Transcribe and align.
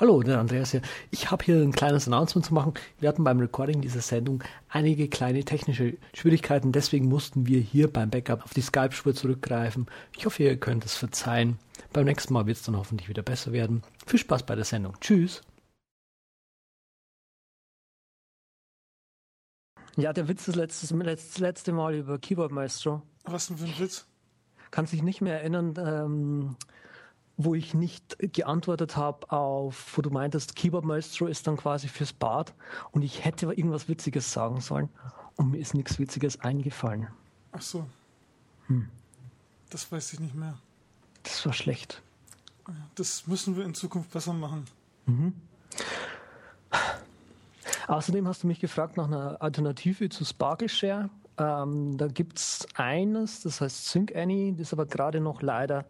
Hallo, 0.00 0.22
der 0.22 0.38
Andreas 0.38 0.70
hier. 0.70 0.82
Ich 1.10 1.32
habe 1.32 1.44
hier 1.44 1.56
ein 1.56 1.72
kleines 1.72 2.06
Announcement 2.06 2.46
zu 2.46 2.54
machen. 2.54 2.74
Wir 3.00 3.08
hatten 3.08 3.24
beim 3.24 3.40
Recording 3.40 3.80
dieser 3.80 4.00
Sendung 4.00 4.44
einige 4.68 5.08
kleine 5.08 5.44
technische 5.44 5.96
Schwierigkeiten, 6.14 6.70
deswegen 6.70 7.08
mussten 7.08 7.48
wir 7.48 7.60
hier 7.60 7.92
beim 7.92 8.08
Backup 8.08 8.44
auf 8.44 8.54
die 8.54 8.60
Skype-Spur 8.60 9.12
zurückgreifen. 9.12 9.86
Ich 10.16 10.24
hoffe, 10.24 10.44
ihr 10.44 10.56
könnt 10.56 10.84
es 10.84 10.94
verzeihen. 10.94 11.58
Beim 11.92 12.04
nächsten 12.04 12.32
Mal 12.32 12.46
wird 12.46 12.58
es 12.58 12.62
dann 12.62 12.76
hoffentlich 12.76 13.08
wieder 13.08 13.22
besser 13.22 13.50
werden. 13.50 13.82
Viel 14.06 14.20
Spaß 14.20 14.44
bei 14.44 14.54
der 14.54 14.64
Sendung. 14.64 14.94
Tschüss. 15.00 15.40
Ja, 19.96 20.12
der 20.12 20.28
Witz 20.28 20.46
ist 20.46 20.54
letztes, 20.54 20.92
letztes 20.92 21.38
letzte 21.38 21.72
Mal 21.72 21.96
über 21.96 22.20
Keyboard 22.20 22.52
Maestro. 22.52 23.02
Was 23.24 23.48
denn 23.48 23.58
für 23.58 23.64
ein 23.64 23.78
Witz? 23.80 24.06
Kannst 24.70 24.92
dich 24.92 25.02
nicht 25.02 25.22
mehr 25.22 25.40
erinnern, 25.40 25.74
ähm, 25.76 26.56
wo 27.38 27.54
ich 27.54 27.72
nicht 27.72 28.16
geantwortet 28.34 28.96
habe 28.96 29.30
auf, 29.30 29.96
wo 29.96 30.02
du 30.02 30.10
meintest, 30.10 30.56
Keyboard 30.56 30.84
Maestro 30.84 31.26
ist 31.26 31.46
dann 31.46 31.56
quasi 31.56 31.86
fürs 31.86 32.12
Bad 32.12 32.52
und 32.90 33.02
ich 33.02 33.24
hätte 33.24 33.46
irgendwas 33.46 33.88
Witziges 33.88 34.32
sagen 34.32 34.60
sollen 34.60 34.88
und 35.36 35.52
mir 35.52 35.58
ist 35.58 35.72
nichts 35.72 36.00
Witziges 36.00 36.40
eingefallen. 36.40 37.06
Ach 37.52 37.62
so. 37.62 37.86
Hm. 38.66 38.88
Das 39.70 39.90
weiß 39.90 40.14
ich 40.14 40.20
nicht 40.20 40.34
mehr. 40.34 40.58
Das 41.22 41.46
war 41.46 41.52
schlecht. 41.52 42.02
Das 42.96 43.26
müssen 43.28 43.56
wir 43.56 43.64
in 43.64 43.74
Zukunft 43.74 44.10
besser 44.10 44.32
machen. 44.32 44.64
Mhm. 45.06 45.32
Außerdem 47.86 48.26
hast 48.26 48.42
du 48.42 48.48
mich 48.48 48.60
gefragt 48.60 48.96
nach 48.96 49.06
einer 49.06 49.40
Alternative 49.40 50.08
zu 50.08 50.24
Sparkle 50.24 50.68
Share. 50.68 51.08
Ähm, 51.38 51.96
da 51.96 52.08
gibt 52.08 52.38
es 52.38 52.66
eines, 52.74 53.42
das 53.42 53.60
heißt 53.60 53.86
Sync 53.86 54.14
Any, 54.16 54.52
das 54.52 54.68
ist 54.68 54.72
aber 54.72 54.86
gerade 54.86 55.20
noch 55.20 55.40
leider 55.40 55.86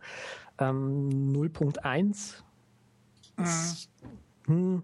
ähm, 0.59 1.33
0.1. 1.33 2.35
Mhm. 3.37 3.47
Hm. 4.47 4.83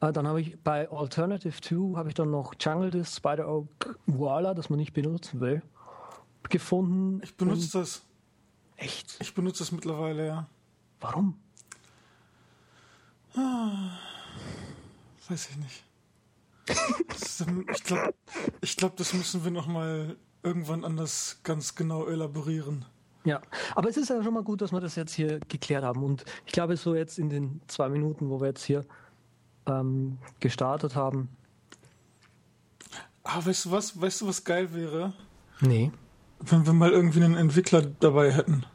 Äh, 0.00 0.12
dann 0.12 0.26
habe 0.26 0.40
ich 0.40 0.58
bei 0.62 0.88
Alternative 0.90 1.60
2 1.60 1.96
habe 1.96 2.08
ich 2.08 2.14
dann 2.14 2.30
noch 2.30 2.54
Jungle 2.58 2.90
Disc 2.90 3.16
Spider 3.16 3.48
Oak 3.48 3.98
Voila, 4.06 4.54
das 4.54 4.70
man 4.70 4.78
nicht 4.78 4.92
benutzen 4.92 5.40
will, 5.40 5.62
gefunden. 6.48 7.20
Ich 7.22 7.36
benutze 7.36 7.78
das. 7.78 8.02
Echt? 8.76 9.16
Ich 9.20 9.34
benutze 9.34 9.60
das 9.60 9.72
mittlerweile, 9.72 10.26
ja. 10.26 10.46
Warum? 11.00 11.38
Ah, 13.36 13.98
weiß 15.28 15.50
ich 15.50 15.56
nicht. 15.56 15.84
ich 17.74 17.84
glaube, 17.84 18.14
ich 18.60 18.76
glaub, 18.76 18.96
das 18.96 19.12
müssen 19.12 19.44
wir 19.44 19.50
noch 19.50 19.66
mal 19.66 20.16
irgendwann 20.42 20.84
anders 20.84 21.40
ganz 21.42 21.74
genau 21.74 22.06
elaborieren. 22.06 22.84
Ja, 23.24 23.40
aber 23.74 23.88
es 23.88 23.96
ist 23.96 24.10
ja 24.10 24.22
schon 24.22 24.34
mal 24.34 24.42
gut, 24.42 24.60
dass 24.60 24.72
wir 24.72 24.80
das 24.80 24.96
jetzt 24.96 25.14
hier 25.14 25.40
geklärt 25.48 25.82
haben. 25.82 26.02
Und 26.02 26.24
ich 26.46 26.52
glaube, 26.52 26.76
so 26.76 26.94
jetzt 26.94 27.18
in 27.18 27.30
den 27.30 27.60
zwei 27.68 27.88
Minuten, 27.88 28.28
wo 28.28 28.40
wir 28.40 28.48
jetzt 28.48 28.64
hier 28.64 28.84
ähm, 29.66 30.18
gestartet 30.40 30.94
haben. 30.94 31.30
Ah, 33.22 33.40
weißt 33.42 33.64
du 33.64 33.70
was? 33.70 34.00
Weißt 34.00 34.20
du, 34.20 34.28
was 34.28 34.44
geil 34.44 34.74
wäre? 34.74 35.14
Nee. 35.60 35.90
Wenn 36.40 36.66
wir 36.66 36.74
mal 36.74 36.90
irgendwie 36.90 37.24
einen 37.24 37.36
Entwickler 37.36 37.80
dabei 37.80 38.30
hätten. 38.30 38.66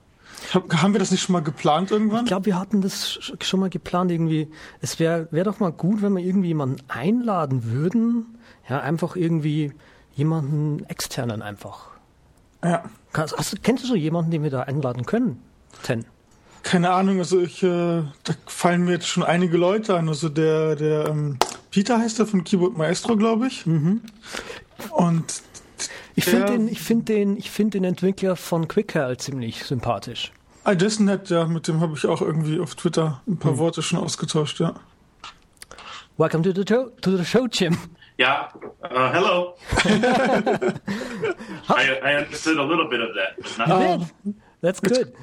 Hab, 0.54 0.74
haben 0.82 0.94
wir 0.94 1.00
das 1.00 1.12
nicht 1.12 1.22
schon 1.22 1.34
mal 1.34 1.44
geplant 1.44 1.92
irgendwann? 1.92 2.26
Ich 2.26 2.28
glaube, 2.30 2.48
wir 2.48 2.58
hatten 2.58 2.82
das 2.82 3.20
schon 3.42 3.60
mal 3.60 3.70
geplant 3.70 4.10
irgendwie. 4.10 4.50
Es 4.82 4.98
wäre 4.98 5.28
wär 5.32 5.44
doch 5.44 5.60
mal 5.60 5.72
gut, 5.72 6.02
wenn 6.02 6.14
wir 6.14 6.24
irgendwie 6.24 6.48
jemanden 6.48 6.82
einladen 6.88 7.66
würden. 7.66 8.38
Ja, 8.68 8.80
einfach 8.80 9.16
irgendwie 9.16 9.74
jemanden 10.14 10.84
externen 10.86 11.44
einfach. 11.44 11.92
Ja. 12.64 12.84
Hast, 13.14 13.64
kennst 13.64 13.84
du 13.84 13.88
so 13.88 13.96
jemanden, 13.96 14.32
den 14.32 14.44
wir 14.44 14.50
da 14.50 14.62
einladen 14.62 15.06
können? 15.06 15.42
Ten. 15.84 16.06
Keine 16.64 16.92
Ahnung, 16.92 17.20
also 17.20 17.40
ich, 17.40 17.64
äh, 17.64 18.04
da 18.24 18.34
fallen 18.46 18.84
mir 18.84 18.92
jetzt 18.92 19.08
schon 19.08 19.24
einige 19.24 19.58
Leute 19.58 19.96
ein. 19.96 20.10
Also 20.10 20.30
der, 20.30 20.76
der 20.76 21.08
ähm, 21.08 21.38
Peter 21.72 21.98
heißt 21.98 22.20
der 22.20 22.26
von 22.26 22.44
Keyboard 22.44 22.78
Maestro, 22.78 23.16
glaube 23.16 23.48
ich. 23.48 23.66
Mhm. 23.66 24.02
Und 24.92 25.42
ich 26.16 26.26
finde 26.26 26.46
den, 26.48 26.68
ich 26.68 26.82
finde 26.82 27.06
den, 27.06 27.38
ich 27.38 27.50
finde 27.50 27.80
den 27.80 27.86
Entwickler 27.86 28.36
von 28.36 28.68
QuickHeal 28.68 29.18
ziemlich 29.18 29.64
sympathisch. 29.64 30.34
Ah, 30.66 30.76
der 30.76 30.88
ist 30.90 31.00
nett, 31.00 31.30
ja. 31.30 31.48
Mit 31.48 31.68
dem 31.68 31.80
habe 31.80 31.94
ich 31.96 32.06
auch 32.06 32.22
irgendwie 32.22 32.60
auf 32.60 32.76
Twitter 32.76 33.22
ein 33.28 33.38
paar 33.38 33.54
mhm. 33.54 33.60
Worte 33.60 33.82
schon 33.82 34.00
ausgetauscht, 34.00 34.60
ja. 34.60 34.76
Welcome 36.18 36.44
to 36.44 36.52
the, 36.54 36.66
to, 36.66 36.90
to 37.02 37.16
the 37.16 37.24
show, 37.24 37.48
Jim. 37.50 37.78
Yeah. 38.20 38.50
Uh, 38.84 39.14
hello. 39.14 39.56
I, 41.70 42.00
I, 42.04 42.16
understood 42.16 42.58
a 42.58 42.64
little 42.64 42.90
bit 42.90 43.00
of 43.00 43.16
that. 43.16 43.58
Not 43.58 43.70
you 43.70 44.06
did. 44.26 44.36
That's 44.60 44.82
good. 44.82 45.16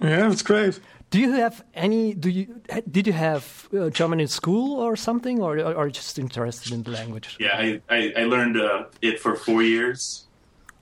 Yeah, 0.00 0.30
that's 0.30 0.40
great. 0.40 0.80
Do 1.10 1.20
you 1.20 1.32
have 1.32 1.62
any? 1.74 2.14
Do 2.14 2.30
you 2.30 2.62
did 2.90 3.06
you 3.06 3.12
have 3.12 3.68
uh, 3.78 3.90
German 3.90 4.18
in 4.18 4.28
school 4.28 4.80
or 4.80 4.96
something, 4.96 5.42
or 5.42 5.60
are 5.60 5.86
you 5.86 5.92
just 5.92 6.18
interested 6.18 6.72
in 6.72 6.82
the 6.84 6.90
language? 6.90 7.36
Yeah, 7.38 7.54
I 7.54 7.82
I, 7.90 8.14
I 8.16 8.24
learned 8.24 8.58
uh, 8.58 8.84
it 9.02 9.20
for 9.20 9.36
four 9.36 9.62
years, 9.62 10.24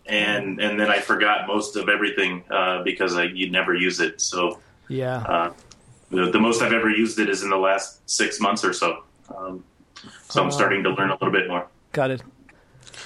and 0.06 0.60
and 0.60 0.78
then 0.78 0.88
I 0.88 1.00
forgot 1.00 1.48
most 1.48 1.74
of 1.74 1.88
everything 1.88 2.44
uh, 2.48 2.84
because 2.84 3.16
I 3.16 3.24
you 3.24 3.50
never 3.50 3.74
use 3.74 3.98
it. 3.98 4.20
So 4.20 4.60
yeah, 4.88 5.16
uh, 5.16 5.52
the, 6.10 6.30
the 6.30 6.38
most 6.38 6.62
I've 6.62 6.72
ever 6.72 6.90
used 6.90 7.18
it 7.18 7.28
is 7.28 7.42
in 7.42 7.50
the 7.50 7.58
last 7.58 8.08
six 8.08 8.38
months 8.38 8.64
or 8.64 8.72
so. 8.72 9.02
Um, 9.36 9.64
so 10.30 10.42
I'm 10.42 10.48
uh, 10.48 10.50
starting 10.50 10.82
to 10.84 10.90
learn 10.90 11.10
a 11.10 11.14
little 11.14 11.32
bit 11.32 11.48
more. 11.48 11.66
Got 11.92 12.10
it. 12.10 12.22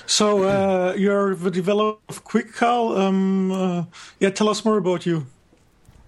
So 0.06 0.44
uh, 0.44 0.94
you're 0.96 1.34
the 1.34 1.50
developer 1.50 2.00
of 2.08 2.24
QuickCal. 2.24 2.98
Um, 2.98 3.52
uh, 3.52 3.84
yeah, 4.20 4.30
tell 4.30 4.48
us 4.48 4.64
more 4.64 4.76
about 4.76 5.06
you. 5.06 5.26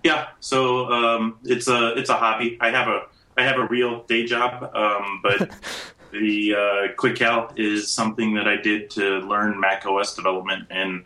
Yeah, 0.04 0.28
so 0.38 0.92
um, 0.92 1.38
it's 1.44 1.68
a 1.68 1.94
it's 1.94 2.10
a 2.10 2.14
hobby. 2.14 2.58
I 2.60 2.70
have 2.70 2.88
a 2.88 3.06
I 3.36 3.42
have 3.42 3.58
a 3.58 3.66
real 3.66 4.04
day 4.04 4.24
job, 4.24 4.70
um, 4.74 5.20
but 5.22 5.50
the 6.12 6.54
uh, 6.54 6.94
QuickCal 6.94 7.58
is 7.58 7.90
something 7.90 8.34
that 8.34 8.46
I 8.46 8.56
did 8.56 8.90
to 8.90 9.18
learn 9.20 9.58
Mac 9.58 9.84
OS 9.86 10.14
development 10.14 10.68
and 10.70 11.04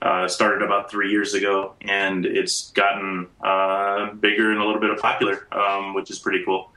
uh, 0.00 0.26
started 0.26 0.62
about 0.62 0.90
three 0.90 1.10
years 1.10 1.34
ago, 1.34 1.74
and 1.82 2.26
it's 2.26 2.72
gotten 2.72 3.28
uh, 3.40 4.12
bigger 4.14 4.50
and 4.50 4.60
a 4.60 4.64
little 4.64 4.80
bit 4.80 4.90
of 4.90 4.98
popular, 4.98 5.46
um, 5.52 5.94
which 5.94 6.10
is 6.10 6.18
pretty 6.18 6.44
cool. 6.44 6.71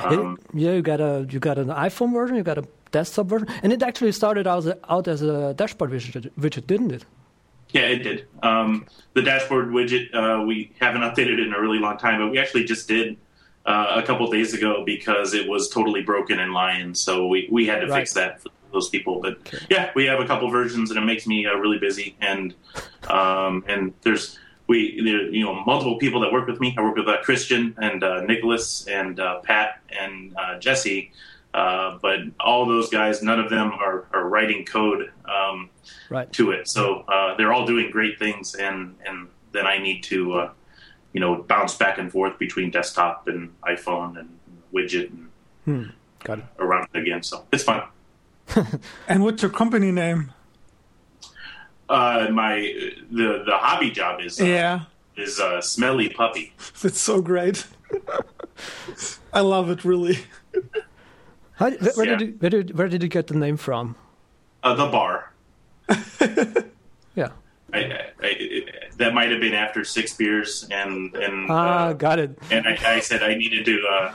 Um, 0.00 0.38
yeah, 0.52 0.72
you 0.72 0.82
got 0.82 1.00
a 1.00 1.26
you 1.30 1.38
got 1.38 1.58
an 1.58 1.68
iPhone 1.68 2.12
version, 2.12 2.36
you 2.36 2.42
got 2.42 2.58
a 2.58 2.64
desktop 2.90 3.26
version, 3.26 3.48
and 3.62 3.72
it 3.72 3.82
actually 3.82 4.12
started 4.12 4.46
out 4.46 4.58
as 4.58 4.66
a, 4.66 4.78
out 4.92 5.08
as 5.08 5.22
a 5.22 5.54
dashboard 5.54 5.90
widget, 5.90 6.30
widget 6.38 6.66
didn't 6.66 6.92
it? 6.92 7.04
Yeah, 7.70 7.82
it 7.82 7.98
did. 7.98 8.26
Um, 8.42 8.86
the 9.14 9.22
dashboard 9.22 9.68
widget 9.68 10.14
uh, 10.14 10.44
we 10.44 10.72
haven't 10.80 11.02
updated 11.02 11.34
it 11.34 11.40
in 11.40 11.52
a 11.52 11.60
really 11.60 11.78
long 11.78 11.98
time, 11.98 12.20
but 12.20 12.30
we 12.30 12.38
actually 12.38 12.64
just 12.64 12.88
did 12.88 13.16
uh, 13.66 14.00
a 14.02 14.02
couple 14.02 14.30
days 14.30 14.54
ago 14.54 14.82
because 14.84 15.34
it 15.34 15.46
was 15.46 15.68
totally 15.68 16.02
broken 16.02 16.40
in 16.40 16.52
Lion, 16.52 16.94
so 16.94 17.26
we 17.26 17.48
we 17.50 17.66
had 17.66 17.80
to 17.80 17.86
right. 17.86 18.00
fix 18.00 18.14
that 18.14 18.42
for 18.42 18.50
those 18.72 18.88
people. 18.88 19.20
But 19.20 19.34
okay. 19.34 19.58
yeah, 19.70 19.90
we 19.94 20.06
have 20.06 20.20
a 20.20 20.26
couple 20.26 20.50
versions, 20.50 20.90
and 20.90 20.98
it 20.98 21.04
makes 21.04 21.26
me 21.26 21.46
uh, 21.46 21.54
really 21.54 21.78
busy. 21.78 22.16
And 22.20 22.54
um, 23.08 23.64
and 23.68 23.92
there's 24.02 24.38
we 24.68 25.00
there, 25.02 25.22
you 25.22 25.44
know 25.44 25.64
multiple 25.64 25.98
people 25.98 26.20
that 26.20 26.32
work 26.32 26.46
with 26.46 26.60
me. 26.60 26.74
I 26.78 26.82
work 26.82 26.96
with 26.96 27.08
uh, 27.08 27.20
Christian 27.22 27.74
and 27.78 28.04
uh, 28.04 28.20
Nicholas 28.20 28.86
and 28.86 29.18
uh, 29.18 29.40
Pat 29.40 29.80
and 29.98 30.36
uh, 30.36 30.58
Jesse. 30.58 31.10
Uh, 31.54 31.98
but 32.00 32.20
all 32.38 32.66
those 32.66 32.90
guys, 32.90 33.22
none 33.22 33.40
of 33.40 33.48
them 33.50 33.72
are, 33.72 34.06
are 34.12 34.28
writing 34.28 34.66
code 34.66 35.10
um, 35.24 35.70
right. 36.10 36.30
to 36.34 36.50
it. 36.50 36.68
So 36.68 37.00
uh, 37.08 37.36
they're 37.36 37.52
all 37.52 37.66
doing 37.66 37.90
great 37.90 38.18
things, 38.18 38.54
and 38.54 38.94
and 39.04 39.28
then 39.52 39.66
I 39.66 39.78
need 39.78 40.02
to 40.04 40.50
you 41.12 41.20
know 41.20 41.42
bounce 41.42 41.74
back 41.74 41.98
and 41.98 42.12
forth 42.12 42.38
between 42.38 42.70
desktop 42.70 43.26
and 43.26 43.58
iPhone 43.62 44.20
and 44.20 44.38
widget 44.72 45.10
and 45.10 45.28
hmm. 45.64 45.90
Got 46.24 46.40
it. 46.40 46.44
around 46.58 46.88
again. 46.94 47.22
So 47.22 47.46
it's 47.52 47.64
fun. 47.64 47.82
and 49.08 49.24
what's 49.24 49.42
your 49.42 49.50
company 49.50 49.90
name? 49.90 50.32
Uh, 51.88 52.28
my 52.30 52.72
the 53.10 53.42
the 53.44 53.56
hobby 53.56 53.90
job 53.90 54.20
is 54.20 54.40
uh, 54.40 54.44
yeah 54.44 54.80
is 55.18 55.40
uh, 55.40 55.60
smelly 55.60 56.08
puppy. 56.08 56.52
It's 56.84 57.00
so 57.00 57.20
great. 57.20 57.66
I 59.32 59.40
love 59.40 59.70
it 59.70 59.84
really. 59.84 60.18
How, 61.54 61.70
where, 61.70 61.92
where 61.94 62.06
yeah. 62.06 62.16
did 62.16 62.28
you, 62.28 62.34
where 62.38 62.50
did 62.50 62.78
where 62.78 62.88
did 62.88 63.02
you 63.02 63.08
get 63.08 63.26
the 63.26 63.34
name 63.34 63.56
from? 63.56 63.96
Uh, 64.62 64.74
the 64.74 64.86
bar. 64.86 65.32
yeah. 67.14 67.30
I, 67.72 67.78
I, 67.78 68.12
I, 68.22 68.62
that 68.96 69.14
might 69.14 69.30
have 69.30 69.40
been 69.40 69.54
after 69.54 69.84
six 69.84 70.14
beers, 70.14 70.66
and 70.70 71.14
and 71.14 71.50
ah, 71.50 71.88
uh, 71.88 71.92
got 71.92 72.18
it. 72.18 72.38
And 72.50 72.66
I, 72.66 73.00
said 73.00 73.22
I 73.22 73.34
needed 73.34 73.64
to 73.66 73.86
uh, 73.86 74.12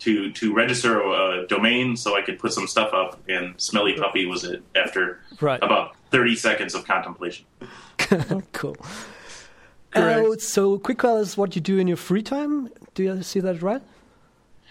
to 0.00 0.32
to 0.32 0.54
register 0.54 1.00
a 1.00 1.46
domain 1.46 1.96
so 1.96 2.16
I 2.16 2.22
could 2.22 2.38
put 2.38 2.52
some 2.52 2.66
stuff 2.66 2.92
up, 2.92 3.20
and 3.28 3.60
Smelly 3.60 3.94
Puppy 3.94 4.26
was 4.26 4.44
it 4.44 4.62
after 4.74 5.20
right. 5.40 5.62
about 5.62 5.96
30 6.14 6.36
seconds 6.36 6.74
of 6.76 6.84
contemplation. 6.84 7.44
cool. 8.52 8.76
Uh, 9.96 10.36
so, 10.38 10.78
QuickCal 10.78 11.20
is 11.20 11.36
what 11.36 11.56
you 11.56 11.60
do 11.60 11.78
in 11.78 11.88
your 11.88 11.96
free 11.96 12.22
time. 12.22 12.68
Do 12.94 13.02
you 13.02 13.22
see 13.24 13.40
that 13.40 13.62
right? 13.62 13.82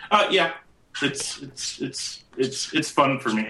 Uh, 0.09 0.25
yeah, 0.31 0.53
it's 1.01 1.41
it's 1.41 1.81
it's 1.81 2.23
it's 2.37 2.73
it's 2.73 2.89
fun 2.89 3.19
for 3.19 3.27
me. 3.29 3.49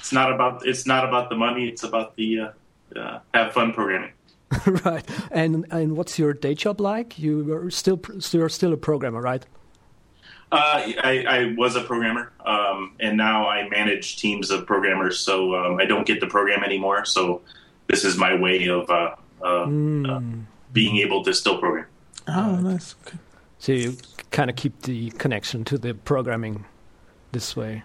It's 0.00 0.12
not 0.12 0.32
about 0.32 0.66
it's 0.66 0.86
not 0.86 1.04
about 1.08 1.30
the 1.30 1.36
money. 1.36 1.68
It's 1.68 1.84
about 1.84 2.16
the 2.16 2.40
uh, 2.40 2.98
uh, 2.98 3.20
have 3.32 3.52
fun 3.52 3.72
programming. 3.74 4.10
right. 4.84 5.04
And 5.30 5.66
and 5.70 5.96
what's 5.96 6.18
your 6.18 6.32
day 6.32 6.56
job 6.56 6.80
like? 6.80 7.16
You 7.16 7.52
are 7.52 7.70
still 7.70 8.00
you're 8.32 8.48
still 8.48 8.72
a 8.72 8.76
programmer, 8.76 9.20
right? 9.20 9.46
Uh, 10.52 10.82
I, 11.04 11.24
I, 11.28 11.54
was 11.56 11.76
a 11.76 11.80
programmer, 11.80 12.32
um, 12.44 12.96
and 12.98 13.16
now 13.16 13.48
I 13.48 13.68
manage 13.68 14.16
teams 14.16 14.50
of 14.50 14.66
programmers. 14.66 15.20
So 15.20 15.54
um, 15.54 15.78
I 15.78 15.84
don't 15.84 16.04
get 16.04 16.18
to 16.20 16.26
program 16.26 16.64
anymore. 16.64 17.04
So 17.04 17.42
this 17.86 18.04
is 18.04 18.16
my 18.16 18.34
way 18.34 18.68
of 18.68 18.90
uh, 18.90 19.14
uh, 19.42 19.66
mm. 19.66 20.44
being 20.72 20.96
able 20.96 21.22
to 21.22 21.32
still 21.34 21.58
program. 21.58 21.86
Oh, 22.26 22.56
nice. 22.56 22.96
Okay. 23.06 23.18
So 23.58 23.72
you 23.72 23.96
kind 24.32 24.50
of 24.50 24.56
keep 24.56 24.82
the 24.82 25.10
connection 25.10 25.64
to 25.66 25.78
the 25.78 25.94
programming 25.94 26.64
this 27.30 27.54
way. 27.54 27.84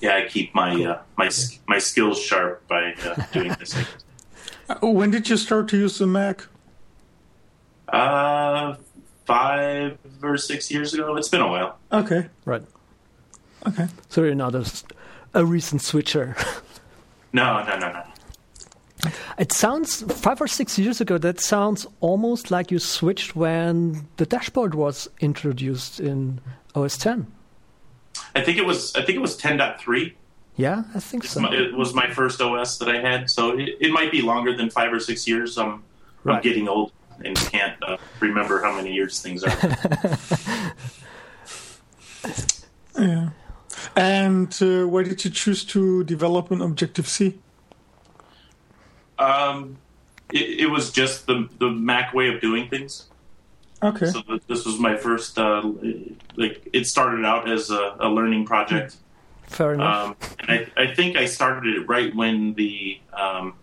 Yeah, 0.00 0.16
I 0.16 0.28
keep 0.28 0.54
my 0.54 0.74
cool. 0.74 0.88
Uh, 0.88 0.98
my 1.16 1.30
my 1.66 1.78
skills 1.78 2.20
sharp 2.20 2.68
by 2.68 2.94
uh, 3.04 3.24
doing 3.32 3.56
this. 3.58 3.74
when 4.80 5.10
did 5.10 5.28
you 5.28 5.36
start 5.36 5.68
to 5.68 5.76
use 5.76 5.98
the 5.98 6.06
Mac? 6.06 6.46
Uh, 7.88 8.76
five 9.26 9.98
or 10.22 10.36
six 10.36 10.70
years 10.70 10.94
ago. 10.94 11.16
It's 11.16 11.28
been 11.28 11.42
a 11.42 11.48
while. 11.48 11.78
Okay. 11.92 12.26
Right. 12.44 12.62
Okay. 13.66 13.88
So 14.08 14.22
you're 14.22 14.34
not 14.34 14.54
a, 14.54 14.70
a 15.34 15.44
recent 15.44 15.82
switcher. 15.82 16.36
no, 17.32 17.64
no, 17.64 17.78
no, 17.78 17.92
no. 17.92 18.02
It 19.38 19.52
sounds 19.52 20.02
five 20.20 20.40
or 20.40 20.48
six 20.48 20.78
years 20.78 21.00
ago. 21.00 21.18
That 21.18 21.40
sounds 21.40 21.86
almost 22.00 22.50
like 22.50 22.70
you 22.70 22.78
switched 22.78 23.36
when 23.36 24.08
the 24.16 24.26
dashboard 24.26 24.74
was 24.74 25.08
introduced 25.20 26.00
in 26.00 26.40
OS 26.74 26.96
10. 26.96 27.26
I 28.34 28.40
think 28.40 28.58
it 28.58 28.64
was. 28.64 28.94
I 28.96 29.02
think 29.02 29.16
it 29.16 29.20
was 29.20 29.38
10.3. 29.38 30.14
Yeah, 30.56 30.84
I 30.94 31.00
think 31.00 31.24
so. 31.24 31.52
it 31.52 31.74
was 31.74 31.92
my 31.92 32.10
first 32.10 32.40
OS 32.40 32.78
that 32.78 32.88
I 32.88 32.98
had, 32.98 33.28
so 33.28 33.58
it, 33.58 33.76
it 33.78 33.92
might 33.92 34.10
be 34.10 34.22
longer 34.22 34.56
than 34.56 34.70
five 34.70 34.90
or 34.90 35.00
six 35.00 35.28
years. 35.28 35.58
I'm, 35.58 35.82
right. 36.24 36.36
I'm 36.36 36.42
getting 36.42 36.66
old 36.66 36.92
and 37.24 37.36
can't 37.36 37.76
uh, 37.82 37.96
remember 38.20 38.62
how 38.62 38.74
many 38.74 38.92
years 38.92 39.20
things 39.20 39.42
are. 39.44 39.50
yeah. 42.98 43.30
And 43.94 44.56
uh, 44.60 44.86
why 44.86 45.02
did 45.04 45.24
you 45.24 45.30
choose 45.30 45.64
to 45.66 46.04
develop 46.04 46.50
an 46.50 46.60
Objective 46.60 47.08
C? 47.08 47.38
Um, 49.18 49.78
it, 50.32 50.60
it, 50.60 50.70
was 50.70 50.92
just 50.92 51.26
the 51.26 51.48
the 51.58 51.70
Mac 51.70 52.12
way 52.12 52.28
of 52.28 52.40
doing 52.40 52.68
things. 52.68 53.06
Okay. 53.82 54.06
So 54.06 54.22
this 54.46 54.66
was 54.66 54.78
my 54.78 54.96
first. 54.96 55.38
Uh, 55.38 55.72
like 56.36 56.68
it 56.72 56.86
started 56.86 57.24
out 57.24 57.48
as 57.48 57.70
a, 57.70 57.96
a 58.00 58.08
learning 58.08 58.44
project. 58.44 58.96
Fair 59.44 59.74
enough. 59.74 60.08
Um, 60.08 60.16
and 60.40 60.50
I, 60.50 60.82
I 60.82 60.94
think 60.94 61.16
I 61.16 61.26
started 61.26 61.74
it 61.76 61.88
right 61.88 62.14
when 62.14 62.54
the 62.54 63.00
um, 63.12 63.54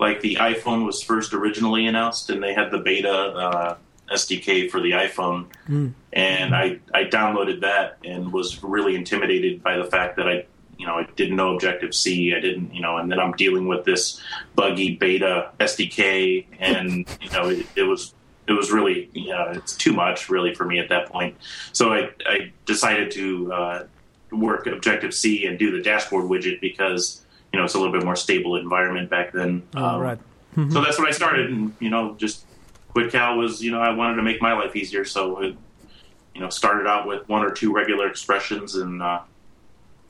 like 0.00 0.22
the 0.22 0.36
iPhone 0.36 0.86
was 0.86 1.02
first 1.02 1.34
originally 1.34 1.86
announced, 1.86 2.30
and 2.30 2.42
they 2.42 2.54
had 2.54 2.70
the 2.70 2.78
beta 2.78 3.12
uh, 3.12 3.76
SDK 4.10 4.70
for 4.70 4.80
the 4.80 4.92
iPhone, 4.92 5.46
mm. 5.68 5.92
and 6.12 6.54
I 6.56 6.80
I 6.92 7.04
downloaded 7.04 7.60
that 7.60 7.98
and 8.04 8.32
was 8.32 8.62
really 8.64 8.96
intimidated 8.96 9.62
by 9.62 9.76
the 9.76 9.84
fact 9.84 10.16
that 10.16 10.26
I 10.26 10.46
you 10.78 10.86
know 10.86 10.94
I 10.94 11.06
didn't 11.16 11.36
know 11.36 11.54
Objective 11.54 11.94
C, 11.94 12.34
I 12.34 12.40
didn't 12.40 12.74
you 12.74 12.80
know, 12.80 12.96
and 12.96 13.12
then 13.12 13.20
I'm 13.20 13.32
dealing 13.32 13.68
with 13.68 13.84
this 13.84 14.20
buggy 14.54 14.96
beta 14.96 15.50
SDK, 15.60 16.46
and 16.58 17.06
you 17.20 17.30
know 17.30 17.50
it, 17.50 17.66
it 17.76 17.82
was 17.82 18.14
it 18.48 18.52
was 18.52 18.72
really 18.72 19.10
you 19.12 19.28
know 19.28 19.52
it's 19.52 19.76
too 19.76 19.92
much 19.92 20.30
really 20.30 20.54
for 20.54 20.64
me 20.64 20.78
at 20.78 20.88
that 20.88 21.10
point. 21.10 21.36
So 21.72 21.92
I 21.92 22.10
I 22.24 22.52
decided 22.64 23.10
to 23.12 23.52
uh, 23.52 23.84
work 24.32 24.66
Objective 24.66 25.12
C 25.12 25.44
and 25.44 25.58
do 25.58 25.70
the 25.70 25.82
dashboard 25.82 26.24
widget 26.24 26.60
because 26.62 27.19
you 27.52 27.58
know 27.58 27.64
it's 27.64 27.74
a 27.74 27.78
little 27.78 27.92
bit 27.92 28.04
more 28.04 28.16
stable 28.16 28.56
environment 28.56 29.10
back 29.10 29.32
then. 29.32 29.62
Oh, 29.74 29.84
um, 29.84 30.00
right. 30.00 30.18
Mm-hmm. 30.56 30.70
So 30.70 30.80
that's 30.80 30.98
what 30.98 31.08
I 31.08 31.12
started, 31.12 31.50
and 31.50 31.74
you 31.80 31.90
know 31.90 32.14
just 32.14 32.44
quit 32.88 33.12
QuickCal 33.12 33.38
was 33.38 33.62
you 33.62 33.70
know 33.70 33.80
I 33.80 33.90
wanted 33.90 34.16
to 34.16 34.22
make 34.22 34.42
my 34.42 34.52
life 34.52 34.74
easier, 34.76 35.04
so 35.04 35.40
it 35.40 35.56
you 36.34 36.40
know 36.40 36.50
started 36.50 36.86
out 36.86 37.06
with 37.06 37.28
one 37.28 37.44
or 37.44 37.50
two 37.50 37.72
regular 37.72 38.08
expressions 38.08 38.74
and. 38.74 39.02
Uh, 39.02 39.20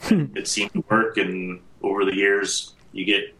it 0.34 0.48
seemed 0.48 0.72
to 0.72 0.84
work. 0.88 1.16
And 1.16 1.60
over 1.82 2.04
the 2.04 2.14
years, 2.14 2.75
you 2.92 3.04
get 3.04 3.34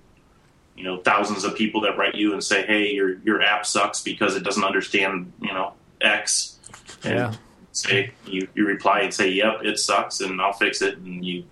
you 0.77 0.85
know 0.85 0.99
thousands 0.99 1.45
of 1.45 1.55
people 1.55 1.81
that 1.83 1.97
write 1.97 2.15
you 2.15 2.33
and 2.33 2.43
say, 2.43 2.67
"Hey, 2.67 2.93
your 2.93 3.19
your 3.19 3.43
app 3.43 3.67
sucks 3.67 4.03
because 4.03 4.37
it 4.37 4.43
doesn't 4.43 4.65
understand 4.65 5.33
you 5.41 5.53
know 5.53 5.75
X." 6.01 6.59
And 7.05 7.15
yeah. 7.15 7.35
Say 7.73 8.13
you 8.27 8.49
you 8.55 8.67
reply 8.67 9.01
and 9.01 9.15
say, 9.15 9.31
"Yep, 9.31 9.61
it 9.65 9.79
sucks," 9.79 10.21
and 10.21 10.41
I'll 10.41 10.53
fix 10.53 10.83
it. 10.83 10.99
And 10.99 11.25
you 11.25 11.45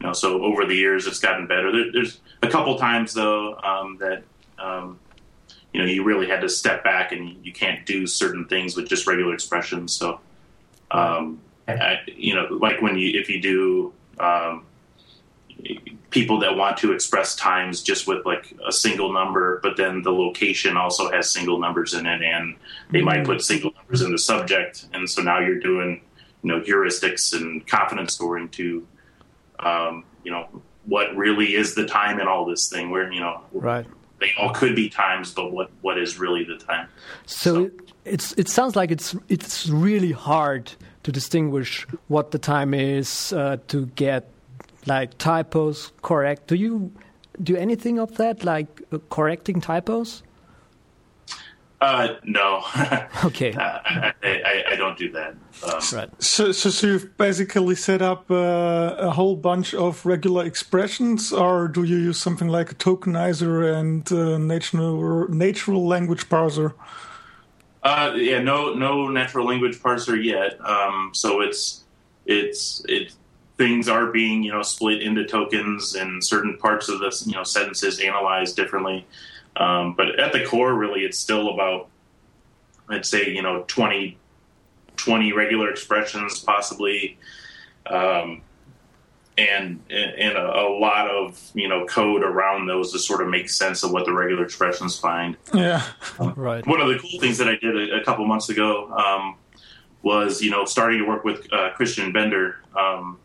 you 0.00 0.06
know 0.06 0.12
so 0.12 0.42
over 0.42 0.64
the 0.64 0.74
years, 0.74 1.06
it's 1.06 1.20
gotten 1.20 1.46
better. 1.46 1.72
There, 1.72 1.92
there's 1.92 2.20
a 2.42 2.48
couple 2.48 2.78
times 2.78 3.14
though 3.14 3.56
um, 3.56 3.98
that. 3.98 4.22
Um, 4.58 4.98
you 5.72 5.82
know, 5.82 5.86
you 5.86 6.02
really 6.02 6.26
had 6.26 6.40
to 6.40 6.48
step 6.48 6.82
back, 6.82 7.12
and 7.12 7.44
you 7.44 7.52
can't 7.52 7.84
do 7.84 8.06
certain 8.06 8.46
things 8.46 8.74
with 8.74 8.88
just 8.88 9.06
regular 9.06 9.34
expressions. 9.34 9.92
So, 9.92 10.18
um, 10.90 11.40
I, 11.68 11.98
you 12.06 12.34
know, 12.34 12.46
like 12.50 12.80
when 12.80 12.96
you 12.96 13.20
if 13.20 13.28
you 13.28 13.40
do 13.40 13.92
um, 14.18 14.64
people 16.10 16.40
that 16.40 16.56
want 16.56 16.78
to 16.78 16.92
express 16.92 17.36
times 17.36 17.82
just 17.82 18.06
with 18.06 18.24
like 18.24 18.54
a 18.66 18.72
single 18.72 19.12
number, 19.12 19.60
but 19.62 19.76
then 19.76 20.02
the 20.02 20.12
location 20.12 20.76
also 20.76 21.10
has 21.10 21.30
single 21.30 21.58
numbers 21.58 21.94
in 21.94 22.06
it, 22.06 22.22
and 22.22 22.56
they 22.90 22.98
mm-hmm. 22.98 23.06
might 23.06 23.24
put 23.24 23.42
single 23.42 23.72
numbers 23.76 24.02
in 24.02 24.10
the 24.10 24.18
subject, 24.18 24.86
and 24.92 25.08
so 25.08 25.22
now 25.22 25.38
you're 25.38 25.60
doing 25.60 26.00
you 26.42 26.48
know 26.48 26.60
heuristics 26.60 27.38
and 27.38 27.66
confidence 27.66 28.14
scoring 28.14 28.48
to 28.50 28.86
um, 29.60 30.04
you 30.24 30.30
know 30.30 30.48
what 30.86 31.14
really 31.16 31.54
is 31.54 31.74
the 31.74 31.86
time 31.86 32.20
in 32.20 32.26
all 32.26 32.44
this 32.44 32.68
thing, 32.68 32.90
where 32.90 33.12
you 33.12 33.20
know 33.20 33.42
right 33.52 33.86
they 34.20 34.32
all 34.38 34.50
could 34.50 34.74
be 34.74 34.88
times, 34.88 35.32
but 35.32 35.52
what 35.52 35.70
what 35.80 35.98
is 35.98 36.18
really 36.18 36.44
the 36.44 36.56
time? 36.56 36.88
So, 37.26 37.66
so. 37.66 37.70
it's 38.04 38.32
it 38.32 38.48
sounds 38.48 38.76
like 38.76 38.90
it's 38.90 39.16
it's 39.28 39.68
really 39.68 40.12
hard 40.12 40.72
to 41.04 41.12
distinguish 41.12 41.86
what 42.08 42.32
the 42.32 42.38
time 42.38 42.74
is, 42.74 43.32
uh, 43.32 43.58
to 43.68 43.86
get 43.86 44.30
like 44.86 45.16
typos 45.18 45.92
correct. 46.02 46.48
Do 46.48 46.56
you 46.56 46.92
do 47.42 47.56
anything 47.56 47.98
of 47.98 48.16
that, 48.16 48.44
like 48.44 48.82
uh, 48.92 48.98
correcting 49.10 49.60
typos? 49.60 50.22
Uh, 51.80 52.14
no. 52.24 52.64
okay. 53.24 53.54
I, 53.54 54.12
I, 54.22 54.64
I, 54.72 54.76
don't 54.76 54.98
do 54.98 55.12
that. 55.12 55.36
Um, 55.62 55.80
right. 55.92 56.22
So, 56.22 56.50
so, 56.50 56.70
so, 56.70 56.86
you've 56.88 57.16
basically 57.16 57.76
set 57.76 58.02
up 58.02 58.28
uh, 58.30 58.96
a 58.98 59.10
whole 59.10 59.36
bunch 59.36 59.74
of 59.74 60.04
regular 60.04 60.44
expressions, 60.44 61.32
or 61.32 61.68
do 61.68 61.84
you 61.84 61.96
use 61.96 62.18
something 62.18 62.48
like 62.48 62.72
a 62.72 62.74
tokenizer 62.74 63.78
and 63.78 64.10
uh, 64.10 64.38
natural 64.38 65.28
natural 65.28 65.86
language 65.86 66.28
parser? 66.28 66.74
Uh, 67.84 68.12
yeah, 68.16 68.40
no, 68.40 68.74
no 68.74 69.08
natural 69.08 69.46
language 69.46 69.78
parser 69.78 70.22
yet. 70.22 70.58
Um, 70.66 71.12
so 71.14 71.40
it's 71.42 71.84
it's 72.26 72.84
it 72.88 73.12
things 73.56 73.88
are 73.88 74.06
being 74.06 74.42
you 74.42 74.50
know 74.52 74.62
split 74.62 75.00
into 75.02 75.24
tokens 75.24 75.94
and 75.94 76.24
certain 76.24 76.56
parts 76.58 76.88
of 76.88 76.98
the 76.98 77.22
you 77.26 77.34
know 77.34 77.44
sentences 77.44 78.00
analyzed 78.00 78.56
differently. 78.56 79.06
Um, 79.56 79.94
but 79.94 80.18
at 80.20 80.32
the 80.32 80.44
core, 80.44 80.72
really, 80.74 81.00
it's 81.00 81.18
still 81.18 81.50
about 81.50 81.88
I'd 82.88 83.04
say 83.04 83.30
you 83.30 83.42
know 83.42 83.64
20, 83.66 84.16
20 84.96 85.32
regular 85.32 85.70
expressions, 85.70 86.38
possibly 86.40 87.18
um, 87.86 88.42
and 89.36 89.80
and 89.90 90.36
a, 90.36 90.60
a, 90.60 90.66
lot 90.68 91.08
of 91.08 91.40
you 91.54 91.68
know 91.68 91.86
code 91.86 92.22
around 92.22 92.66
those 92.66 92.92
to 92.92 92.98
sort 92.98 93.22
of 93.22 93.28
make 93.28 93.48
sense 93.48 93.82
of 93.82 93.92
what 93.92 94.04
the 94.04 94.12
regular 94.12 94.44
expressions 94.44 94.98
find. 94.98 95.36
Yeah, 95.54 95.82
um, 96.18 96.34
right. 96.36 96.66
One 96.66 96.80
of 96.80 96.88
the 96.88 96.98
cool 96.98 97.20
things 97.20 97.38
that 97.38 97.48
I 97.48 97.56
did 97.56 97.90
a, 97.90 98.00
a 98.00 98.04
couple 98.04 98.26
months 98.26 98.48
ago 98.48 98.90
um, 98.92 99.36
was 100.02 100.42
you 100.42 100.50
know 100.50 100.64
starting 100.64 100.98
to 100.98 101.04
work 101.04 101.24
with 101.24 101.50
uh, 101.52 101.70
Christian 101.70 102.12
Bender. 102.12 102.56
Um, 102.76 103.18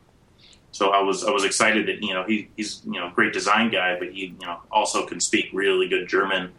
so 0.73 0.89
I 0.89 1.01
was 1.01 1.23
I 1.23 1.31
was 1.31 1.45
excited 1.45 1.87
that 1.87 2.03
you 2.03 2.13
know 2.13 2.25
he, 2.25 2.49
he's 2.57 2.81
you 2.85 2.99
know 2.99 3.09
great 3.15 3.31
design 3.31 3.71
guy, 3.71 3.97
but 3.97 4.11
he 4.11 4.35
you 4.39 4.45
know 4.45 4.59
also 4.69 5.05
can 5.05 5.21
speak 5.21 5.49
really 5.53 5.87
good 5.87 6.09
German. 6.09 6.51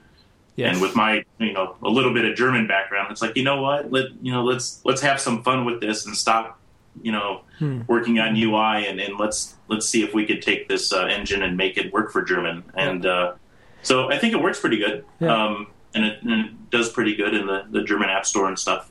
Yes. 0.57 0.73
And 0.73 0.81
with 0.81 0.97
my 0.97 1.25
you 1.39 1.53
know 1.53 1.77
a 1.83 1.89
little 1.89 2.15
bit 2.15 2.25
of 2.25 2.35
German 2.35 2.67
background, 2.67 3.11
it's 3.11 3.21
like 3.21 3.37
you 3.37 3.45
know 3.45 3.61
what 3.61 3.93
let 3.93 4.07
you 4.23 4.33
know 4.33 4.43
let's 4.43 4.81
let's 4.85 5.03
have 5.03 5.21
some 5.21 5.43
fun 5.43 5.67
with 5.67 5.81
this 5.81 6.07
and 6.07 6.17
stop 6.17 6.59
you 7.03 7.13
know, 7.13 7.43
hmm. 7.59 7.83
working 7.87 8.19
on 8.19 8.37
UI, 8.37 8.87
and, 8.87 9.01
and 9.01 9.19
let's 9.19 9.57
let's 9.69 9.89
see 9.89 10.03
if 10.03 10.15
we 10.15 10.27
could 10.27 10.43
take 10.43 10.69
this 10.69 10.93
uh, 10.93 11.07
engine 11.07 11.43
and 11.43 11.57
make 11.57 11.77
it 11.77 11.93
work 11.93 12.13
for 12.13 12.23
German. 12.23 12.65
And 12.75 13.05
uh, 13.07 13.35
so 13.83 14.11
I 14.11 14.19
think 14.19 14.35
it 14.35 14.41
works 14.41 14.61
pretty 14.61 14.79
good, 14.79 15.05
yeah. 15.21 15.47
um, 15.47 15.67
and, 15.95 16.05
it, 16.05 16.23
and, 16.23 16.47
it, 16.47 16.71
does 16.71 16.89
pretty 16.91 17.15
good 17.15 17.35
in 17.35 17.47
the, 17.47 17.65
the 17.71 17.85
German 17.85 18.11
App 18.11 18.27
Store 18.27 18.49
and 18.49 18.59
stuff. 18.59 18.91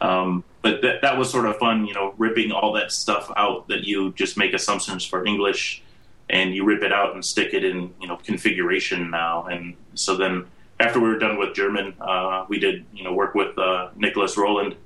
Um, 0.00 0.42
but 0.62 0.82
that, 0.82 1.02
that 1.02 1.16
was 1.18 1.30
sort 1.30 1.46
of 1.46 1.56
fun, 1.56 1.86
you 1.86 1.94
know, 1.94 2.14
ripping 2.18 2.52
all 2.52 2.72
that 2.74 2.92
stuff 2.92 3.30
out 3.36 3.68
that 3.68 3.84
you 3.84 4.12
just 4.12 4.36
make 4.36 4.52
assumptions 4.52 5.04
for 5.04 5.24
English, 5.26 5.82
and 6.28 6.54
you 6.54 6.64
rip 6.64 6.82
it 6.82 6.92
out 6.92 7.14
and 7.14 7.24
stick 7.24 7.54
it 7.54 7.64
in, 7.64 7.92
you 8.00 8.08
know, 8.08 8.16
configuration 8.16 9.10
now. 9.10 9.46
And 9.46 9.74
so 9.94 10.16
then 10.16 10.46
after 10.78 11.00
we 11.00 11.08
were 11.08 11.18
done 11.18 11.38
with 11.38 11.54
German, 11.54 11.94
uh, 12.00 12.46
we 12.48 12.58
did, 12.58 12.84
you 12.94 13.04
know, 13.04 13.12
work 13.12 13.34
with 13.34 13.58
uh, 13.58 13.88
Nicholas 13.96 14.36
Roland 14.36 14.76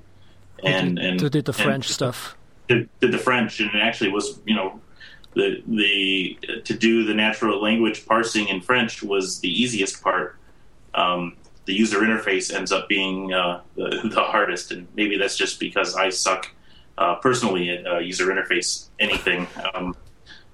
and 0.63 0.99
and 0.99 1.19
to 1.19 1.29
did 1.29 1.45
the 1.45 1.53
French 1.53 1.87
and, 1.87 1.93
stuff 1.93 2.35
did, 2.67 2.89
did 2.99 3.11
the 3.11 3.17
French, 3.17 3.59
and 3.59 3.69
it 3.73 3.81
actually 3.81 4.11
was 4.11 4.39
you 4.45 4.55
know 4.55 4.79
the 5.33 5.61
the 5.67 6.37
to 6.63 6.73
do 6.73 7.03
the 7.03 7.13
natural 7.13 7.61
language 7.61 8.05
parsing 8.05 8.47
in 8.47 8.61
French 8.61 9.03
was 9.03 9.39
the 9.39 9.49
easiest 9.49 10.01
part. 10.01 10.37
Um, 10.93 11.35
the 11.65 11.73
user 11.73 11.99
interface 11.99 12.53
ends 12.53 12.71
up 12.71 12.87
being 12.87 13.33
uh, 13.33 13.61
the, 13.75 14.09
the, 14.13 14.21
hardest, 14.21 14.71
and 14.71 14.87
maybe 14.95 15.17
that's 15.17 15.37
just 15.37 15.59
because 15.59 15.95
I 15.95 16.09
suck 16.09 16.51
uh, 16.97 17.15
personally 17.15 17.69
at 17.69 17.87
uh, 17.87 17.97
user 17.99 18.27
interface 18.27 18.87
anything. 18.99 19.47
Um, 19.73 19.95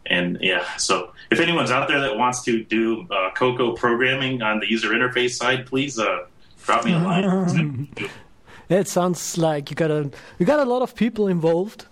and 0.05 0.37
yeah, 0.41 0.65
so 0.77 1.13
if 1.29 1.39
anyone's 1.39 1.71
out 1.71 1.87
there 1.87 1.99
that 2.01 2.17
wants 2.17 2.43
to 2.43 2.63
do 2.63 3.07
uh, 3.11 3.31
Cocoa 3.31 3.73
programming 3.73 4.41
on 4.41 4.59
the 4.59 4.69
user 4.69 4.89
interface 4.89 5.31
side, 5.31 5.65
please 5.65 5.99
uh, 5.99 6.25
drop 6.65 6.85
me 6.85 6.93
a 6.93 6.99
line. 6.99 7.87
it 8.69 8.87
sounds 8.87 9.37
like 9.37 9.69
you 9.69 9.75
got 9.75 9.91
a 9.91 10.09
you 10.39 10.45
got 10.45 10.59
a 10.59 10.65
lot 10.65 10.81
of 10.81 10.95
people 10.95 11.27
involved, 11.27 11.85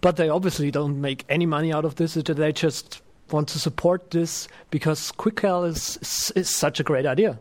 but 0.00 0.16
they 0.16 0.28
obviously 0.28 0.70
don't 0.70 1.00
make 1.00 1.24
any 1.28 1.46
money 1.46 1.72
out 1.72 1.84
of 1.84 1.96
this. 1.96 2.14
They 2.14 2.52
just 2.52 3.02
want 3.30 3.48
to 3.48 3.58
support 3.58 4.10
this 4.10 4.48
because 4.70 5.12
QuickCal 5.12 5.68
is, 5.68 5.98
is, 5.98 6.32
is 6.34 6.50
such 6.50 6.80
a 6.80 6.82
great 6.82 7.06
idea. 7.06 7.38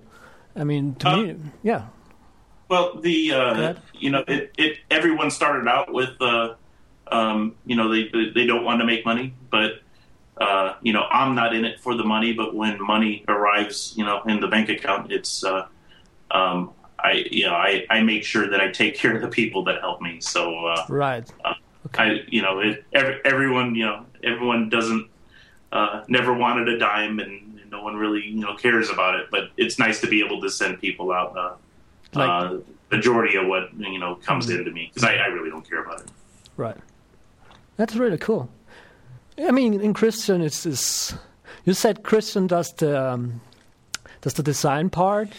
I 0.55 0.63
mean, 0.63 0.95
to 0.95 1.17
me, 1.17 1.35
yeah. 1.63 1.87
Well, 2.69 2.99
the 2.99 3.31
uh, 3.33 3.73
you 3.93 4.11
know 4.11 4.23
it, 4.27 4.53
it 4.57 4.77
everyone 4.91 5.31
started 5.31 5.67
out 5.67 5.91
with 5.91 6.21
uh, 6.21 6.53
um, 7.11 7.55
you 7.65 7.75
know 7.75 7.89
they 7.89 8.09
they 8.35 8.45
don't 8.45 8.63
want 8.63 8.79
to 8.79 8.85
make 8.85 9.05
money, 9.05 9.33
but 9.49 9.81
uh, 10.37 10.75
you 10.81 10.93
know 10.93 11.03
I'm 11.09 11.33
not 11.33 11.55
in 11.55 11.65
it 11.65 11.79
for 11.79 11.95
the 11.95 12.03
money. 12.03 12.33
But 12.33 12.55
when 12.55 12.79
money 12.81 13.25
arrives, 13.27 13.93
you 13.97 14.05
know 14.05 14.21
in 14.23 14.39
the 14.39 14.47
bank 14.47 14.69
account, 14.69 15.11
it's 15.11 15.43
uh, 15.43 15.67
um, 16.29 16.73
I 16.99 17.25
you 17.31 17.47
know 17.47 17.55
I, 17.55 17.85
I 17.89 18.03
make 18.03 18.23
sure 18.23 18.47
that 18.47 18.61
I 18.61 18.69
take 18.71 18.95
care 19.01 19.15
of 19.15 19.21
the 19.21 19.29
people 19.29 19.63
that 19.63 19.81
help 19.81 19.99
me. 19.99 20.21
So 20.21 20.67
uh, 20.67 20.85
right, 20.89 21.27
uh, 21.43 21.53
okay. 21.87 22.03
I 22.03 22.19
you 22.27 22.43
know 22.43 22.59
it, 22.59 22.85
every, 22.93 23.19
everyone 23.25 23.73
you 23.73 23.85
know 23.85 24.05
everyone 24.23 24.69
doesn't 24.69 25.09
never 26.07 26.33
wanted 26.33 26.69
a 26.69 26.77
dime 26.77 27.19
and 27.19 27.48
no 27.71 27.83
one 27.83 27.95
really 27.95 28.25
you 28.25 28.39
know 28.39 28.55
cares 28.55 28.89
about 28.89 29.19
it. 29.19 29.27
But 29.31 29.51
it's 29.57 29.79
nice 29.79 30.01
to 30.01 30.07
be 30.07 30.23
able 30.23 30.41
to 30.41 30.49
send 30.49 30.79
people 30.79 31.11
out 31.11 31.59
like, 32.13 32.29
uh, 32.29 32.57
majority 32.91 33.37
of 33.37 33.47
what 33.47 33.73
you 33.77 33.99
know 33.99 34.15
comes 34.15 34.47
mm-hmm. 34.47 34.59
into 34.59 34.71
me 34.71 34.91
because 34.93 35.07
I, 35.07 35.15
I, 35.15 35.27
really 35.27 35.49
don't 35.49 35.67
care 35.67 35.83
about 35.83 36.01
it. 36.01 36.07
Right. 36.57 36.77
That's 37.77 37.95
really 37.95 38.17
cool. 38.17 38.49
I 39.37 39.51
mean, 39.51 39.79
in 39.79 39.93
Christian, 39.93 40.41
it's, 40.41 40.65
it's 40.65 41.15
you 41.65 41.73
said 41.73 42.03
Christian 42.03 42.47
does 42.47 42.73
the 42.73 43.11
um, 43.11 43.41
does 44.21 44.33
the 44.33 44.43
design 44.43 44.89
part, 44.89 45.29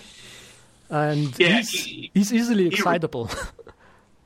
and 0.89 1.39
yeah, 1.39 1.59
he's, 1.59 1.71
he, 1.71 2.11
he's 2.15 2.33
easily 2.33 2.67
excitable. 2.69 3.27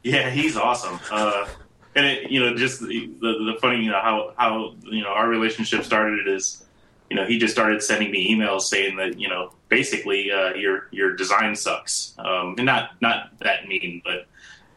He, 0.03 0.11
yeah, 0.13 0.31
he's 0.31 0.57
awesome. 0.57 1.01
Uh, 1.11 1.49
and 1.97 2.07
it, 2.07 2.31
you 2.31 2.41
know, 2.41 2.55
just 2.55 2.81
the, 2.81 3.11
the, 3.21 3.53
the 3.53 3.59
funny, 3.61 3.85
you 3.85 3.91
know, 3.91 4.01
how 4.01 4.33
how 4.37 4.75
you 4.83 5.03
know 5.03 5.09
our 5.09 5.29
relationship 5.29 5.85
started 5.85 6.29
is 6.29 6.65
you 7.11 7.17
know, 7.17 7.27
he 7.27 7.39
just 7.39 7.53
started 7.53 7.83
sending 7.83 8.11
me 8.11 8.35
emails 8.35 8.63
saying 8.63 8.97
that, 8.97 9.19
you 9.19 9.29
know, 9.29 9.53
basically 9.69 10.31
uh, 10.31 10.55
your 10.55 10.89
your 10.91 11.15
design 11.15 11.55
sucks. 11.55 12.15
Um, 12.19 12.55
and 12.57 12.67
not 12.67 12.91
not 13.01 13.39
that 13.41 13.69
mean, 13.69 14.03
but 14.05 14.27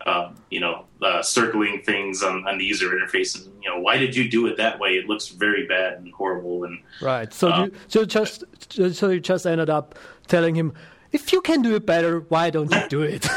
um, 0.08 0.36
you 0.50 0.60
know, 0.60 0.86
uh, 1.02 1.22
circling 1.22 1.82
things 1.82 2.24
on, 2.24 2.48
on 2.48 2.58
the 2.58 2.64
user 2.64 2.90
interface, 2.90 3.36
and 3.36 3.52
you 3.62 3.70
know, 3.70 3.80
why 3.80 3.98
did 3.98 4.16
you 4.16 4.30
do 4.30 4.48
it 4.48 4.58
that 4.58 4.80
way? 4.80 4.92
It 4.92 5.08
looks 5.08 5.28
very 5.28 5.68
bad 5.68 6.00
and 6.00 6.14
horrible. 6.14 6.64
And 6.64 6.80
right, 7.02 7.32
so 7.34 7.52
um, 7.52 7.66
you, 7.66 7.72
so 7.88 8.06
just 8.06 8.44
so 8.70 9.10
you 9.10 9.20
just 9.20 9.46
ended 9.46 9.70
up 9.70 9.96
telling 10.28 10.56
him, 10.56 10.74
if 11.12 11.34
you 11.34 11.42
can 11.42 11.62
do 11.62 11.76
it 11.76 11.86
better, 11.86 12.22
why 12.30 12.50
don't 12.50 12.72
you 12.72 12.88
do 12.88 13.02
it? 13.02 13.28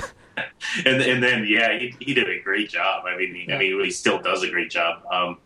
and 0.86 1.02
and 1.02 1.22
then 1.22 1.44
yeah, 1.48 1.76
he, 1.78 1.94
he 1.98 2.14
did 2.14 2.28
a 2.28 2.40
great 2.40 2.70
job. 2.70 3.04
I 3.06 3.16
mean, 3.16 3.34
he. 3.34 3.52
I 3.52 3.58
mean, 3.58 3.82
he 3.82 3.90
still 3.90 4.20
does 4.20 4.42
a 4.42 4.50
great 4.50 4.70
job. 4.70 5.02
Um, 5.10 5.38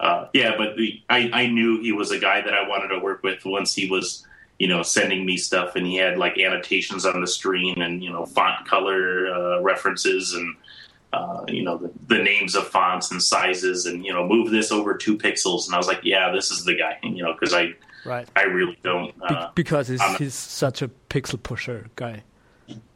uh, 0.00 0.28
yeah, 0.32 0.52
but 0.56 0.76
the, 0.76 1.02
I, 1.10 1.30
I 1.32 1.46
knew 1.46 1.80
he 1.82 1.92
was 1.92 2.10
a 2.10 2.18
guy 2.18 2.40
that 2.40 2.54
I 2.54 2.66
wanted 2.66 2.88
to 2.88 2.98
work 2.98 3.22
with 3.22 3.44
once 3.44 3.74
he 3.74 3.88
was, 3.88 4.26
you 4.58 4.66
know, 4.66 4.82
sending 4.82 5.26
me 5.26 5.36
stuff 5.36 5.76
and 5.76 5.86
he 5.86 5.96
had 5.96 6.16
like 6.16 6.38
annotations 6.38 7.04
on 7.04 7.20
the 7.20 7.26
screen 7.26 7.82
and, 7.82 8.02
you 8.02 8.10
know, 8.10 8.24
font 8.24 8.66
color 8.66 9.26
uh, 9.28 9.60
references 9.60 10.32
and, 10.32 10.56
uh, 11.12 11.44
you 11.48 11.62
know, 11.62 11.76
the, 11.76 11.92
the, 12.06 12.22
names 12.22 12.54
of 12.54 12.66
fonts 12.66 13.10
and 13.10 13.22
sizes 13.22 13.84
and, 13.84 14.02
you 14.02 14.10
know, 14.10 14.26
move 14.26 14.50
this 14.50 14.72
over 14.72 14.94
two 14.96 15.18
pixels. 15.18 15.66
And 15.66 15.74
I 15.74 15.78
was 15.78 15.86
like, 15.86 16.00
yeah, 16.02 16.32
this 16.32 16.50
is 16.50 16.64
the 16.64 16.74
guy, 16.74 16.98
you 17.02 17.22
know, 17.22 17.34
because 17.34 17.52
I, 17.52 17.74
right. 18.06 18.26
I 18.34 18.44
really 18.44 18.78
don't. 18.82 19.14
Be- 19.18 19.34
uh, 19.34 19.50
because 19.54 19.88
he's, 19.88 20.02
he's 20.16 20.34
such 20.34 20.80
a 20.80 20.88
pixel 21.10 21.42
pusher 21.42 21.88
guy. 21.96 22.22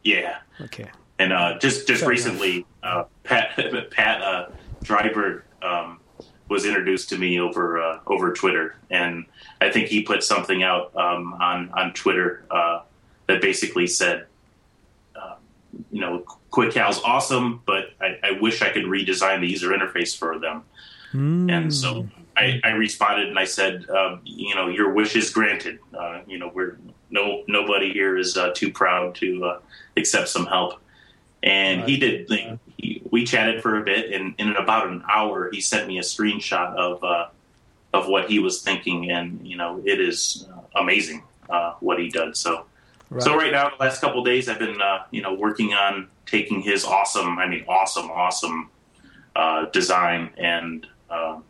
Yeah. 0.05 0.39
Okay. 0.59 0.89
And 1.19 1.35
uh, 1.35 1.59
just 1.59 1.87
just 1.87 2.05
recently, 2.05 2.67
uh, 2.83 3.05
Pat 3.23 3.57
Pat 3.91 4.51
Dryberg 4.83 5.43
um, 5.63 6.01
was 6.49 6.67
introduced 6.67 7.09
to 7.11 7.19
me 7.19 7.41
over 7.41 7.81
uh, 7.81 8.01
over 8.07 8.33
Twitter, 8.33 8.77
and 8.91 9.25
I 9.61 9.71
think 9.71 9.89
he 9.89 10.03
put 10.03 10.23
something 10.23 10.63
out 10.63 10.95
um, 10.97 11.35
on 11.35 11.71
on 11.73 11.93
Twitter 11.95 12.45
uh, 12.51 12.83
that 13.27 13.41
basically 13.41 13.87
said, 13.87 14.27
uh, 15.17 15.37
you 15.91 16.01
know, 16.01 16.25
QuickCal's 16.51 17.01
awesome, 17.05 17.63
but 17.67 17.91
I, 18.01 18.19
I, 18.23 18.31
wish 18.41 18.63
I 18.63 18.71
could 18.71 18.85
redesign 18.85 19.41
the 19.41 19.49
user 19.49 19.71
interface 19.71 20.17
for 20.17 20.39
them. 20.39 20.63
Mm. 21.13 21.51
And 21.51 21.75
so 21.75 22.07
I, 22.37 22.61
I, 22.63 22.71
responded 22.71 23.29
and 23.29 23.39
I 23.39 23.45
said, 23.45 23.89
um, 23.91 24.21
you 24.25 24.55
know, 24.55 24.69
your 24.69 24.93
wish 24.93 25.17
is 25.17 25.31
granted. 25.31 25.79
Uh, 25.97 26.21
you 26.27 26.39
know, 26.39 26.51
we're 26.53 26.79
no 27.11 27.45
nobody 27.49 27.93
here 27.93 28.17
is 28.19 28.37
uh, 28.37 28.53
too 28.55 28.73
proud 28.73 29.15
to 29.17 29.45
uh, 29.45 29.61
accept 29.97 30.29
some 30.29 30.47
help. 30.47 30.81
And 31.43 31.83
he 31.89 31.99
did. 31.99 32.31
He, 32.77 33.03
we 33.11 33.25
chatted 33.25 33.63
for 33.63 33.81
a 33.81 33.85
bit, 33.85 34.13
and 34.13 34.35
in 34.39 34.57
about 34.57 34.89
an 34.89 35.05
hour, 35.11 35.51
he 35.53 35.61
sent 35.61 35.87
me 35.87 35.99
a 35.99 36.03
screenshot 36.03 36.75
of 36.77 37.03
uh, 37.05 37.29
of 37.93 38.09
what 38.09 38.29
he 38.29 38.39
was 38.39 38.63
thinking, 38.63 39.11
and 39.11 39.47
you 39.47 39.57
know, 39.57 39.81
it 39.85 40.01
is 40.01 40.47
uh, 40.53 40.81
amazing 40.81 41.23
uh, 41.49 41.75
what 41.81 41.99
he 41.99 42.09
does. 42.09 42.41
So, 42.41 42.67
right. 43.11 43.23
so 43.23 43.37
right 43.37 43.53
now, 43.53 43.71
the 43.71 43.85
last 43.85 44.01
couple 44.01 44.23
days, 44.25 44.49
I've 44.49 44.59
been 44.59 44.81
uh, 44.81 45.05
you 45.11 45.23
know 45.23 45.35
working 45.35 45.73
on 45.75 46.09
taking 46.27 46.61
his 46.61 46.85
awesome, 46.85 47.39
I 47.39 47.47
mean, 47.47 47.65
awesome, 47.69 48.11
awesome 48.11 48.71
uh, 49.37 49.67
design 49.67 50.31
and. 50.37 50.87
Um, 51.11 51.45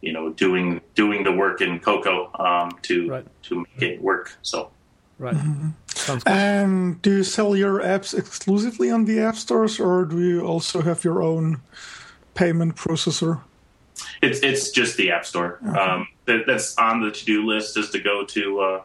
you 0.00 0.12
know, 0.12 0.30
doing 0.30 0.80
doing 0.94 1.24
the 1.24 1.32
work 1.32 1.60
in 1.60 1.80
Cocoa 1.80 2.30
um, 2.38 2.78
to 2.82 3.10
right. 3.10 3.26
to 3.44 3.60
make 3.60 3.82
it 3.82 4.00
work. 4.00 4.36
So, 4.42 4.70
right. 5.18 5.34
Mm-hmm. 5.34 5.70
And 6.26 7.00
do 7.02 7.18
you 7.18 7.24
sell 7.24 7.56
your 7.56 7.80
apps 7.80 8.16
exclusively 8.16 8.90
on 8.90 9.04
the 9.04 9.20
app 9.20 9.36
stores, 9.36 9.80
or 9.80 10.04
do 10.04 10.20
you 10.20 10.40
also 10.46 10.82
have 10.82 11.04
your 11.04 11.22
own 11.22 11.60
payment 12.34 12.76
processor? 12.76 13.40
It's 14.22 14.40
it's 14.40 14.70
just 14.70 14.96
the 14.96 15.10
app 15.10 15.26
store. 15.26 15.58
Okay. 15.66 15.78
Um, 15.78 16.08
that, 16.26 16.44
that's 16.46 16.76
on 16.78 17.00
the 17.02 17.10
to 17.10 17.24
do 17.24 17.46
list 17.46 17.76
is 17.76 17.90
to 17.90 17.98
go 17.98 18.24
to 18.24 18.60
uh, 18.60 18.82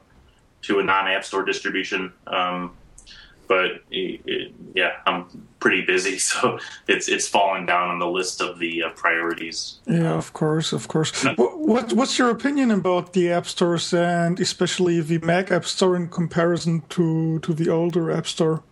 to 0.64 0.80
a 0.80 0.84
non 0.84 1.08
app 1.08 1.24
store 1.24 1.44
distribution. 1.44 2.12
Um, 2.28 2.76
but 3.48 3.84
it, 3.92 4.54
yeah, 4.74 4.94
I'm 5.06 5.26
pretty 5.60 5.86
busy, 5.86 6.18
so 6.30 6.60
it's 6.88 7.08
it's 7.08 7.28
falling 7.28 7.66
down 7.66 7.90
on 7.90 8.00
the 8.00 8.08
list 8.08 8.42
of 8.42 8.60
the 8.60 8.84
uh, 8.84 8.90
priorities. 8.90 9.80
Yeah, 9.86 10.14
of 10.14 10.34
course, 10.34 10.74
of 10.74 10.88
course. 10.88 11.12
No. 11.24 11.34
What 11.36 11.94
what's 11.94 12.20
your 12.20 12.30
opinion 12.30 12.72
about 12.72 13.14
the 13.14 13.32
app 13.32 13.48
stores 13.48 13.94
and 13.94 14.40
especially 14.40 15.00
the 15.02 15.20
Mac 15.20 15.52
App 15.52 15.66
Store 15.66 15.96
in 15.96 16.10
comparison 16.10 16.84
to 16.90 17.40
to 17.40 17.54
the 17.54 17.70
older 17.70 18.12
App 18.12 18.28
Store? 18.28 18.64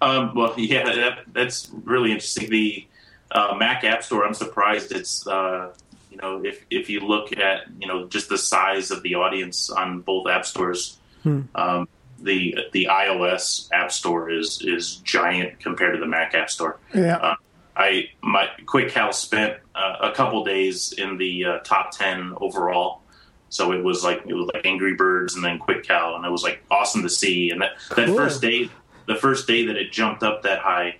Um, 0.00 0.34
well, 0.34 0.54
yeah, 0.56 0.84
that, 0.84 1.18
that's 1.32 1.70
really 1.84 2.10
interesting. 2.10 2.50
The 2.50 2.86
uh, 3.30 3.54
Mac 3.56 3.84
App 3.84 4.02
Store, 4.02 4.26
I'm 4.26 4.34
surprised 4.34 4.92
it's. 4.92 5.26
Uh, 5.26 5.72
you 6.16 6.22
know, 6.22 6.42
if 6.42 6.64
if 6.70 6.88
you 6.88 7.00
look 7.00 7.36
at 7.36 7.64
you 7.78 7.86
know 7.86 8.06
just 8.06 8.30
the 8.30 8.38
size 8.38 8.90
of 8.90 9.02
the 9.02 9.16
audience 9.16 9.68
on 9.68 10.00
both 10.00 10.26
app 10.26 10.46
stores, 10.46 10.96
hmm. 11.22 11.42
um, 11.54 11.88
the 12.20 12.56
the 12.72 12.88
iOS 12.90 13.68
App 13.72 13.92
Store 13.92 14.30
is 14.30 14.62
is 14.62 14.96
giant 14.96 15.60
compared 15.60 15.94
to 15.94 16.00
the 16.00 16.06
Mac 16.06 16.34
App 16.34 16.50
Store. 16.50 16.78
Yeah. 16.94 17.16
Uh, 17.16 17.36
I 17.76 18.10
my 18.22 18.48
QuickCal 18.64 19.12
spent 19.12 19.58
uh, 19.74 19.96
a 20.00 20.12
couple 20.12 20.42
days 20.44 20.92
in 20.92 21.18
the 21.18 21.44
uh, 21.44 21.58
top 21.58 21.90
ten 21.90 22.32
overall. 22.40 23.02
So 23.48 23.72
it 23.72 23.84
was 23.84 24.02
like 24.02 24.22
it 24.26 24.34
was 24.34 24.50
like 24.52 24.66
Angry 24.66 24.94
Birds 24.94 25.34
and 25.34 25.44
then 25.44 25.58
Quick 25.58 25.84
QuickCal, 25.84 26.16
and 26.16 26.24
it 26.24 26.30
was 26.30 26.42
like 26.42 26.64
awesome 26.70 27.02
to 27.02 27.10
see. 27.10 27.50
And 27.50 27.60
that, 27.60 27.72
that 27.94 28.06
cool. 28.06 28.16
first 28.16 28.40
day, 28.42 28.70
the 29.06 29.14
first 29.14 29.46
day 29.46 29.66
that 29.66 29.76
it 29.76 29.92
jumped 29.92 30.22
up 30.22 30.42
that 30.42 30.60
high, 30.60 30.96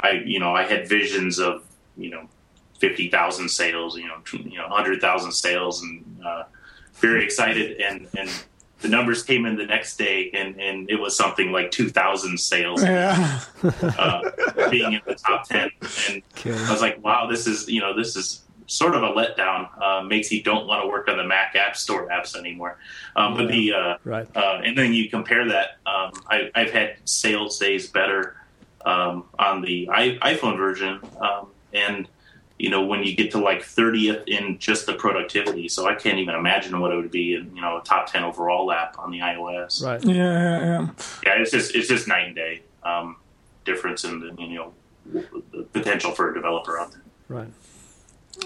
I 0.00 0.22
you 0.24 0.40
know 0.40 0.54
I 0.54 0.64
had 0.64 0.88
visions 0.88 1.38
of 1.38 1.64
you 1.96 2.10
know 2.10 2.28
fifty 2.78 3.10
thousand 3.10 3.50
sales, 3.50 3.96
you 3.96 4.08
know 4.08 4.16
you 4.32 4.58
know 4.58 4.68
hundred 4.68 5.00
thousand 5.00 5.32
sales, 5.32 5.82
and 5.82 6.04
uh, 6.24 6.44
very 6.94 7.22
excited. 7.22 7.80
And 7.80 8.08
and 8.16 8.30
the 8.84 8.90
numbers 8.90 9.22
came 9.22 9.46
in 9.46 9.56
the 9.56 9.64
next 9.64 9.96
day 9.96 10.30
and, 10.34 10.60
and 10.60 10.90
it 10.90 10.96
was 10.96 11.16
something 11.16 11.50
like 11.50 11.70
2000 11.70 12.38
sales 12.38 12.82
yeah. 12.82 13.40
uh, 13.82 14.20
being 14.70 14.92
in 14.92 15.00
the 15.06 15.14
top 15.14 15.48
10 15.48 15.70
and 16.10 16.22
i 16.44 16.70
was 16.70 16.82
like 16.82 17.02
wow 17.02 17.26
this 17.26 17.46
is 17.46 17.66
you 17.66 17.80
know 17.80 17.96
this 17.96 18.14
is 18.14 18.42
sort 18.66 18.94
of 18.94 19.02
a 19.02 19.08
letdown 19.08 19.68
uh, 19.82 20.02
makes 20.02 20.30
you 20.30 20.42
don't 20.42 20.66
want 20.66 20.82
to 20.82 20.88
work 20.88 21.08
on 21.08 21.16
the 21.16 21.24
mac 21.24 21.56
app 21.56 21.74
store 21.74 22.08
apps 22.08 22.36
anymore 22.36 22.76
um, 23.16 23.32
yeah. 23.32 23.38
but 23.38 23.48
the 23.50 23.72
uh, 23.72 23.96
right. 24.04 24.28
Uh, 24.36 24.60
and 24.62 24.76
then 24.76 24.92
you 24.92 25.08
compare 25.08 25.48
that 25.48 25.78
um, 25.86 26.12
I, 26.28 26.50
have 26.54 26.70
had 26.70 26.96
sales 27.06 27.58
days 27.58 27.88
better 27.88 28.36
um, 28.84 29.24
on 29.38 29.62
the 29.62 29.88
I, 29.90 30.18
iphone 30.34 30.58
version 30.58 31.00
um, 31.22 31.48
and 31.72 32.06
you 32.64 32.70
know, 32.70 32.82
when 32.82 33.04
you 33.04 33.14
get 33.14 33.30
to 33.30 33.38
like 33.38 33.60
30th 33.60 34.26
in 34.26 34.58
just 34.58 34.86
the 34.86 34.94
productivity. 34.94 35.68
So 35.68 35.86
I 35.86 35.94
can't 35.94 36.18
even 36.18 36.34
imagine 36.34 36.80
what 36.80 36.92
it 36.92 36.96
would 36.96 37.10
be 37.10 37.34
in, 37.34 37.54
you 37.54 37.60
know, 37.60 37.76
a 37.76 37.82
top 37.82 38.10
10 38.10 38.24
overall 38.24 38.72
app 38.72 38.98
on 38.98 39.10
the 39.10 39.18
iOS. 39.18 39.84
Right. 39.84 40.02
Yeah, 40.02 40.14
yeah, 40.14 40.60
yeah. 40.64 40.88
Yeah, 41.26 41.42
it's 41.42 41.50
just, 41.50 41.74
it's 41.76 41.88
just 41.88 42.08
night 42.08 42.28
and 42.28 42.34
day 42.34 42.62
um, 42.82 43.16
difference 43.66 44.04
in 44.04 44.18
the, 44.20 44.34
you 44.38 44.54
know, 44.54 44.72
the 45.52 45.64
potential 45.74 46.12
for 46.12 46.30
a 46.30 46.34
developer 46.34 46.78
out 46.80 46.92
there. 46.92 47.02
Right. 47.28 47.48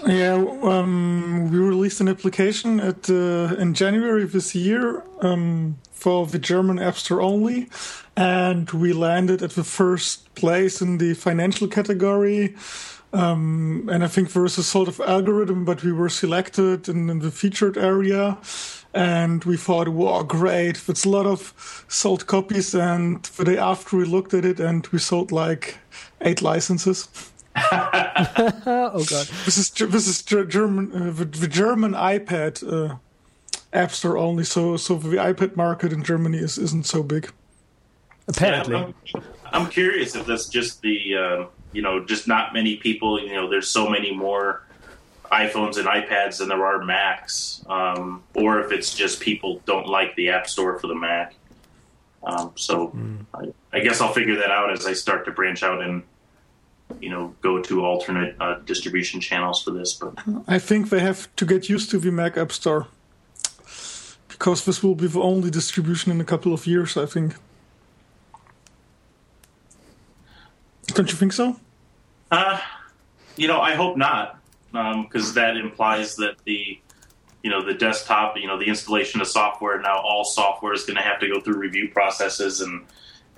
Yeah, 0.05 0.33
um, 0.63 1.49
we 1.49 1.57
released 1.57 2.01
an 2.01 2.09
application 2.09 2.81
at 2.81 3.09
uh, 3.09 3.55
in 3.57 3.73
January 3.73 4.23
of 4.23 4.33
this 4.33 4.53
year 4.53 5.01
um, 5.21 5.77
for 5.91 6.27
the 6.27 6.39
German 6.39 6.77
App 6.77 6.95
Store 6.95 7.21
only, 7.21 7.69
and 8.17 8.69
we 8.69 8.91
landed 8.93 9.41
at 9.41 9.51
the 9.51 9.63
first 9.63 10.35
place 10.35 10.81
in 10.81 10.99
the 10.99 11.13
financial 11.13 11.67
category. 11.67 12.55
Um, 13.11 13.89
and 13.91 14.03
I 14.03 14.07
think 14.07 14.33
there 14.33 14.45
is 14.45 14.57
a 14.57 14.63
sort 14.63 14.87
of 14.87 14.99
algorithm, 14.99 15.65
but 15.65 15.83
we 15.83 15.91
were 15.91 16.09
selected 16.09 16.87
in, 16.87 17.09
in 17.09 17.19
the 17.19 17.31
featured 17.31 17.77
area, 17.77 18.37
and 18.93 19.43
we 19.45 19.57
thought, 19.57 19.87
"Wow, 19.87 20.21
great! 20.23 20.87
It's 20.87 21.05
a 21.05 21.09
lot 21.09 21.25
of 21.25 21.85
sold 21.87 22.27
copies." 22.27 22.75
And 22.75 23.23
the 23.23 23.45
day 23.45 23.57
after, 23.57 23.97
we 23.97 24.05
looked 24.05 24.33
at 24.35 24.45
it, 24.45 24.59
and 24.59 24.85
we 24.87 24.99
sold 24.99 25.31
like 25.31 25.79
eight 26.21 26.41
licenses. 26.41 27.09
oh 27.71 29.05
god. 29.09 29.27
This 29.45 29.57
is 29.57 29.71
this 29.71 30.07
is 30.07 30.21
German 30.21 30.91
uh, 30.93 31.11
the, 31.11 31.25
the, 31.25 31.47
German 31.47 31.93
iPad 31.93 32.61
uh, 32.63 32.95
app 33.73 33.91
store 33.91 34.17
only. 34.17 34.43
So 34.43 34.77
so 34.77 34.95
the 34.95 35.17
iPad 35.17 35.55
market 35.55 35.91
in 35.91 36.03
Germany 36.03 36.37
is 36.37 36.57
isn't 36.57 36.85
so 36.85 37.01
big. 37.01 37.31
Apparently, 38.27 38.75
yeah, 38.75 38.91
I'm, 39.15 39.23
I'm, 39.63 39.69
curious 39.69 40.15
if 40.15 40.27
that's 40.27 40.47
just 40.47 40.83
the 40.83 41.15
uh, 41.17 41.45
you 41.71 41.81
know 41.81 42.03
just 42.03 42.27
not 42.27 42.53
many 42.53 42.77
people. 42.77 43.19
You 43.19 43.33
know, 43.33 43.49
there's 43.49 43.69
so 43.69 43.89
many 43.89 44.13
more 44.13 44.63
iPhones 45.31 45.77
and 45.77 45.87
iPads 45.87 46.39
than 46.39 46.49
there 46.49 46.65
are 46.65 46.83
Macs, 46.83 47.63
um, 47.67 48.23
or 48.33 48.61
if 48.61 48.71
it's 48.71 48.93
just 48.93 49.19
people 49.19 49.61
don't 49.65 49.87
like 49.87 50.15
the 50.15 50.29
App 50.29 50.47
Store 50.47 50.79
for 50.79 50.87
the 50.87 50.95
Mac. 50.95 51.35
Um, 52.23 52.51
so 52.55 52.89
mm. 52.89 53.25
I, 53.33 53.77
I 53.77 53.79
guess 53.81 54.01
I'll 54.01 54.13
figure 54.13 54.35
that 54.37 54.51
out 54.51 54.71
as 54.71 54.85
I 54.85 54.93
start 54.93 55.25
to 55.25 55.31
branch 55.31 55.63
out 55.63 55.81
and 55.81 56.03
you 56.99 57.09
know 57.09 57.35
go 57.41 57.61
to 57.61 57.85
alternate 57.85 58.35
uh, 58.39 58.59
distribution 58.65 59.21
channels 59.21 59.63
for 59.63 59.71
this. 59.71 59.93
But 59.93 60.15
I 60.47 60.59
think 60.59 60.89
they 60.89 60.99
have 60.99 61.33
to 61.35 61.45
get 61.45 61.69
used 61.69 61.91
to 61.91 61.99
the 61.99 62.11
Mac 62.11 62.37
App 62.37 62.51
Store 62.51 62.87
because 64.27 64.65
this 64.65 64.81
will 64.83 64.95
be 64.95 65.07
the 65.07 65.21
only 65.21 65.49
distribution 65.49 66.11
in 66.11 66.19
a 66.19 66.25
couple 66.25 66.53
of 66.53 66.65
years. 66.65 66.97
I 66.97 67.05
think. 67.05 67.35
Don't 70.93 71.09
you 71.09 71.17
think 71.17 71.33
so? 71.33 71.59
Uh, 72.31 72.59
you 73.35 73.47
know, 73.47 73.59
I 73.59 73.75
hope 73.75 73.97
not, 73.97 74.39
because 74.71 75.29
um, 75.29 75.35
that 75.35 75.57
implies 75.57 76.15
that 76.17 76.35
the 76.45 76.79
you 77.43 77.49
know 77.49 77.63
the 77.63 77.73
desktop 77.73 78.35
you 78.37 78.47
know 78.47 78.59
the 78.59 78.65
installation 78.65 79.21
of 79.21 79.27
software 79.27 79.79
now 79.79 79.97
all 80.01 80.25
software 80.25 80.73
is 80.73 80.83
going 80.83 80.97
to 80.97 81.01
have 81.01 81.21
to 81.21 81.27
go 81.29 81.39
through 81.39 81.55
review 81.55 81.87
processes 81.87 82.59
and 82.59 82.85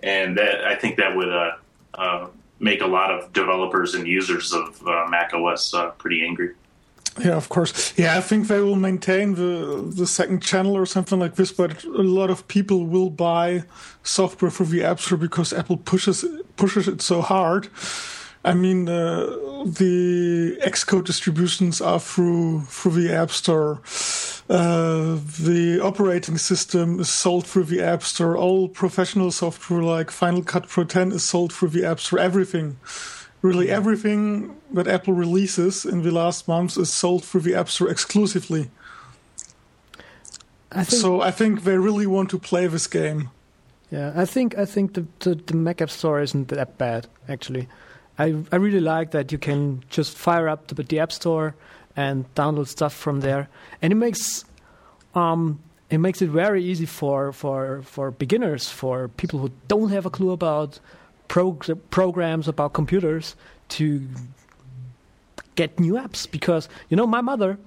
and 0.01 0.39
that 0.39 0.65
i 0.65 0.73
think 0.73 0.97
that 0.97 1.15
would 1.15 1.31
uh, 1.31 1.51
uh, 1.93 2.27
make 2.61 2.81
a 2.81 2.87
lot 2.87 3.11
of 3.11 3.33
developers 3.33 3.95
and 3.95 4.07
users 4.07 4.53
of 4.53 4.87
uh, 4.87 5.07
Mac 5.09 5.33
OS 5.33 5.73
uh, 5.73 5.89
pretty 5.91 6.23
angry. 6.23 6.53
Yeah, 7.19 7.35
of 7.35 7.49
course. 7.49 7.93
Yeah, 7.97 8.17
I 8.17 8.21
think 8.21 8.47
they 8.47 8.61
will 8.61 8.77
maintain 8.77 9.35
the 9.35 9.91
the 9.95 10.07
second 10.07 10.41
channel 10.41 10.75
or 10.77 10.85
something 10.85 11.19
like 11.19 11.35
this, 11.35 11.51
but 11.51 11.83
a 11.83 12.03
lot 12.03 12.29
of 12.29 12.47
people 12.47 12.85
will 12.85 13.09
buy 13.09 13.63
software 14.03 14.51
for 14.51 14.63
the 14.65 14.83
App 14.83 14.99
Store 14.99 15.17
because 15.17 15.51
Apple 15.51 15.77
pushes 15.77 16.23
pushes 16.55 16.87
it 16.87 17.01
so 17.01 17.21
hard. 17.21 17.67
I 18.43 18.53
mean, 18.55 18.89
uh, 18.89 19.25
the 19.65 20.57
Xcode 20.63 21.05
distributions 21.05 21.81
are 21.81 21.99
through 21.99 22.61
through 22.61 23.03
the 23.03 23.13
App 23.13 23.29
Store. 23.31 23.81
Uh, 24.49 25.19
the 25.39 25.79
operating 25.83 26.37
system 26.37 26.99
is 26.99 27.09
sold 27.09 27.45
through 27.45 27.65
the 27.65 27.81
App 27.81 28.03
Store. 28.03 28.35
All 28.35 28.67
professional 28.67 29.31
software 29.31 29.83
like 29.83 30.11
Final 30.11 30.43
Cut 30.43 30.67
Pro 30.67 30.83
10 30.83 31.11
is 31.11 31.23
sold 31.23 31.53
through 31.53 31.69
the 31.69 31.85
App 31.85 31.99
Store. 31.99 32.19
Everything, 32.19 32.77
really 33.41 33.69
everything 33.69 34.55
that 34.71 34.87
Apple 34.87 35.13
releases 35.13 35.85
in 35.85 36.03
the 36.03 36.11
last 36.11 36.47
months 36.47 36.77
is 36.77 36.93
sold 36.93 37.23
through 37.23 37.41
the 37.41 37.55
App 37.55 37.69
Store 37.69 37.89
exclusively. 37.89 38.69
I 40.71 40.83
think, 40.83 41.01
so 41.01 41.21
I 41.21 41.31
think 41.31 41.63
they 41.63 41.77
really 41.77 42.07
want 42.07 42.29
to 42.29 42.39
play 42.39 42.67
this 42.67 42.87
game. 42.87 43.29
Yeah, 43.89 44.13
I 44.15 44.25
think 44.25 44.57
I 44.57 44.65
think 44.65 44.93
the, 44.93 45.05
the, 45.19 45.35
the 45.35 45.55
Mac 45.55 45.81
App 45.81 45.89
Store 45.89 46.21
isn't 46.21 46.47
that 46.47 46.77
bad 46.77 47.07
actually. 47.27 47.67
I 48.17 48.35
I 48.51 48.55
really 48.55 48.79
like 48.79 49.11
that 49.11 49.31
you 49.31 49.37
can 49.37 49.83
just 49.89 50.17
fire 50.17 50.47
up 50.47 50.67
the, 50.67 50.75
the 50.75 50.99
App 50.99 51.11
Store 51.11 51.55
and 51.95 52.33
download 52.35 52.67
stuff 52.67 52.93
from 52.93 53.19
there. 53.19 53.49
And 53.81 53.91
it 53.91 53.97
makes 53.97 54.45
um, 55.13 55.59
it 55.89 55.97
makes 55.97 56.21
it 56.21 56.29
very 56.29 56.63
easy 56.63 56.85
for, 56.85 57.33
for, 57.33 57.81
for 57.83 58.11
beginners, 58.11 58.69
for 58.69 59.09
people 59.09 59.39
who 59.39 59.51
don't 59.67 59.89
have 59.89 60.05
a 60.05 60.09
clue 60.09 60.31
about 60.31 60.79
prog- 61.31 61.79
programs, 61.91 62.49
about 62.49 62.73
computers, 62.73 63.35
to 63.69 64.05
get 65.55 65.79
new 65.79 65.93
apps. 65.93 66.29
Because, 66.29 66.67
you 66.89 66.97
know, 66.97 67.07
my 67.07 67.21
mother, 67.21 67.57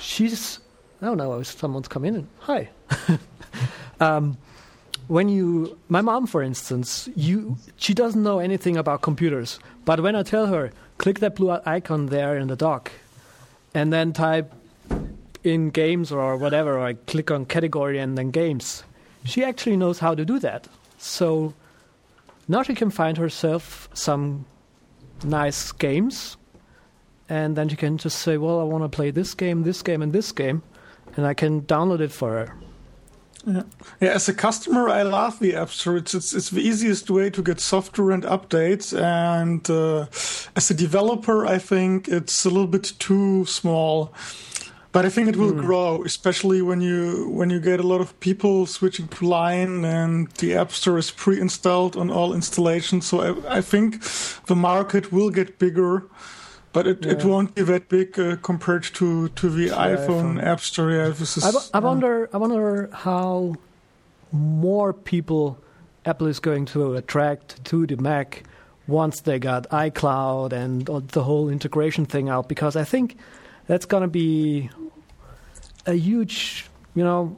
she's, 0.00 0.60
don't 1.00 1.16
know, 1.18 1.42
someone's 1.42 1.88
come 1.88 2.04
in 2.04 2.14
and, 2.14 2.28
hi. 2.38 2.68
um, 4.00 4.38
when 5.08 5.28
you, 5.28 5.76
my 5.88 6.00
mom, 6.00 6.28
for 6.28 6.40
instance, 6.40 7.08
you, 7.16 7.56
she 7.78 7.94
doesn't 7.94 8.22
know 8.22 8.38
anything 8.38 8.76
about 8.76 9.02
computers. 9.02 9.58
But 9.84 10.00
when 10.00 10.14
I 10.14 10.22
tell 10.22 10.46
her, 10.46 10.70
click 10.98 11.18
that 11.18 11.34
blue 11.34 11.58
icon 11.66 12.06
there 12.06 12.38
in 12.38 12.46
the 12.46 12.56
dock, 12.56 12.92
and 13.74 13.92
then 13.92 14.12
type 14.12 14.52
in 15.42 15.70
games 15.70 16.12
or 16.12 16.36
whatever, 16.36 16.78
or 16.78 16.86
I 16.86 16.92
click 16.92 17.32
on 17.32 17.44
category 17.44 17.98
and 17.98 18.16
then 18.16 18.30
games. 18.30 18.84
She 19.24 19.42
actually 19.42 19.76
knows 19.76 19.98
how 19.98 20.14
to 20.14 20.24
do 20.24 20.38
that. 20.38 20.68
So 20.98 21.54
now 22.48 22.62
can 22.62 22.90
find 22.90 23.16
herself 23.16 23.88
some 23.92 24.46
nice 25.22 25.72
games, 25.72 26.36
and 27.28 27.56
then 27.56 27.68
she 27.68 27.76
can 27.76 27.98
just 27.98 28.18
say, 28.20 28.36
Well, 28.36 28.60
I 28.60 28.64
want 28.64 28.84
to 28.84 28.88
play 28.88 29.10
this 29.10 29.34
game, 29.34 29.62
this 29.62 29.82
game, 29.82 30.02
and 30.02 30.12
this 30.12 30.32
game, 30.32 30.62
and 31.16 31.26
I 31.26 31.34
can 31.34 31.62
download 31.62 32.00
it 32.00 32.10
for 32.10 32.30
her. 32.30 32.54
Yeah. 33.46 33.62
yeah, 34.00 34.10
as 34.10 34.28
a 34.28 34.34
customer, 34.34 34.88
I 34.88 35.02
love 35.02 35.38
the 35.38 35.54
App 35.54 35.70
Store. 35.70 35.96
It's 35.96 36.14
it's, 36.14 36.34
it's 36.34 36.50
the 36.50 36.60
easiest 36.60 37.10
way 37.10 37.30
to 37.30 37.42
get 37.42 37.60
software 37.60 38.10
and 38.10 38.24
updates. 38.24 38.92
And 38.98 39.68
uh, 39.70 40.06
as 40.56 40.70
a 40.70 40.74
developer, 40.74 41.46
I 41.46 41.58
think 41.58 42.08
it's 42.08 42.44
a 42.44 42.50
little 42.50 42.66
bit 42.66 42.92
too 42.98 43.46
small. 43.46 44.12
But 44.90 45.04
I 45.04 45.10
think 45.10 45.28
it 45.28 45.36
will 45.36 45.52
mm. 45.52 45.60
grow, 45.60 46.02
especially 46.04 46.62
when 46.62 46.80
you 46.80 47.28
when 47.30 47.50
you 47.50 47.60
get 47.60 47.78
a 47.78 47.86
lot 47.86 48.00
of 48.00 48.18
people 48.20 48.66
switching 48.66 49.06
to 49.08 49.26
Lion 49.26 49.84
and 49.84 50.28
the 50.38 50.54
App 50.56 50.72
Store 50.72 50.98
is 50.98 51.10
pre-installed 51.10 51.94
on 51.96 52.10
all 52.10 52.32
installations. 52.32 53.06
So 53.06 53.20
I, 53.20 53.58
I 53.58 53.60
think 53.60 54.02
the 54.46 54.56
market 54.56 55.12
will 55.12 55.30
get 55.30 55.58
bigger 55.58 56.04
but 56.72 56.86
it, 56.86 57.04
yeah. 57.04 57.12
it 57.12 57.24
won't 57.24 57.54
be 57.54 57.62
that 57.62 57.88
big 57.88 58.18
uh, 58.18 58.36
compared 58.36 58.84
to, 58.84 59.28
to 59.30 59.48
the 59.48 59.68
iPhone, 59.68 60.06
iPhone, 60.06 60.42
App 60.42 60.60
Store. 60.60 60.90
Yeah, 60.90 61.08
this 61.08 61.36
is, 61.36 61.44
I, 61.44 61.48
w- 61.48 61.66
I 61.74 61.78
wonder. 61.78 62.28
I 62.32 62.36
wonder 62.36 62.90
how 62.92 63.56
more 64.32 64.92
people 64.92 65.58
Apple 66.04 66.26
is 66.26 66.38
going 66.38 66.66
to 66.66 66.94
attract 66.94 67.64
to 67.66 67.86
the 67.86 67.96
Mac 67.96 68.44
once 68.86 69.20
they 69.22 69.38
got 69.38 69.68
iCloud 69.70 70.52
and 70.52 70.86
the 70.86 71.22
whole 71.22 71.48
integration 71.48 72.06
thing 72.06 72.28
out, 72.28 72.48
because 72.48 72.76
I 72.76 72.84
think 72.84 73.16
that's 73.68 73.86
going 73.86 74.02
to 74.02 74.08
be 74.08 74.70
a 75.86 75.94
huge, 75.94 76.66
you 76.96 77.04
know, 77.04 77.36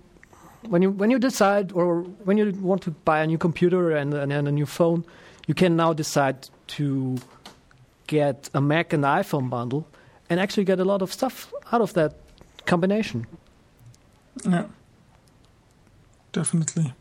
when 0.69 0.83
you 0.83 0.91
when 0.91 1.11
you 1.11 1.19
decide 1.19 1.73
or 1.73 2.03
when 2.25 2.39
you 2.39 2.53
want 2.63 2.83
to 2.83 2.91
buy 3.05 3.21
a 3.21 3.27
new 3.27 3.39
computer 3.39 3.91
and, 3.91 4.15
and, 4.15 4.33
and 4.33 4.49
a 4.49 4.53
new 4.53 4.67
phone, 4.67 5.05
you 5.47 5.55
can 5.55 5.77
now 5.77 5.93
decide 5.93 6.49
to 6.69 7.19
get 8.07 8.49
a 8.55 8.61
Mac 8.61 8.93
and 8.93 9.05
iPhone 9.05 9.51
bundle 9.51 9.87
and 10.29 10.41
actually 10.41 10.65
get 10.65 10.81
a 10.81 10.85
lot 10.85 11.03
of 11.03 11.13
stuff 11.13 11.53
out 11.73 11.81
of 11.81 11.93
that 11.95 12.15
combination. 12.67 13.27
Yeah, 14.45 14.67
definitely. 16.33 16.95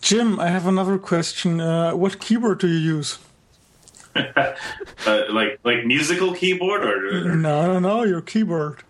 Jim, 0.00 0.38
I 0.38 0.48
have 0.48 0.66
another 0.66 0.98
question. 0.98 1.60
Uh, 1.60 1.92
what 1.92 2.20
keyboard 2.20 2.60
do 2.60 2.68
you 2.68 2.96
use? 2.96 3.18
Uh, 5.06 5.22
like 5.30 5.58
like 5.64 5.84
musical 5.84 6.34
keyboard 6.34 6.84
or, 6.84 7.30
or, 7.30 7.36
no 7.36 7.66
no 7.66 7.78
no 7.78 8.02
your 8.04 8.20
keyboard. 8.20 8.82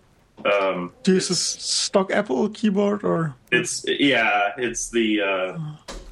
Um, 0.44 0.92
do 1.02 1.12
you 1.12 1.16
use 1.16 1.30
a 1.30 1.34
stock 1.34 2.12
Apple 2.12 2.48
keyboard 2.50 3.02
or? 3.02 3.34
It's 3.50 3.84
yeah, 3.86 4.52
it's 4.56 4.90
the 4.90 5.20
uh, 5.20 5.58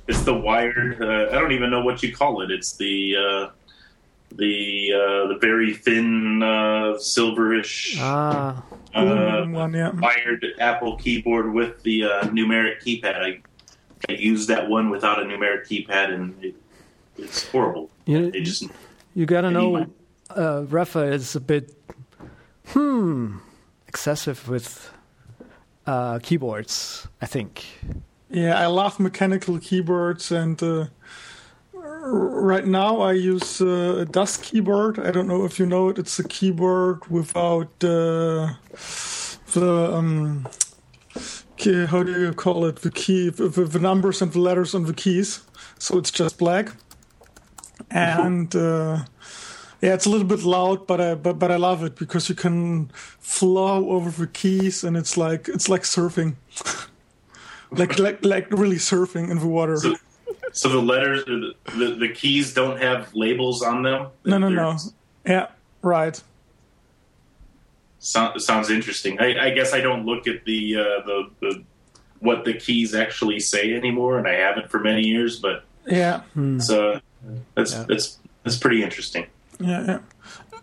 it's 0.09 0.22
the 0.22 0.35
wired. 0.35 1.02
Uh, 1.02 1.29
I 1.31 1.40
don't 1.40 1.52
even 1.52 1.70
know 1.70 1.83
what 1.83 2.02
you 2.02 2.14
call 2.14 2.42
it. 2.42 2.50
It's 2.50 2.76
the 2.76 3.16
uh, 3.16 3.50
the 4.33 4.92
uh, 4.92 5.29
the 5.29 5.38
very 5.40 5.74
thin 5.74 6.42
uh, 6.42 6.94
silverish 6.98 7.96
ah. 8.00 8.62
uh, 8.94 9.46
one, 9.46 9.72
yeah. 9.72 9.90
wired 9.90 10.44
Apple 10.59 10.96
keyboard 10.96 11.52
with 11.52 11.83
the 11.83 12.05
uh, 12.05 12.22
numeric 12.24 12.83
keypad. 12.83 13.16
I, 13.16 13.40
I 14.09 14.12
used 14.12 14.48
that 14.48 14.68
one 14.68 14.90
without 14.90 15.20
a 15.20 15.24
numeric 15.24 15.66
keypad, 15.66 16.12
and 16.12 16.44
it, 16.44 16.55
it's 17.16 17.48
horrible. 17.48 17.90
You, 18.05 18.31
it 18.35 18.42
just 18.42 18.64
you 19.16 19.24
gotta 19.24 19.50
know, 19.50 19.87
uh, 20.31 20.64
Rafa 20.68 21.05
is 21.12 21.35
a 21.35 21.40
bit 21.40 21.72
hmm 22.68 23.38
excessive 23.88 24.46
with 24.48 24.92
uh, 25.87 26.18
keyboards. 26.18 27.09
I 27.22 27.26
think. 27.26 27.64
Yeah, 28.29 28.61
I 28.61 28.66
love 28.66 29.00
mechanical 29.00 29.59
keyboards 29.59 30.31
and 30.31 30.62
uh, 30.62 30.87
right 31.72 32.66
now 32.66 33.00
I 33.00 33.12
use 33.12 33.62
uh, 33.62 34.02
a 34.02 34.05
Das 34.05 34.37
keyboard. 34.37 34.98
I 34.98 35.11
don't 35.11 35.29
know 35.29 35.44
if 35.44 35.59
you 35.59 35.64
know 35.64 35.88
it. 35.88 35.98
It's 35.98 36.18
a 36.18 36.29
keyboard 36.29 37.07
without 37.09 37.72
uh, 37.83 38.52
the 39.52 39.90
um, 39.94 40.46
key, 41.57 41.87
how 41.87 42.02
do 42.02 42.20
you 42.20 42.33
call 42.33 42.66
it? 42.66 42.76
The 42.76 42.90
key, 42.90 43.31
the, 43.31 43.48
the, 43.48 43.79
numbers 43.79 44.20
and 44.20 44.33
the 44.33 44.40
letters 44.40 44.74
on 44.74 44.85
the 44.85 44.92
keys. 44.92 45.40
So 45.79 45.96
it's 45.98 46.11
just 46.11 46.38
black. 46.38 46.72
And 47.90 48.54
uh, 48.54 49.04
yeah, 49.82 49.94
it's 49.94 50.06
a 50.06 50.10
little 50.10 50.26
bit 50.26 50.42
loud, 50.42 50.86
but 50.86 51.00
I 51.00 51.14
but 51.14 51.38
but 51.38 51.50
I 51.50 51.56
love 51.56 51.84
it 51.84 51.96
because 51.96 52.28
you 52.28 52.34
can 52.34 52.90
flow 53.20 53.90
over 53.90 54.10
the 54.10 54.26
keys, 54.26 54.84
and 54.84 54.96
it's 54.96 55.16
like 55.16 55.48
it's 55.48 55.68
like 55.68 55.82
surfing, 55.82 56.36
like 57.70 57.98
like 57.98 58.24
like 58.24 58.50
really 58.50 58.76
surfing 58.76 59.30
in 59.30 59.38
the 59.38 59.46
water. 59.46 59.76
So, 59.76 59.94
so 60.52 60.68
the 60.70 60.80
letters, 60.80 61.24
the, 61.26 61.54
the, 61.76 61.94
the 61.96 62.08
keys 62.08 62.54
don't 62.54 62.80
have 62.80 63.14
labels 63.14 63.62
on 63.62 63.82
them. 63.82 64.08
No, 64.24 64.38
no, 64.38 64.48
no. 64.48 64.78
Yeah, 65.26 65.48
right. 65.82 66.20
So, 67.98 68.38
sounds 68.38 68.70
interesting. 68.70 69.20
I, 69.20 69.46
I, 69.46 69.50
guess 69.50 69.74
I 69.74 69.80
don't 69.80 70.06
look 70.06 70.28
at 70.28 70.44
the, 70.44 70.76
uh, 70.76 70.82
the 71.04 71.30
the 71.40 71.64
what 72.20 72.44
the 72.44 72.54
keys 72.54 72.94
actually 72.94 73.40
say 73.40 73.74
anymore, 73.74 74.18
and 74.18 74.26
I 74.26 74.34
haven't 74.34 74.70
for 74.70 74.78
many 74.78 75.02
years. 75.02 75.40
But 75.40 75.64
yeah, 75.86 76.22
so 76.58 77.00
that's 77.55 77.72
yeah. 77.72 77.85
that's 77.88 78.18
that's 78.42 78.57
pretty 78.57 78.83
interesting. 78.83 79.26
Yeah, 79.59 79.85
yeah. 79.87 79.98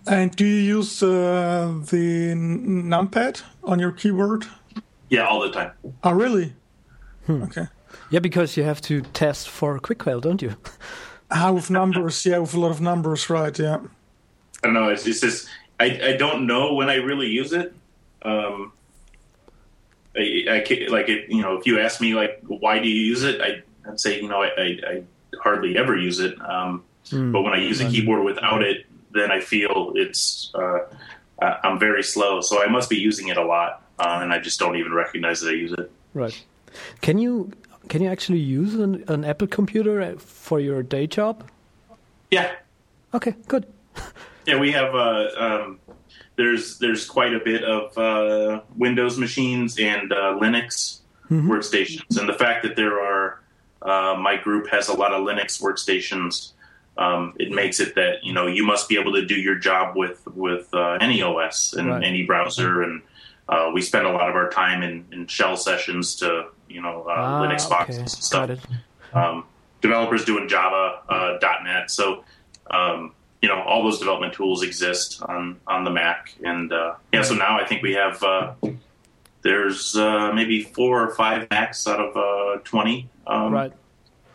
And 0.05 0.35
do 0.35 0.45
you 0.45 0.77
use 0.77 1.01
uh, 1.01 1.73
the 1.89 2.33
numpad 2.35 3.41
on 3.63 3.79
your 3.79 3.91
keyboard? 3.91 4.45
Yeah, 5.09 5.27
all 5.27 5.41
the 5.41 5.51
time. 5.51 5.71
Oh, 6.03 6.11
really? 6.11 6.53
Hmm. 7.25 7.43
Okay. 7.43 7.67
Yeah, 8.09 8.19
because 8.19 8.57
you 8.57 8.63
have 8.63 8.81
to 8.81 9.01
test 9.13 9.49
for 9.49 9.79
quick 9.79 10.03
don't 10.03 10.41
you? 10.41 10.55
Ah, 11.35 11.51
with 11.51 11.71
numbers, 11.71 12.23
yeah, 12.27 12.37
with 12.37 12.53
a 12.53 12.59
lot 12.59 12.69
of 12.69 12.79
numbers, 12.79 13.27
right? 13.27 13.57
Yeah. 13.57 13.79
I 14.63 14.67
don't 14.67 14.73
know. 14.75 14.89
It's, 14.89 15.07
it's 15.07 15.19
just 15.19 15.49
I, 15.79 15.85
I 16.09 16.17
don't 16.17 16.45
know 16.45 16.75
when 16.75 16.89
I 16.89 16.95
really 16.95 17.27
use 17.27 17.53
it. 17.53 17.73
Um, 18.21 18.71
I, 20.15 20.45
I 20.47 20.87
like 20.89 21.09
it. 21.09 21.29
You 21.29 21.41
know, 21.41 21.57
if 21.57 21.65
you 21.65 21.79
ask 21.79 21.99
me 21.99 22.13
like 22.13 22.39
why 22.45 22.77
do 22.77 22.87
you 22.87 23.01
use 23.01 23.23
it, 23.23 23.41
I, 23.41 23.63
would 23.89 23.99
say 23.99 24.21
you 24.21 24.27
know 24.27 24.43
I, 24.43 24.47
I, 24.47 24.79
I, 24.87 25.03
hardly 25.41 25.77
ever 25.77 25.97
use 25.97 26.19
it. 26.19 26.39
Um, 26.41 26.83
mm, 27.09 27.31
but 27.31 27.41
when 27.41 27.53
I 27.53 27.57
use 27.57 27.81
a 27.81 27.89
keyboard 27.89 28.23
without 28.23 28.63
it, 28.63 28.85
then 29.11 29.31
I 29.31 29.39
feel 29.39 29.93
it's 29.95 30.51
uh, 30.55 30.79
I'm 31.41 31.79
very 31.79 32.03
slow. 32.03 32.41
So 32.41 32.63
I 32.63 32.67
must 32.67 32.89
be 32.89 32.97
using 32.97 33.27
it 33.27 33.37
a 33.37 33.43
lot, 33.43 33.83
uh, 33.99 34.19
and 34.21 34.33
I 34.33 34.39
just 34.39 34.59
don't 34.59 34.75
even 34.75 34.93
recognize 34.93 35.41
that 35.41 35.49
I 35.49 35.53
use 35.53 35.73
it. 35.73 35.91
Right. 36.13 36.43
Can 37.01 37.17
you 37.17 37.51
can 37.89 38.01
you 38.01 38.09
actually 38.09 38.39
use 38.39 38.75
an, 38.75 39.03
an 39.07 39.25
Apple 39.25 39.47
computer 39.47 40.17
for 40.17 40.59
your 40.59 40.83
day 40.83 41.07
job? 41.07 41.43
Yeah. 42.31 42.51
Okay, 43.13 43.35
good. 43.47 43.65
yeah, 44.45 44.59
we 44.59 44.71
have. 44.71 44.95
Uh, 44.95 45.27
um, 45.37 45.79
there's 46.35 46.79
there's 46.79 47.05
quite 47.05 47.33
a 47.33 47.39
bit 47.39 47.63
of 47.63 47.97
uh, 47.97 48.61
Windows 48.75 49.17
machines 49.17 49.77
and 49.79 50.11
uh, 50.11 50.37
Linux 50.41 51.01
mm-hmm. 51.29 51.51
workstations, 51.51 52.17
and 52.17 52.27
the 52.27 52.33
fact 52.33 52.63
that 52.63 52.75
there 52.75 52.99
are 52.99 53.42
uh, 53.83 54.15
my 54.19 54.37
group 54.37 54.69
has 54.69 54.87
a 54.87 54.93
lot 54.93 55.13
of 55.13 55.21
Linux 55.21 55.61
workstations. 55.61 56.51
Um, 56.97 57.33
it 57.39 57.51
makes 57.51 57.79
it 57.79 57.95
that 57.95 58.23
you 58.23 58.33
know 58.33 58.47
you 58.47 58.65
must 58.65 58.87
be 58.87 58.99
able 58.99 59.13
to 59.13 59.25
do 59.25 59.35
your 59.35 59.55
job 59.55 59.95
with 59.95 60.25
with 60.27 60.73
uh, 60.73 60.97
any 61.01 61.21
OS 61.21 61.73
and 61.73 61.87
right. 61.87 62.03
any 62.03 62.23
browser, 62.23 62.83
and 62.83 63.01
uh, 63.49 63.71
we 63.73 63.81
spend 63.81 64.05
a 64.05 64.11
lot 64.11 64.29
of 64.29 64.35
our 64.35 64.49
time 64.49 64.83
in, 64.83 65.05
in 65.11 65.27
shell 65.27 65.57
sessions 65.57 66.15
to 66.17 66.47
you 66.73 66.81
know, 66.81 67.03
uh, 67.07 67.13
ah, 67.15 67.41
Linux 67.41 67.69
boxes 67.69 67.95
okay. 67.95 68.01
and 68.01 68.09
stuff. 68.09 68.67
Um, 69.13 69.45
developers 69.81 70.25
doing 70.25 70.47
Java, 70.47 71.01
uh, 71.07 71.37
.NET. 71.63 71.91
So, 71.91 72.23
um, 72.71 73.13
you 73.41 73.49
know, 73.49 73.61
all 73.61 73.83
those 73.83 73.99
development 73.99 74.33
tools 74.33 74.63
exist 74.63 75.21
on, 75.21 75.59
on 75.67 75.83
the 75.83 75.91
Mac. 75.91 76.33
And, 76.43 76.73
uh, 76.73 76.95
yeah, 77.13 77.21
so 77.21 77.35
now 77.35 77.59
I 77.59 77.65
think 77.65 77.83
we 77.83 77.93
have, 77.93 78.23
uh, 78.23 78.53
there's 79.43 79.95
uh, 79.95 80.31
maybe 80.33 80.63
four 80.63 81.03
or 81.03 81.13
five 81.13 81.49
Macs 81.49 81.87
out 81.87 81.99
of 81.99 82.17
uh, 82.17 82.61
20 82.63 83.09
um, 83.27 83.53
right. 83.53 83.73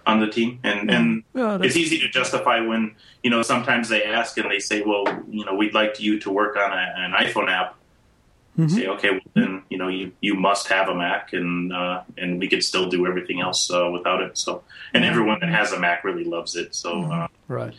on 0.06 0.20
the 0.20 0.28
team. 0.28 0.60
And, 0.62 0.90
and 0.90 1.24
yeah, 1.34 1.58
it's 1.60 1.76
easy 1.76 1.98
to 2.00 2.08
justify 2.08 2.60
when, 2.60 2.94
you 3.22 3.30
know, 3.30 3.42
sometimes 3.42 3.88
they 3.88 4.04
ask 4.04 4.36
and 4.38 4.50
they 4.50 4.58
say, 4.58 4.82
well, 4.82 5.04
you 5.28 5.44
know, 5.44 5.54
we'd 5.54 5.74
like 5.74 6.00
you 6.00 6.20
to 6.20 6.30
work 6.30 6.56
on 6.56 6.72
a, 6.72 6.94
an 6.96 7.12
iPhone 7.12 7.50
app 7.50 7.78
mm-hmm. 8.58 8.76
say, 8.76 8.86
okay, 8.86 9.10
well, 9.10 9.20
then 9.34 9.62
you 9.68 9.78
know 9.78 9.88
you, 9.88 10.12
you 10.20 10.34
must 10.34 10.68
have 10.68 10.88
a 10.88 10.94
Mac, 10.94 11.32
and 11.32 11.72
uh, 11.72 12.02
and 12.16 12.40
we 12.40 12.48
could 12.48 12.62
still 12.62 12.88
do 12.88 13.06
everything 13.06 13.40
else 13.40 13.70
uh, 13.70 13.88
without 13.90 14.20
it. 14.20 14.36
So, 14.36 14.62
and 14.92 15.04
everyone 15.04 15.38
that 15.40 15.50
has 15.50 15.72
a 15.72 15.78
Mac 15.78 16.04
really 16.04 16.24
loves 16.24 16.56
it. 16.56 16.74
So, 16.74 16.94
mm-hmm. 16.94 17.12
uh, 17.12 17.28
right. 17.46 17.74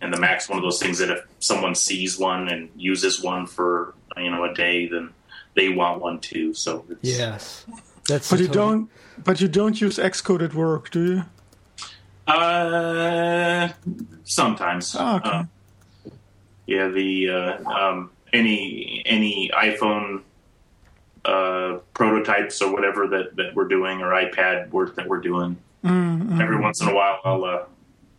And 0.00 0.12
the 0.12 0.18
Mac's 0.18 0.48
one 0.48 0.58
of 0.58 0.62
those 0.62 0.78
things 0.78 0.98
that 0.98 1.10
if 1.10 1.20
someone 1.38 1.74
sees 1.74 2.18
one 2.18 2.48
and 2.48 2.68
uses 2.76 3.22
one 3.22 3.46
for 3.46 3.94
you 4.16 4.30
know 4.30 4.44
a 4.44 4.54
day, 4.54 4.88
then 4.88 5.12
they 5.56 5.70
want 5.70 6.00
one 6.00 6.20
too. 6.20 6.54
So 6.54 6.84
yes, 7.02 7.66
that's 8.06 8.30
but 8.30 8.38
you 8.38 8.48
don't. 8.48 8.88
But 9.24 9.40
you 9.40 9.48
don't 9.48 9.80
use 9.80 9.98
Xcode 9.98 10.42
at 10.42 10.54
work, 10.54 10.90
do 10.90 11.14
you? 11.14 11.24
Uh, 12.26 13.68
sometimes. 14.24 14.94
Oh, 14.98 15.16
okay. 15.16 15.28
Uh, 15.28 15.44
yeah, 16.66 16.88
the 16.88 17.30
uh, 17.30 17.64
um, 17.64 18.10
any 18.32 19.02
any 19.06 19.50
iPhone 19.54 20.22
uh, 21.24 21.78
prototypes 21.94 22.60
or 22.60 22.72
whatever 22.72 23.06
that, 23.08 23.36
that 23.36 23.54
we're 23.54 23.68
doing 23.68 24.00
or 24.00 24.10
iPad 24.10 24.70
work 24.70 24.96
that 24.96 25.08
we're 25.08 25.20
doing. 25.20 25.56
Mm-hmm. 25.84 26.40
Every 26.40 26.60
once 26.60 26.80
in 26.80 26.88
a 26.88 26.94
while, 26.94 27.20
I'll, 27.24 27.44
uh, 27.44 27.64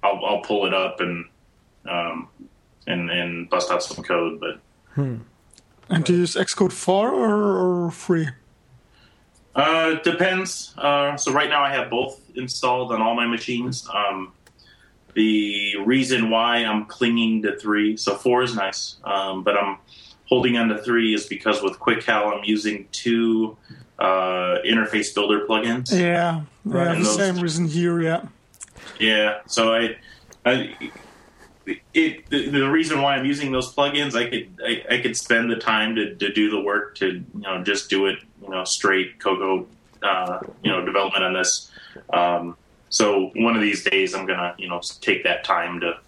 I'll 0.03 0.25
I'll 0.25 0.41
pull 0.41 0.65
it 0.65 0.73
up 0.73 0.99
and 0.99 1.25
um, 1.85 2.29
and 2.87 3.11
and 3.11 3.49
bust 3.49 3.71
out 3.71 3.83
some 3.83 4.03
code. 4.03 4.39
But 4.39 4.59
hmm. 4.93 5.17
And 5.89 6.03
do 6.03 6.13
you 6.13 6.19
use 6.19 6.35
Xcode 6.35 6.71
four 6.71 7.11
or, 7.13 7.85
or 7.85 7.91
free? 7.91 8.29
Uh, 9.55 9.95
depends. 9.95 10.73
Uh, 10.77 11.17
so 11.17 11.31
right 11.31 11.49
now 11.49 11.63
I 11.63 11.71
have 11.71 11.89
both 11.89 12.21
installed 12.35 12.91
on 12.91 13.01
all 13.01 13.15
my 13.15 13.25
machines. 13.25 13.87
Um, 13.93 14.33
the 15.15 15.77
reason 15.83 16.29
why 16.29 16.57
I'm 16.57 16.85
clinging 16.85 17.41
to 17.41 17.57
three, 17.57 17.97
so 17.97 18.15
four 18.15 18.43
is 18.43 18.55
nice, 18.55 18.97
um, 19.03 19.43
but 19.43 19.57
I'm 19.57 19.79
holding 20.25 20.57
on 20.57 20.67
to 20.69 20.77
three 20.77 21.15
is 21.15 21.25
because 21.25 21.63
with 21.63 21.79
QuickCal 21.79 22.37
I'm 22.37 22.43
using 22.43 22.87
two 22.91 23.57
uh, 23.97 24.59
interface 24.63 25.15
builder 25.15 25.47
plugins. 25.47 25.91
Yeah, 25.91 26.41
right. 26.65 26.95
Yeah, 26.95 26.99
the 26.99 27.05
same 27.05 27.39
reason 27.39 27.65
here. 27.67 27.99
Yeah. 27.99 28.27
Yeah. 28.99 29.39
So 29.47 29.73
I, 29.73 29.97
I 30.45 30.91
it 31.93 32.29
the, 32.29 32.49
the, 32.49 32.69
reason 32.69 33.01
why 33.01 33.15
I'm 33.15 33.25
using 33.25 33.51
those 33.51 33.73
plugins, 33.73 34.15
I 34.15 34.29
could 34.29 34.59
I, 34.63 34.95
I, 34.95 35.01
could 35.01 35.17
spend 35.17 35.51
the 35.51 35.57
time 35.57 35.95
to, 35.95 36.15
to 36.15 36.31
do 36.31 36.49
the 36.49 36.59
work 36.59 36.95
to 36.95 37.07
you 37.07 37.25
know 37.41 37.63
just 37.63 37.89
do 37.89 38.05
it 38.07 38.19
you 38.41 38.49
know 38.49 38.63
straight 38.63 39.19
Cocoa 39.19 39.67
uh, 40.03 40.39
you 40.63 40.71
know 40.71 40.85
development 40.85 41.23
on 41.23 41.33
this. 41.33 41.71
Um, 42.11 42.57
so 42.89 43.31
one 43.35 43.55
of 43.55 43.61
these 43.61 43.83
days, 43.83 44.15
I'm 44.15 44.25
gonna 44.25 44.55
you 44.57 44.69
know 44.69 44.81
take 45.01 45.23
that 45.23 45.43
time 45.43 45.79
to 45.81 45.99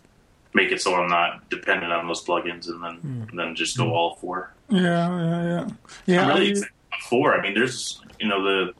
make 0.53 0.71
it 0.71 0.81
so 0.81 0.95
I'm 0.95 1.09
not 1.09 1.49
dependent 1.49 1.91
on 1.91 2.07
those 2.07 2.23
plugins, 2.23 2.67
and 2.67 2.83
then 2.83 2.97
mm. 2.97 3.29
and 3.29 3.39
then 3.39 3.55
just 3.55 3.77
go 3.77 3.93
all 3.93 4.15
four. 4.15 4.53
Yeah, 4.69 4.79
yeah, 4.81 5.43
yeah. 5.43 5.69
Yeah, 6.05 6.21
I'm 6.23 6.29
really 6.29 6.51
excited 6.51 6.73
about 6.87 7.01
four. 7.09 7.37
I 7.37 7.41
mean, 7.41 7.53
there's 7.53 8.01
you 8.19 8.27
know 8.27 8.43
the 8.43 8.73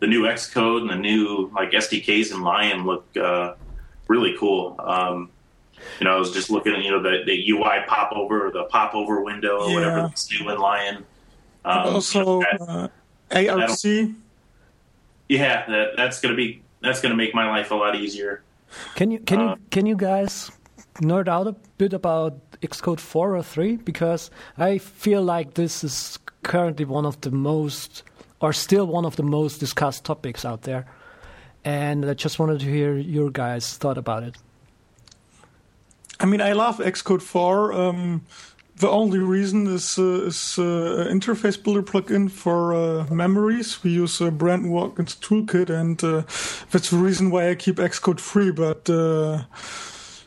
the 0.00 0.06
new 0.06 0.22
Xcode 0.22 0.82
and 0.82 0.90
the 0.90 0.96
new 0.96 1.50
like 1.54 1.70
SDKs 1.70 2.32
in 2.32 2.42
Lion 2.42 2.84
look 2.84 3.06
uh, 3.16 3.54
really 4.08 4.36
cool. 4.38 4.76
Um, 4.78 5.30
you 6.00 6.04
know, 6.04 6.16
I 6.16 6.18
was 6.18 6.32
just 6.32 6.50
looking 6.50 6.74
at 6.74 6.82
you 6.82 6.90
know 6.90 7.02
the, 7.02 7.22
the 7.24 7.50
UI 7.50 7.84
popover, 7.86 8.48
or 8.48 8.50
the 8.50 8.64
popover 8.64 9.22
window, 9.22 9.60
or 9.60 9.68
yeah. 9.68 9.74
whatever 9.74 10.00
that's 10.02 10.30
new 10.30 10.50
in 10.50 10.58
Lion. 10.58 11.04
Um, 11.64 11.94
also, 11.94 12.40
that, 12.40 12.60
uh, 12.60 12.88
ARC. 13.32 14.14
Yeah, 15.28 15.66
that, 15.66 15.96
that's 15.96 16.20
going 16.20 16.32
to 16.32 16.36
be 16.36 16.62
that's 16.80 17.00
going 17.00 17.10
to 17.10 17.16
make 17.16 17.34
my 17.34 17.48
life 17.48 17.70
a 17.70 17.74
lot 17.74 17.96
easier. 17.96 18.42
Can 18.94 19.10
you 19.10 19.18
can 19.20 19.40
uh, 19.40 19.50
you 19.50 19.56
can 19.70 19.86
you 19.86 19.96
guys 19.96 20.50
nerd 20.96 21.28
out 21.28 21.46
a 21.46 21.52
bit 21.78 21.92
about 21.92 22.38
Xcode 22.60 23.00
four 23.00 23.36
or 23.36 23.42
three 23.42 23.76
because 23.76 24.30
I 24.56 24.78
feel 24.78 25.22
like 25.22 25.54
this 25.54 25.84
is 25.84 26.18
currently 26.42 26.84
one 26.84 27.04
of 27.04 27.20
the 27.20 27.30
most 27.30 28.02
or 28.40 28.52
still 28.52 28.86
one 28.86 29.04
of 29.04 29.16
the 29.16 29.22
most 29.22 29.58
discussed 29.58 30.04
topics 30.04 30.44
out 30.44 30.62
there, 30.62 30.86
and 31.64 32.04
I 32.04 32.14
just 32.14 32.38
wanted 32.38 32.60
to 32.60 32.66
hear 32.66 32.96
your 32.96 33.30
guys' 33.30 33.76
thought 33.76 33.98
about 33.98 34.22
it. 34.22 34.36
I 36.20 36.26
mean, 36.26 36.40
I 36.40 36.52
love 36.52 36.78
Xcode 36.78 37.22
four. 37.22 37.72
Um, 37.72 38.22
the 38.78 38.88
only 38.88 39.18
reason 39.18 39.66
is 39.66 39.98
uh, 39.98 40.26
is 40.26 40.58
uh, 40.58 41.08
interface 41.10 41.62
builder 41.62 41.82
plugin 41.82 42.30
for 42.30 42.74
uh, 42.74 43.06
memories. 43.10 43.82
We 43.82 43.90
use 43.92 44.20
uh, 44.20 44.30
Brandon 44.30 44.70
Walkin's 44.70 45.16
toolkit, 45.16 45.70
and 45.70 46.02
uh, 46.04 46.22
that's 46.70 46.90
the 46.90 46.98
reason 46.98 47.30
why 47.30 47.50
I 47.50 47.54
keep 47.54 47.76
Xcode 47.76 48.20
free. 48.20 48.50
But 48.50 48.88
uh, 48.90 49.44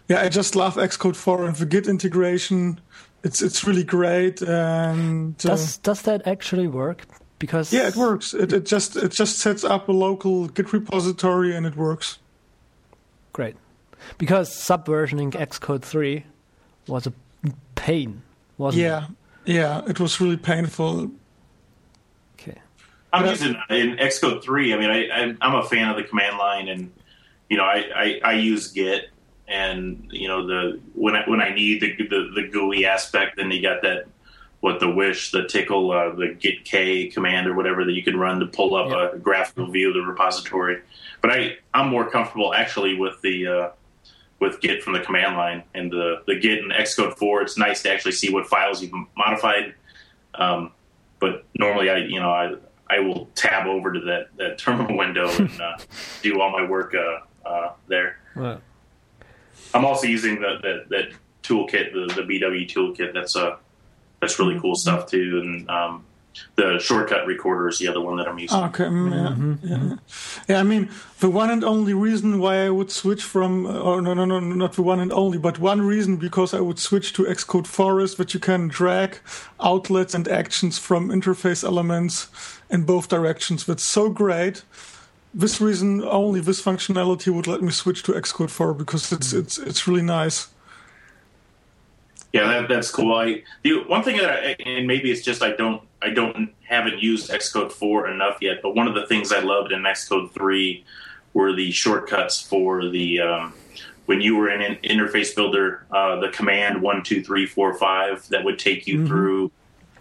yeah, 0.08 0.22
I 0.22 0.30
just 0.30 0.56
love 0.56 0.76
Xcode 0.76 1.16
4 1.16 1.46
and 1.46 1.56
the 1.56 1.66
Git 1.66 1.88
integration. 1.88 2.80
It's 3.24 3.42
it's 3.42 3.68
really 3.68 3.84
great. 3.84 4.42
And 4.42 5.36
uh, 5.46 5.50
does 5.50 5.78
does 5.78 6.02
that 6.04 6.26
actually 6.26 6.68
work? 6.68 7.06
Because 7.38 7.72
yeah, 7.72 7.88
it 7.88 7.96
works. 7.96 8.34
It 8.34 8.52
it 8.52 8.66
just 8.66 8.96
it 8.96 9.12
just 9.12 9.38
sets 9.38 9.64
up 9.64 9.90
a 9.90 9.94
local 9.94 10.48
Git 10.48 10.74
repository 10.74 11.56
and 11.56 11.66
it 11.66 11.76
works. 11.76 12.20
Great. 13.32 13.56
Because 14.18 14.50
subversioning 14.50 15.32
Xcode 15.32 15.82
3 15.84 16.24
was 16.88 17.08
a 17.08 17.14
pain, 17.76 18.22
wasn't 18.58 18.84
yeah. 18.84 19.06
it? 19.06 19.10
Yeah, 19.46 19.82
yeah, 19.84 19.90
it 19.90 20.00
was 20.00 20.20
really 20.20 20.38
painful. 20.38 21.12
Okay. 22.40 22.58
I'm 23.12 23.26
using 23.26 23.56
in 23.70 23.98
Xcode 23.98 24.44
three. 24.44 24.74
I 24.74 24.78
mean, 24.78 24.90
I, 24.90 25.08
I 25.08 25.36
I'm 25.42 25.56
a 25.56 25.64
fan 25.64 25.90
of 25.90 25.98
the 25.98 26.04
command 26.04 26.38
line, 26.38 26.68
and 26.68 26.92
you 27.50 27.58
know, 27.58 27.64
I, 27.64 27.86
I, 27.96 28.22
I 28.24 28.34
use 28.34 28.72
Git, 28.72 29.10
and 29.48 30.08
you 30.12 30.28
know, 30.28 30.46
the 30.46 30.80
when 30.94 31.16
I 31.16 31.28
when 31.28 31.42
I 31.42 31.54
need 31.54 31.82
the 31.82 31.96
the, 31.96 32.32
the 32.36 32.48
GUI 32.50 32.86
aspect, 32.86 33.38
then 33.38 33.50
you 33.52 33.62
got 33.62 33.82
that 33.82 34.06
what 34.60 34.80
the 34.80 34.90
wish, 34.90 35.32
the 35.32 35.48
tickle, 35.48 35.92
uh, 35.92 36.14
the 36.14 36.36
gitk 36.36 37.14
command 37.14 37.48
or 37.48 37.54
whatever 37.54 37.86
that 37.86 37.94
you 37.94 38.04
can 38.04 38.20
run 38.20 38.42
to 38.42 38.46
pull 38.46 38.76
up 38.76 38.90
Yeah. 38.90 39.12
a 39.14 39.18
graphical 39.18 39.72
view 39.72 39.88
of 39.88 39.94
the 39.94 40.02
repository. 40.02 40.82
But 41.22 41.32
I 41.32 41.58
I'm 41.74 41.88
more 41.88 42.10
comfortable 42.10 42.54
actually 42.54 42.96
with 42.96 43.22
the 43.22 43.48
uh, 43.48 43.70
with 44.40 44.62
Git 44.62 44.84
from 44.84 44.94
the 44.94 45.00
command 45.00 45.36
line 45.36 45.64
and 45.74 45.92
the 45.92 46.24
the 46.28 46.36
Git 46.36 46.64
and 46.64 46.72
Xcode 46.72 47.18
four. 47.18 47.42
It's 47.42 47.58
nice 47.58 47.82
to 47.84 47.92
actually 47.92 48.14
see 48.14 48.32
what 48.32 48.48
files 48.48 48.82
you've 48.82 48.94
modified. 49.16 49.74
Um, 50.36 50.72
but 51.20 51.46
normally 51.58 51.90
I 51.90 51.98
you 51.98 52.20
know 52.20 52.32
I 52.32 52.56
I 52.90 53.00
will 53.00 53.28
tab 53.36 53.68
over 53.68 53.94
to 53.94 54.00
that 54.02 54.30
that 54.38 54.58
terminal 54.58 54.98
window 55.04 55.30
and 55.30 55.62
uh, 55.62 55.78
do 56.22 56.42
all 56.42 56.52
my 56.52 56.66
work 56.68 56.96
uh, 56.96 57.48
uh, 57.48 57.74
there. 57.88 58.18
I'm 59.74 59.86
also 59.86 60.08
using 60.08 60.42
the, 60.42 60.58
the 60.62 60.86
that 60.90 61.12
toolkit, 61.44 61.94
the, 61.94 62.14
the 62.16 62.22
BW 62.22 62.68
toolkit. 62.68 63.14
That's 63.14 63.36
uh 63.36 63.58
that's 64.22 64.40
really 64.40 64.60
cool 64.60 64.76
stuff 64.76 65.08
too. 65.08 65.42
And 65.44 65.70
um, 65.70 66.06
the 66.56 66.80
shortcut 66.80 67.26
recorder 67.26 67.68
is 67.70 67.80
the 67.80 67.88
other 67.88 68.02
one 68.02 68.18
that 68.18 68.28
I'm 68.28 68.38
using. 68.38 68.58
Okay, 68.58 68.86
mm, 68.86 69.60
yeah, 69.64 69.78
yeah, 69.78 69.96
yeah. 70.48 70.60
I 70.60 70.64
mean, 70.64 70.90
the 71.20 71.30
one 71.30 71.50
and 71.50 71.64
only 71.64 71.94
reason 71.94 72.40
why 72.40 72.66
I 72.66 72.70
would 72.70 72.92
switch 72.92 73.24
from, 73.24 73.66
uh, 73.66 73.80
oh 73.80 74.00
no, 74.00 74.14
no, 74.14 74.26
no, 74.26 74.40
not 74.40 74.74
the 74.74 74.82
one 74.82 75.00
and 75.00 75.12
only, 75.12 75.38
but 75.38 75.60
one 75.60 75.82
reason 75.82 76.18
because 76.18 76.54
I 76.54 76.60
would 76.60 76.80
switch 76.80 77.14
to 77.14 77.24
Xcode 77.24 77.68
4 77.68 78.02
is 78.02 78.16
that 78.16 78.34
you 78.34 78.40
can 78.40 78.68
drag 78.68 79.20
outlets 79.60 80.14
and 80.14 80.28
actions 80.28 80.78
from 80.78 81.10
interface 81.10 81.64
elements 81.64 82.28
in 82.70 82.84
both 82.84 83.08
directions. 83.10 83.66
That's 83.66 83.84
so 83.84 84.10
great. 84.10 84.64
This 85.34 85.62
reason 85.62 86.04
only, 86.04 86.40
this 86.42 86.62
functionality 86.62 87.34
would 87.34 87.48
let 87.48 87.62
me 87.62 87.72
switch 87.72 88.04
to 88.04 88.14
Xcode 88.14 88.50
4 88.50 88.74
because 88.74 89.12
it's 89.12 89.34
it's 89.34 89.58
it's 89.58 89.88
really 89.88 90.02
nice. 90.02 90.48
Yeah, 92.34 92.48
that, 92.48 92.70
that's 92.70 92.92
cool. 92.92 93.14
I 93.14 93.44
the 93.64 93.84
one 93.88 94.04
thing 94.04 94.18
that 94.18 94.30
I, 94.30 94.56
and 94.64 94.88
maybe 94.88 95.12
it's 95.12 95.22
just 95.22 95.42
I 95.42 95.52
don't 95.52 95.82
I 96.02 96.10
don't 96.12 96.54
haven't 96.64 97.00
used 97.00 97.30
Xcode 97.30 97.72
four 97.72 98.10
enough 98.10 98.38
yet. 98.42 98.62
But 98.62 98.76
one 98.76 98.88
of 98.88 98.96
the 98.96 99.06
things 99.06 99.32
I 99.32 99.40
loved 99.40 99.72
in 99.72 99.82
Xcode 99.84 100.32
three 100.32 100.86
were 101.34 101.54
the 101.54 101.72
shortcuts 101.72 102.42
for 102.42 102.88
the 102.88 103.22
um, 103.22 103.54
when 104.06 104.22
you 104.22 104.36
were 104.36 104.50
in 104.50 104.62
an 104.62 104.78
interface 104.84 105.36
builder, 105.36 105.86
uh, 105.92 106.20
the 106.20 106.30
command 106.30 106.82
one 106.82 107.04
two 107.04 107.24
three 107.24 107.46
four 107.46 107.74
five 107.76 108.28
that 108.30 108.44
would 108.44 108.58
take 108.60 108.88
you 108.88 109.06
through. 109.06 109.52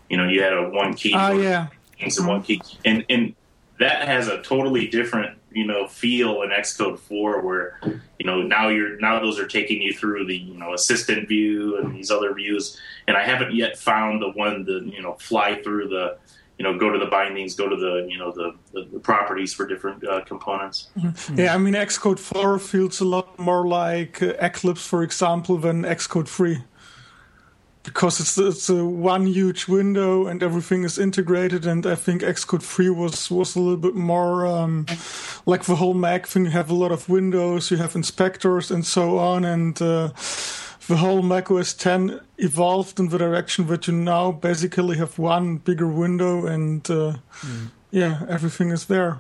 You 0.09 0.17
know, 0.17 0.29
you 0.29 0.43
had 0.43 0.55
a 0.55 0.69
one 0.71 0.95
key. 0.95 1.13
Ah, 1.15 1.33
yeah. 1.33 1.67
things 1.99 2.19
in 2.19 2.27
one 2.27 2.43
key, 2.43 2.63
and 2.85 3.05
and 3.11 3.35
that 3.79 4.07
has 4.07 4.29
a 4.29 4.43
totally 4.43 4.88
different 4.88 5.38
you 5.51 5.67
know 5.67 5.87
feel 5.87 6.43
in 6.43 6.51
Xcode 6.51 6.99
four, 6.99 7.41
where 7.41 7.81
you 8.19 8.27
know 8.27 8.43
now 8.43 8.69
you're 8.69 8.99
now 9.01 9.21
those 9.21 9.38
are 9.38 9.47
taking 9.47 9.81
you 9.81 9.93
through 9.93 10.27
the 10.27 10.37
you 10.37 10.55
know 10.55 10.75
assistant 10.75 11.29
view 11.29 11.79
and 11.79 11.95
these 11.95 12.11
other 12.11 12.35
views, 12.35 12.79
and 13.07 13.17
I 13.17 13.25
haven't 13.25 13.55
yet 13.55 13.79
found 13.79 14.23
the 14.23 14.31
one 14.31 14.64
that 14.64 14.87
you 14.87 15.03
know 15.03 15.14
fly 15.14 15.62
through 15.62 15.88
the 15.88 16.19
you 16.59 16.64
know 16.64 16.77
go 16.77 16.91
to 16.91 16.99
the 16.99 17.07
bindings, 17.07 17.55
go 17.55 17.69
to 17.69 17.77
the 17.77 18.07
you 18.11 18.19
know 18.19 18.33
the 18.33 18.55
the, 18.73 18.88
the 18.93 18.99
properties 18.99 19.55
for 19.55 19.67
different 19.67 20.07
uh, 20.07 20.21
components. 20.25 20.88
Yeah, 21.35 21.55
I 21.55 21.59
mean, 21.59 21.75
Xcode 21.75 22.19
4 22.19 22.59
feels 22.59 23.01
a 23.01 23.05
lot 23.05 23.38
more 23.38 23.67
like 23.67 24.21
Eclipse, 24.21 24.87
for 24.87 25.03
example, 25.03 25.57
than 25.57 25.83
Xcode 25.83 26.29
3. 26.29 26.59
Because 27.88 28.20
it's 28.20 28.38
it's 28.38 28.68
a 28.68 28.85
one 28.85 29.27
huge 29.27 29.66
window 29.68 30.27
and 30.27 30.42
everything 30.42 30.85
is 30.85 30.98
integrated, 30.98 31.66
and 31.66 31.87
I 31.87 31.94
think 31.94 32.22
Xcode 32.22 32.62
3 32.62 32.90
was 32.90 33.31
was 33.31 33.57
a 33.57 33.61
little 33.61 33.77
bit 33.79 33.94
more 33.94 34.46
um, 34.46 34.87
like 35.46 35.64
the 35.64 35.77
whole 35.77 35.94
Mac 35.94 36.27
thing. 36.27 36.44
You 36.44 36.51
have 36.51 36.70
a 36.70 36.74
lot 36.74 36.92
of 36.92 37.09
windows, 37.09 37.70
you 37.70 37.79
have 37.79 37.96
inspectors, 37.96 38.70
and 38.70 38.85
so 38.85 39.18
on, 39.18 39.44
and 39.44 39.81
uh, 39.81 40.11
the 40.88 40.96
whole 40.96 41.22
Mac 41.22 41.51
OS 41.51 41.74
10 41.74 42.20
evolved 42.38 42.98
in 43.01 43.09
the 43.09 43.18
direction 43.18 43.66
that 43.66 43.87
you 43.87 43.94
now 43.94 44.33
basically 44.33 44.96
have 44.98 45.18
one 45.18 45.57
bigger 45.57 45.88
window, 45.88 46.46
and 46.46 46.90
uh, 46.90 47.14
yeah, 47.90 48.27
everything 48.29 48.70
is 48.70 48.87
there. 48.87 49.18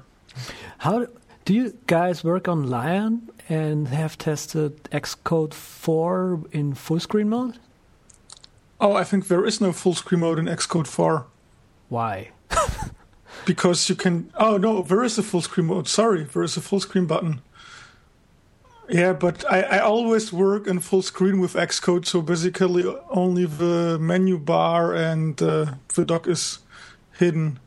how 0.78 1.06
do 1.44 1.54
you 1.54 1.78
guys 1.86 2.22
work 2.22 2.48
on 2.48 2.68
Lion 2.68 3.30
and 3.48 3.88
have 3.88 4.18
tested 4.18 4.82
Xcode 4.90 5.54
4 5.54 6.44
in 6.52 6.74
full 6.74 7.00
screen 7.00 7.30
mode? 7.30 7.58
Oh, 8.80 8.94
I 8.94 9.04
think 9.04 9.28
there 9.28 9.44
is 9.44 9.60
no 9.60 9.72
full 9.72 9.94
screen 9.94 10.20
mode 10.20 10.38
in 10.38 10.46
Xcode 10.46 10.86
4 10.86 11.26
Why? 11.88 12.30
because 13.46 13.88
you 13.88 13.94
can. 13.94 14.30
Oh 14.38 14.56
no, 14.56 14.82
there 14.82 15.02
is 15.02 15.18
a 15.18 15.22
full 15.22 15.40
screen 15.40 15.66
mode. 15.66 15.88
Sorry, 15.88 16.24
there 16.24 16.42
is 16.42 16.56
a 16.56 16.60
full 16.60 16.80
screen 16.80 17.06
button. 17.06 17.40
Yeah, 18.88 19.12
but 19.12 19.44
I, 19.52 19.60
I 19.62 19.78
always 19.80 20.32
work 20.32 20.66
in 20.66 20.80
full 20.80 21.02
screen 21.02 21.40
with 21.40 21.52
Xcode, 21.54 22.06
so 22.06 22.22
basically 22.22 22.84
only 23.10 23.44
the 23.44 23.98
menu 24.00 24.38
bar 24.38 24.94
and 24.94 25.40
uh, 25.42 25.74
the 25.94 26.06
dock 26.06 26.26
is 26.26 26.60
hidden. 27.18 27.58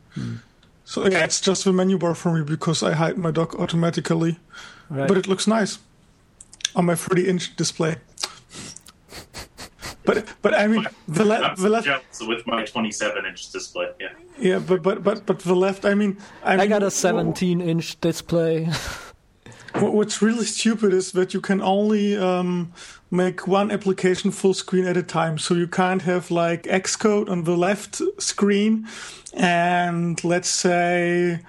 So 0.84 1.06
yeah, 1.06 1.24
it's 1.24 1.40
just 1.40 1.64
the 1.64 1.72
menu 1.72 1.96
bar 1.96 2.16
for 2.16 2.32
me 2.32 2.42
because 2.44 2.82
I 2.82 2.94
hide 2.94 3.18
my 3.18 3.30
dock 3.30 3.54
automatically. 3.54 4.40
Right. 4.90 5.06
But 5.06 5.16
it 5.16 5.28
looks 5.28 5.46
nice 5.46 5.78
on 6.74 6.86
my 6.86 6.96
30 6.96 7.28
inch 7.28 7.56
display. 7.56 7.96
But 10.04 10.26
but 10.42 10.54
I 10.54 10.66
mean 10.66 10.86
the, 11.06 11.24
le- 11.24 11.54
the 11.56 11.68
left 11.68 11.88
with 12.20 12.46
my 12.46 12.64
27 12.64 13.24
inch 13.24 13.50
display. 13.50 13.88
Yeah. 14.00 14.08
Yeah, 14.38 14.58
but 14.58 14.82
but 14.82 15.02
but 15.02 15.26
but 15.26 15.38
the 15.40 15.54
left. 15.54 15.84
I 15.84 15.94
mean, 15.94 16.18
I, 16.42 16.54
I 16.54 16.56
mean, 16.56 16.68
got 16.70 16.82
a 16.82 16.90
17 16.90 17.60
inch 17.60 18.00
display. 18.00 18.68
What's 19.74 20.20
really 20.20 20.44
stupid 20.44 20.92
is 20.92 21.12
that 21.12 21.32
you 21.32 21.40
can 21.40 21.62
only 21.62 22.16
um, 22.16 22.72
make 23.10 23.48
one 23.48 23.70
application 23.70 24.30
full 24.30 24.52
screen 24.52 24.86
at 24.86 24.98
a 24.98 25.02
time. 25.02 25.38
So 25.38 25.54
you 25.54 25.66
can't 25.66 26.02
have 26.02 26.30
like 26.30 26.64
Xcode 26.64 27.30
on 27.30 27.44
the 27.44 27.56
left 27.56 28.02
screen, 28.18 28.86
and 29.34 30.22
let's 30.24 30.48
say. 30.48 31.40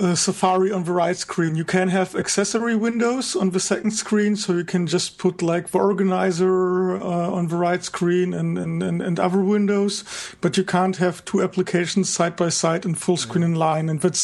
Uh, 0.00 0.14
Safari 0.14 0.70
on 0.70 0.84
the 0.84 0.92
right 0.92 1.16
screen. 1.16 1.56
You 1.56 1.64
can 1.64 1.88
have 1.88 2.14
accessory 2.14 2.76
windows 2.76 3.34
on 3.34 3.50
the 3.50 3.58
second 3.58 3.90
screen, 3.90 4.36
so 4.36 4.52
you 4.52 4.64
can 4.64 4.86
just 4.86 5.18
put 5.18 5.42
like 5.42 5.70
the 5.70 5.78
organizer 5.78 6.96
uh, 7.02 7.30
on 7.32 7.48
the 7.48 7.56
right 7.56 7.82
screen 7.82 8.32
and, 8.32 8.56
and, 8.58 8.80
and, 8.82 9.02
and 9.02 9.18
other 9.18 9.40
windows, 9.40 10.04
but 10.40 10.56
you 10.56 10.62
can't 10.64 10.98
have 10.98 11.24
two 11.24 11.42
applications 11.42 12.08
side 12.08 12.36
by 12.36 12.48
side 12.48 12.84
in 12.84 12.94
full 12.94 13.16
screen 13.16 13.42
in 13.42 13.56
Lion, 13.56 13.88
and 13.88 14.00
that's 14.00 14.20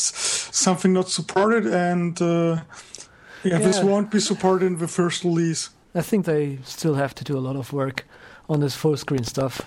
something 0.56 0.92
not 0.92 1.08
supported. 1.08 1.66
And 1.66 2.22
uh, 2.22 2.60
yeah, 3.42 3.58
this 3.58 3.82
won't 3.82 4.10
be 4.12 4.20
supported 4.20 4.66
in 4.66 4.78
the 4.78 4.86
first 4.88 5.24
release. 5.24 5.70
I 5.92 6.02
think 6.02 6.24
they 6.24 6.58
still 6.64 6.94
have 6.94 7.14
to 7.16 7.24
do 7.24 7.36
a 7.36 7.40
lot 7.40 7.56
of 7.56 7.72
work 7.72 8.04
on 8.48 8.60
this 8.60 8.76
full 8.76 8.96
screen 8.96 9.24
stuff 9.24 9.60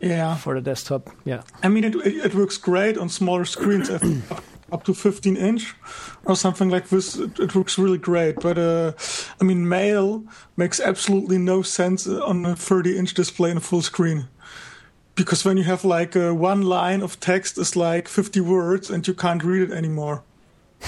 Yeah, 0.00 0.36
for 0.36 0.54
the 0.54 0.60
desktop. 0.60 1.10
Yeah. 1.24 1.42
I 1.64 1.68
mean 1.68 1.84
it 1.84 1.94
it, 1.96 2.26
it 2.26 2.34
works 2.34 2.58
great 2.58 2.96
on 2.96 3.08
smaller 3.08 3.44
screens. 3.44 3.90
I 4.68 4.70
think 4.70 4.72
Up 4.72 4.84
to 4.84 4.94
15 4.94 5.36
inch 5.36 5.74
or 6.24 6.36
something 6.36 6.70
like 6.70 6.88
this, 6.88 7.16
it, 7.16 7.38
it 7.38 7.54
works 7.54 7.78
really 7.78 7.98
great. 7.98 8.40
But 8.40 8.58
uh, 8.58 8.92
I 9.40 9.44
mean, 9.44 9.68
Mail 9.68 10.24
makes 10.56 10.80
absolutely 10.80 11.38
no 11.38 11.62
sense 11.62 12.06
on 12.06 12.44
a 12.44 12.56
30 12.56 12.98
inch 12.98 13.14
display 13.14 13.50
in 13.50 13.56
a 13.56 13.60
full 13.60 13.82
screen. 13.82 14.28
Because 15.14 15.44
when 15.44 15.56
you 15.56 15.64
have 15.64 15.84
like 15.84 16.16
uh, 16.16 16.32
one 16.34 16.62
line 16.62 17.02
of 17.02 17.18
text 17.20 17.58
is 17.58 17.76
like 17.76 18.08
50 18.08 18.40
words 18.40 18.90
and 18.90 19.06
you 19.06 19.14
can't 19.14 19.44
read 19.44 19.70
it 19.70 19.74
anymore. 19.74 20.22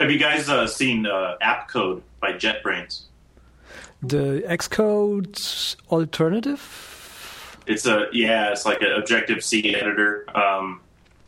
Have 0.00 0.10
you 0.10 0.18
guys 0.18 0.48
uh, 0.48 0.66
seen 0.66 1.06
uh, 1.06 1.36
AppCode 1.40 2.02
by 2.20 2.32
JetBrains? 2.32 3.02
The 4.02 4.42
Xcode 4.46 5.76
alternative? 5.90 6.93
It's 7.66 7.86
a 7.86 8.06
yeah, 8.12 8.50
it's 8.50 8.66
like 8.66 8.82
an 8.82 8.92
Objective 8.92 9.42
C 9.42 9.74
editor 9.74 10.26
um, 10.36 10.80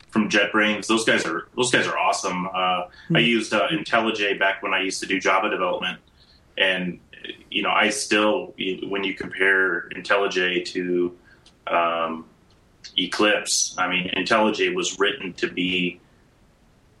from 0.09 0.29
JetBrains. 0.29 0.87
Those 0.87 1.05
guys 1.05 1.25
are 1.25 1.47
those 1.55 1.71
guys 1.71 1.87
are 1.87 1.97
awesome. 1.97 2.47
Uh, 2.47 2.87
I 3.13 3.19
used 3.19 3.53
uh, 3.53 3.67
IntelliJ 3.69 4.39
back 4.39 4.61
when 4.63 4.73
I 4.73 4.81
used 4.81 4.99
to 5.01 5.07
do 5.07 5.19
Java 5.19 5.49
development, 5.49 5.99
and 6.57 6.99
you 7.49 7.63
know 7.63 7.71
I 7.71 7.89
still 7.89 8.53
when 8.87 9.03
you 9.03 9.13
compare 9.13 9.89
IntelliJ 9.89 10.65
to 10.65 11.17
um, 11.67 12.25
Eclipse, 12.97 13.75
I 13.77 13.89
mean 13.89 14.09
IntelliJ 14.15 14.73
was 14.73 14.99
written 14.99 15.33
to 15.33 15.51
be 15.51 15.99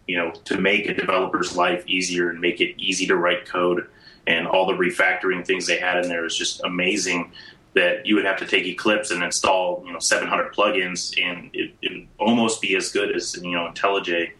you 0.07 0.17
know 0.17 0.31
to 0.45 0.59
make 0.59 0.87
a 0.87 0.93
developer's 0.93 1.55
life 1.55 1.83
easier 1.87 2.29
and 2.29 2.39
make 2.41 2.61
it 2.61 2.75
easy 2.77 3.05
to 3.07 3.15
write 3.15 3.45
code, 3.45 3.87
and 4.25 4.47
all 4.47 4.65
the 4.65 4.73
refactoring 4.73 5.45
things 5.45 5.67
they 5.67 5.77
had 5.77 6.03
in 6.03 6.09
there 6.09 6.25
is 6.25 6.35
just 6.35 6.63
amazing 6.63 7.31
that 7.77 8.05
you 8.05 8.15
would 8.15 8.25
have 8.25 8.37
to 8.37 8.45
take 8.45 8.65
Eclipse 8.65 9.11
and 9.11 9.23
install, 9.23 9.83
you 9.85 9.93
know, 9.93 9.99
700 9.99 10.53
plugins, 10.53 11.13
and 11.21 11.49
it 11.53 11.73
it 11.81 11.91
would 11.93 12.07
almost 12.17 12.61
be 12.61 12.75
as 12.75 12.91
good 12.91 13.15
as 13.15 13.35
you 13.35 13.51
know 13.51 13.71
IntelliJ. 13.71 14.31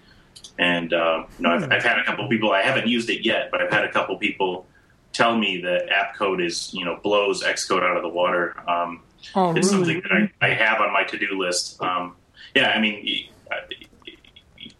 And 0.60 0.92
uh, 0.92 1.26
you 1.38 1.44
know, 1.44 1.52
I've, 1.52 1.72
I've, 1.72 1.84
had 1.84 2.00
a 2.00 2.04
couple 2.04 2.28
people. 2.28 2.52
I 2.52 2.64
haven't 2.64 2.88
used 2.88 3.10
it 3.10 3.24
yet, 3.24 3.50
but 3.52 3.62
I've 3.62 3.72
had 3.72 3.86
a 3.86 3.92
couple 3.92 4.18
people 4.18 4.66
tell 5.14 5.38
me 5.38 5.62
that 5.62 5.88
AppCode 5.88 6.44
is 6.44 6.74
you 6.74 6.84
know 6.84 7.00
blows 7.02 7.44
Xcode 7.44 7.84
out 7.84 7.96
of 7.96 8.04
the 8.04 8.10
water. 8.10 8.56
Um, 8.68 9.02
oh, 9.36 9.56
it's 9.56 9.72
really? 9.72 10.02
something 10.02 10.02
that 10.02 10.12
I, 10.42 10.48
I, 10.48 10.54
have 10.54 10.82
on 10.82 10.92
my 10.92 11.04
to 11.04 11.18
do 11.18 11.40
list. 11.40 11.82
Um, 11.82 12.16
yeah, 12.56 12.70
I 12.70 12.82
mean, 12.82 13.06
you, 13.06 13.26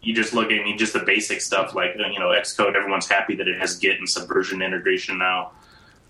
you, 0.02 0.14
just 0.14 0.34
look. 0.34 0.46
I 0.46 0.64
mean, 0.64 0.78
just 0.78 0.94
the 0.94 1.04
basic 1.04 1.40
stuff 1.40 1.76
like 1.76 1.94
you 1.96 2.18
know 2.18 2.28
Xcode. 2.28 2.74
Everyone's 2.74 3.08
happy 3.08 3.36
that 3.36 3.46
it 3.46 3.58
has 3.60 3.76
Git 3.76 3.98
and 3.98 4.08
Subversion 4.08 4.62
integration 4.62 5.18
now. 5.18 5.52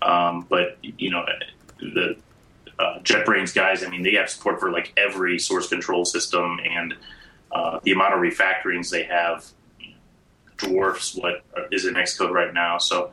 Um, 0.01 0.47
but 0.49 0.77
you 0.81 1.11
know 1.11 1.25
the 1.79 2.15
uh, 2.79 2.99
JetBrains 3.03 3.53
guys. 3.53 3.83
I 3.83 3.89
mean, 3.89 4.03
they 4.03 4.13
have 4.13 4.29
support 4.29 4.59
for 4.59 4.71
like 4.71 4.93
every 4.97 5.37
source 5.37 5.67
control 5.67 6.05
system, 6.05 6.59
and 6.63 6.95
uh, 7.51 7.79
the 7.83 7.91
amount 7.91 8.13
of 8.13 8.19
refactorings 8.21 8.89
they 8.89 9.03
have 9.03 9.45
dwarfs 10.57 11.15
what 11.15 11.43
is 11.71 11.85
in 11.85 11.95
Xcode 11.95 12.31
right 12.31 12.53
now. 12.53 12.77
So 12.77 13.11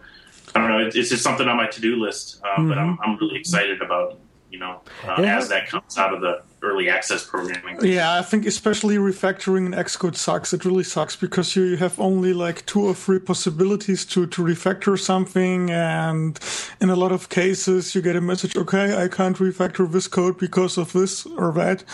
I 0.55 0.61
don't 0.61 0.68
know. 0.68 0.87
It's 0.87 1.11
just 1.11 1.22
something 1.22 1.48
on 1.48 1.57
my 1.57 1.66
to 1.66 1.81
do 1.81 1.96
list, 1.96 2.40
um, 2.44 2.50
mm-hmm. 2.50 2.68
but 2.68 2.79
I'm, 2.79 2.98
I'm 3.02 3.16
really 3.18 3.38
excited 3.38 3.83
about 3.83 4.18
you 4.57 4.61
know 4.64 4.81
uh, 5.07 5.21
yeah. 5.21 5.37
as 5.37 5.49
that 5.51 5.69
comes 5.69 5.99
out 5.99 6.14
of 6.14 6.21
the 6.23 6.35
early 6.62 6.88
access 6.88 7.23
programming. 7.25 7.77
Yeah, 7.85 8.19
I 8.19 8.23
think 8.23 8.47
especially 8.47 8.97
refactoring 8.97 9.66
in 9.66 9.73
Xcode 9.73 10.16
sucks. 10.16 10.55
It 10.55 10.64
really 10.64 10.83
sucks 10.85 11.14
because 11.14 11.55
you, 11.55 11.64
you 11.64 11.77
have 11.77 12.01
only 12.01 12.33
like 12.33 12.64
two 12.64 12.81
or 12.81 12.95
three 12.95 13.19
possibilities 13.19 14.05
to, 14.07 14.27
to 14.27 14.42
refactor 14.42 14.99
something. 14.99 15.71
And 15.71 16.40
in 16.81 16.88
a 16.88 16.97
lot 16.97 17.12
of 17.12 17.29
cases, 17.29 17.95
you 17.95 18.01
get 18.01 18.16
a 18.16 18.21
message, 18.21 18.57
okay, 18.57 18.97
I 18.97 19.09
can't 19.09 19.37
refactor 19.37 19.90
this 19.90 20.09
code 20.09 20.38
because 20.38 20.79
of 20.79 20.92
this 20.92 21.27
or 21.27 21.53
that. 21.53 21.85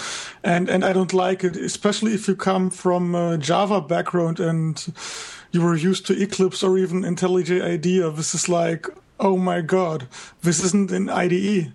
And, 0.44 0.68
and 0.70 0.84
I 0.84 0.92
don't 0.92 1.12
like 1.12 1.42
it, 1.44 1.56
especially 1.56 2.14
if 2.14 2.28
you 2.28 2.36
come 2.36 2.70
from 2.70 3.14
a 3.14 3.36
Java 3.38 3.80
background 3.80 4.38
and 4.38 4.74
you 5.50 5.60
were 5.60 5.76
used 5.76 6.06
to 6.06 6.22
Eclipse 6.22 6.62
or 6.62 6.78
even 6.78 7.02
IntelliJ 7.02 7.62
IDEA. 7.62 8.10
This 8.12 8.34
is 8.34 8.48
like, 8.48 8.86
oh 9.22 9.38
my 9.38 9.62
god, 9.62 10.08
this 10.42 10.62
isn't 10.62 10.90
in 10.92 11.08
IDE. 11.08 11.72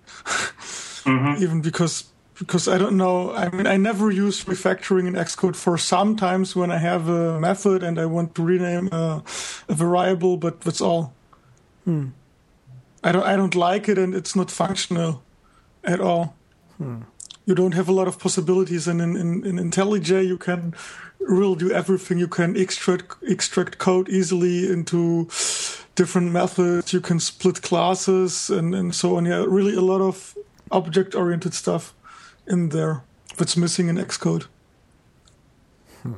mm-hmm. 1.07 1.33
Even 1.43 1.61
because 1.61 2.11
because 2.37 2.67
I 2.67 2.77
don't 2.77 2.97
know. 2.97 3.31
I 3.31 3.49
mean, 3.49 3.65
I 3.65 3.77
never 3.77 4.11
use 4.11 4.45
refactoring 4.45 5.07
in 5.07 5.13
Xcode 5.15 5.55
for 5.55 5.77
sometimes 5.77 6.55
when 6.55 6.69
I 6.69 6.77
have 6.77 7.09
a 7.09 7.39
method 7.39 7.81
and 7.81 7.99
I 7.99 8.05
want 8.05 8.35
to 8.35 8.43
rename 8.43 8.89
a, 8.91 9.23
a 9.67 9.73
variable, 9.73 10.37
but 10.37 10.61
that's 10.61 10.81
all. 10.81 11.13
Hmm. 11.85 12.09
I 13.03 13.11
don't. 13.11 13.23
I 13.23 13.35
don't 13.35 13.55
like 13.55 13.89
it, 13.89 13.97
and 13.97 14.13
it's 14.13 14.35
not 14.35 14.51
functional 14.51 15.23
at 15.83 15.99
all. 15.99 16.35
Hmm. 16.77 17.01
You 17.45 17.55
don't 17.55 17.73
have 17.73 17.87
a 17.87 17.93
lot 17.93 18.07
of 18.07 18.19
possibilities, 18.19 18.87
and 18.87 19.01
in, 19.01 19.15
in, 19.15 19.45
in 19.45 19.71
IntelliJ 19.71 20.27
you 20.27 20.37
can 20.37 20.75
really 21.19 21.55
do 21.55 21.71
everything. 21.71 22.17
You 22.17 22.27
can 22.27 22.55
extract 22.55 23.15
extract 23.23 23.77
code 23.77 24.09
easily 24.09 24.71
into 24.71 25.27
different 25.95 26.31
methods. 26.31 26.93
You 26.93 27.01
can 27.01 27.19
split 27.19 27.61
classes 27.61 28.49
and, 28.49 28.73
and 28.75 28.93
so 28.93 29.17
on. 29.17 29.25
Yeah, 29.25 29.45
really 29.47 29.75
a 29.75 29.81
lot 29.81 30.01
of 30.01 30.35
object 30.71 31.15
oriented 31.15 31.53
stuff 31.53 31.93
in 32.45 32.69
there 32.69 33.03
that's 33.37 33.57
missing 33.57 33.89
in 33.89 33.97
Xcode. 33.97 34.47
Hmm. 36.03 36.13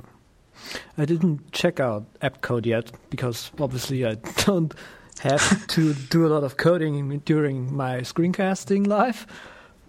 I 0.98 1.06
didn't 1.06 1.52
check 1.52 1.80
out 1.80 2.06
AppCode 2.22 2.66
yet 2.66 2.92
because 3.10 3.52
obviously 3.60 4.06
I 4.06 4.14
don't 4.46 4.74
have 5.20 5.68
to 5.68 5.94
do 5.94 6.26
a 6.26 6.30
lot 6.30 6.44
of 6.44 6.58
coding 6.58 7.20
during 7.26 7.76
my 7.76 8.00
screencasting 8.00 8.88
live. 8.88 9.28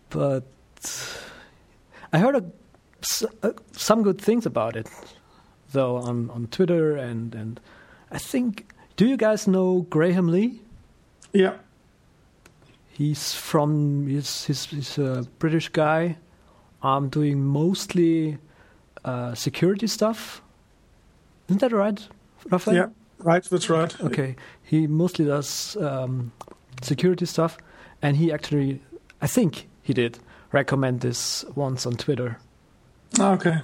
But 0.09 0.45
I 2.13 2.19
heard 2.19 2.37
a, 2.37 2.45
some 3.03 4.03
good 4.03 4.21
things 4.21 4.47
about 4.47 4.77
it, 4.77 4.89
though, 5.73 5.97
on, 5.97 6.31
on 6.31 6.47
Twitter 6.49 6.97
and, 6.97 7.35
and 7.35 7.61
I 8.11 8.19
think 8.19 8.73
do 9.01 9.07
you 9.07 9.17
guys 9.17 9.49
know 9.49 9.87
Graham 9.89 10.29
Lee? 10.29 10.61
Yeah. 11.33 11.55
He's 12.91 13.33
from 13.33 14.07
he's 14.07 14.45
he's, 14.45 14.67
he's 14.67 14.99
a 14.99 15.27
British 15.39 15.71
guy. 15.71 16.19
I'm 16.83 17.09
doing 17.09 17.43
mostly 17.43 18.37
uh, 19.03 19.35
security 19.35 19.87
stuff. 19.87 20.43
Isn't 21.49 21.61
that 21.61 21.73
right, 21.73 21.99
Raphael? 22.51 22.77
Yeah, 22.77 22.87
right. 23.21 23.43
That's 23.43 23.71
right. 23.71 23.99
Okay, 24.03 24.37
he 24.63 24.87
mostly 24.87 25.25
does 25.25 25.79
um, 25.79 26.33
security 26.83 27.25
stuff, 27.25 27.57
and 28.03 28.19
he 28.19 28.31
actually, 28.31 28.83
I 29.23 29.27
think 29.27 29.67
he 29.83 29.95
did 29.95 30.19
recommend 30.53 31.01
this 31.01 31.43
once 31.55 31.87
on 31.87 31.95
Twitter. 31.95 32.39
Okay. 33.19 33.59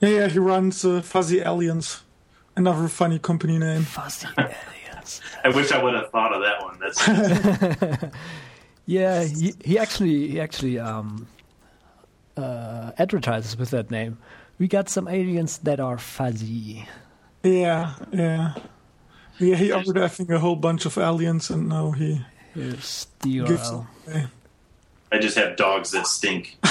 Yeah, 0.00 0.08
yeah. 0.08 0.28
He 0.28 0.38
runs 0.38 0.84
uh, 0.84 1.02
Fuzzy 1.02 1.40
Aliens. 1.40 2.02
Another 2.56 2.88
funny 2.88 3.18
company 3.18 3.58
name. 3.58 3.82
Fuzzy 3.82 4.26
Aliens. 4.38 5.20
I 5.44 5.48
wish 5.48 5.72
I 5.72 5.82
would 5.82 5.94
have 5.94 6.10
thought 6.10 6.32
of 6.32 6.42
that 6.42 6.62
one. 6.62 6.78
That's 6.80 8.14
yeah. 8.86 9.24
He, 9.24 9.54
he 9.64 9.78
actually 9.78 10.28
he 10.28 10.40
actually 10.40 10.78
um, 10.78 11.26
uh, 12.36 12.92
advertises 12.98 13.56
with 13.56 13.70
that 13.70 13.90
name. 13.90 14.18
We 14.58 14.68
got 14.68 14.88
some 14.88 15.08
aliens 15.08 15.58
that 15.58 15.80
are 15.80 15.96
fuzzy. 15.96 16.86
Yeah, 17.42 17.94
yeah, 18.12 18.54
yeah. 19.38 19.56
He 19.56 19.72
offered 19.72 19.96
I 19.96 20.08
think 20.08 20.28
a 20.30 20.38
whole 20.38 20.56
bunch 20.56 20.84
of 20.84 20.98
aliens, 20.98 21.48
and 21.48 21.68
now 21.68 21.92
he 21.92 22.20
Here's 22.54 23.06
the 23.20 23.38
URL. 23.38 23.86
I 25.12 25.18
just 25.18 25.36
have 25.36 25.56
dogs 25.56 25.90
that 25.92 26.06
stink. 26.06 26.58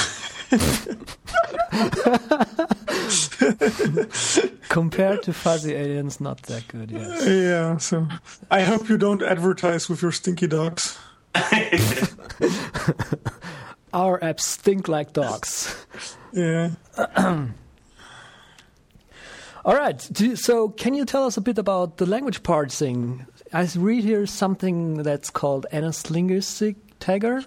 Compared 4.69 5.23
to 5.23 5.33
fuzzy 5.33 5.73
aliens, 5.73 6.19
not 6.19 6.41
that 6.43 6.67
good. 6.67 6.91
Yes. 6.91 7.27
Yeah. 7.27 7.77
So 7.77 8.07
I 8.49 8.61
hope 8.61 8.89
you 8.89 8.97
don't 8.97 9.21
advertise 9.21 9.89
with 9.89 10.01
your 10.01 10.11
stinky 10.11 10.47
dogs. 10.47 10.97
Our 13.93 14.19
apps 14.19 14.41
stink 14.41 14.87
like 14.87 15.13
dogs. 15.13 15.85
Yeah. 16.33 16.71
All 19.65 19.75
right. 19.75 20.01
So, 20.35 20.69
can 20.69 20.93
you 20.93 21.05
tell 21.05 21.25
us 21.25 21.37
a 21.37 21.41
bit 21.41 21.57
about 21.57 21.97
the 21.97 22.05
language 22.05 22.43
parsing? 22.43 23.25
I 23.51 23.67
read 23.75 24.03
here 24.03 24.25
something 24.25 25.03
that's 25.03 25.29
called 25.29 25.65
NSLinguistic 25.71 26.75
Tagger. 26.99 27.45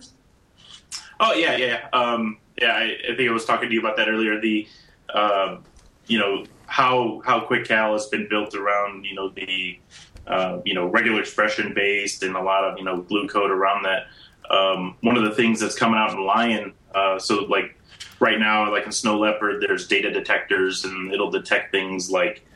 Oh 1.21 1.33
yeah, 1.35 1.57
yeah, 1.57 1.89
um, 1.93 2.39
yeah. 2.61 2.73
I, 2.73 2.97
I, 3.13 3.17
think 3.17 3.29
I 3.29 3.33
was 3.33 3.45
talking 3.45 3.69
to 3.69 3.75
you 3.75 3.81
about 3.81 3.97
that 3.97 4.09
earlier. 4.09 4.41
The, 4.41 4.67
uh, 5.13 5.59
you 6.07 6.19
know, 6.19 6.45
how 6.67 7.21
how 7.25 7.47
QuickCal 7.47 7.93
has 7.93 8.07
been 8.07 8.29
built 8.29 8.55
around 8.55 9.05
you 9.05 9.15
know 9.15 9.29
the 9.29 9.79
uh, 10.27 10.61
you 10.65 10.75
know 10.75 10.87
regular 10.87 11.21
expression 11.21 11.75
based 11.75 12.23
and 12.23 12.37
a 12.37 12.43
lot 12.43 12.65
of 12.65 12.79
you 12.79 12.85
know 12.85 13.03
glue 13.03 13.29
code 13.29 13.51
around 13.51 13.85
that. 13.85 14.07
Um, 14.51 14.97
one 15.01 15.17
of 15.17 15.25
the 15.25 15.35
things 15.35 15.61
that's 15.61 15.77
coming 15.77 15.99
out 15.99 16.11
in 16.13 16.25
Lion, 16.25 16.75
uh, 16.95 17.19
so 17.19 17.45
like 17.45 17.77
right 18.21 18.39
now, 18.39 18.71
like 18.71 18.87
in 18.87 18.93
Snow 18.93 19.19
Leopard, 19.19 19.63
there's 19.67 19.87
data 19.87 20.11
detectors 20.11 20.85
and 20.85 21.13
it'll 21.13 21.31
detect 21.31 21.73
things 21.73 22.11
like 22.11 22.47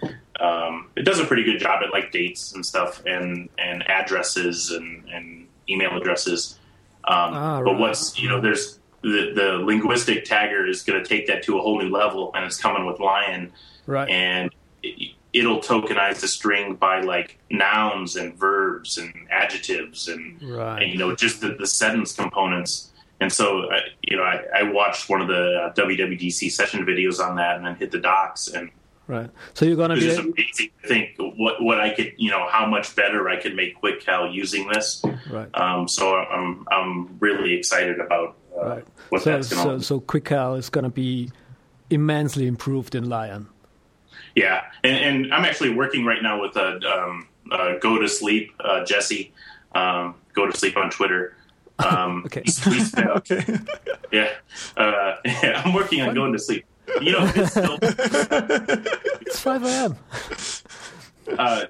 um, 0.40 0.88
it 0.96 1.02
does 1.04 1.18
a 1.18 1.24
pretty 1.24 1.44
good 1.44 1.58
job 1.58 1.82
at 1.82 1.92
like 1.92 2.12
dates 2.12 2.52
and 2.54 2.64
stuff 2.64 3.02
and 3.04 3.48
and 3.58 3.88
addresses 3.88 4.70
and, 4.70 5.04
and 5.12 5.46
email 5.68 5.96
addresses. 5.96 6.58
Um, 7.04 7.34
ah, 7.34 7.62
but 7.62 7.78
what's 7.78 8.18
you 8.18 8.28
know 8.28 8.40
there's 8.40 8.78
the, 9.06 9.32
the 9.34 9.52
linguistic 9.64 10.24
tagger 10.24 10.68
is 10.68 10.82
going 10.82 11.02
to 11.02 11.08
take 11.08 11.26
that 11.28 11.42
to 11.44 11.58
a 11.58 11.62
whole 11.62 11.80
new 11.80 11.88
level, 11.88 12.32
and 12.34 12.44
it's 12.44 12.58
coming 12.58 12.86
with 12.86 12.98
Lion, 12.98 13.52
right? 13.86 14.08
And 14.08 14.50
it, 14.82 15.12
it'll 15.32 15.60
tokenize 15.60 16.20
the 16.20 16.28
string 16.28 16.74
by 16.74 17.00
like 17.00 17.38
nouns 17.50 18.16
and 18.16 18.34
verbs 18.34 18.98
and 18.98 19.12
adjectives 19.30 20.08
and, 20.08 20.42
right. 20.42 20.82
and 20.82 20.92
you 20.92 20.98
know 20.98 21.14
just 21.14 21.40
the, 21.40 21.54
the 21.54 21.66
sentence 21.66 22.12
components. 22.12 22.90
And 23.18 23.32
so, 23.32 23.70
uh, 23.70 23.80
you 24.02 24.16
know, 24.16 24.24
I, 24.24 24.44
I, 24.54 24.62
watched 24.64 25.08
one 25.08 25.22
of 25.22 25.28
the 25.28 25.62
uh, 25.62 25.72
WWDC 25.72 26.52
session 26.52 26.84
videos 26.84 27.18
on 27.18 27.36
that, 27.36 27.56
and 27.56 27.64
then 27.64 27.74
hit 27.76 27.90
the 27.90 27.98
docs, 27.98 28.48
and 28.48 28.70
Right. 29.08 29.30
So 29.54 29.64
you're 29.64 29.76
going 29.76 29.90
to 29.90 29.96
be 29.96 30.02
just 30.02 30.18
amazing 30.18 30.70
to 30.82 30.88
think 30.88 31.14
what 31.18 31.62
what 31.62 31.80
I 31.80 31.90
could, 31.90 32.14
you 32.16 32.30
know, 32.30 32.48
how 32.48 32.66
much 32.66 32.96
better 32.96 33.28
I 33.28 33.36
could 33.36 33.54
make 33.54 33.80
QuickCal 33.80 34.34
using 34.34 34.68
this. 34.68 35.00
Right. 35.30 35.48
Um, 35.54 35.86
so 35.86 36.16
I'm 36.16 36.66
I'm 36.70 37.18
really 37.20 37.54
excited 37.54 38.00
about 38.00 38.36
right. 38.56 38.84
what 39.08 39.22
so, 39.22 39.30
that's 39.30 39.52
going 39.52 39.78
to. 39.78 39.84
So 39.84 39.98
so 39.98 40.00
QuickCal 40.00 40.58
is 40.58 40.68
going 40.70 40.84
to 40.84 40.90
be 40.90 41.30
immensely 41.90 42.46
improved 42.46 42.94
in 42.94 43.08
Lion. 43.08 43.48
Yeah, 44.34 44.64
and, 44.84 44.96
and 44.96 45.34
I'm 45.34 45.44
actually 45.44 45.70
working 45.74 46.04
right 46.04 46.22
now 46.22 46.40
with 46.40 46.56
a 46.56 46.78
um, 46.86 47.28
uh, 47.50 47.74
go 47.80 47.98
to 47.98 48.08
sleep 48.08 48.52
uh, 48.60 48.84
Jesse. 48.84 49.32
Um, 49.74 50.14
go 50.32 50.46
to 50.46 50.56
sleep 50.56 50.76
on 50.76 50.90
Twitter. 50.90 51.36
Um, 51.78 52.24
okay. 52.26 52.44
okay. 52.98 53.44
Yeah. 54.12 54.30
Uh, 54.76 55.16
yeah. 55.24 55.62
I'm 55.64 55.74
working 55.74 56.02
on 56.02 56.14
going 56.14 56.32
to 56.32 56.38
sleep 56.38 56.64
you 57.00 57.12
know, 57.12 57.30
it's 57.34 57.50
still 57.50 57.78
it's 57.82 59.40
five 59.40 59.64
a.m. 59.64 59.96
Uh, 61.38 61.64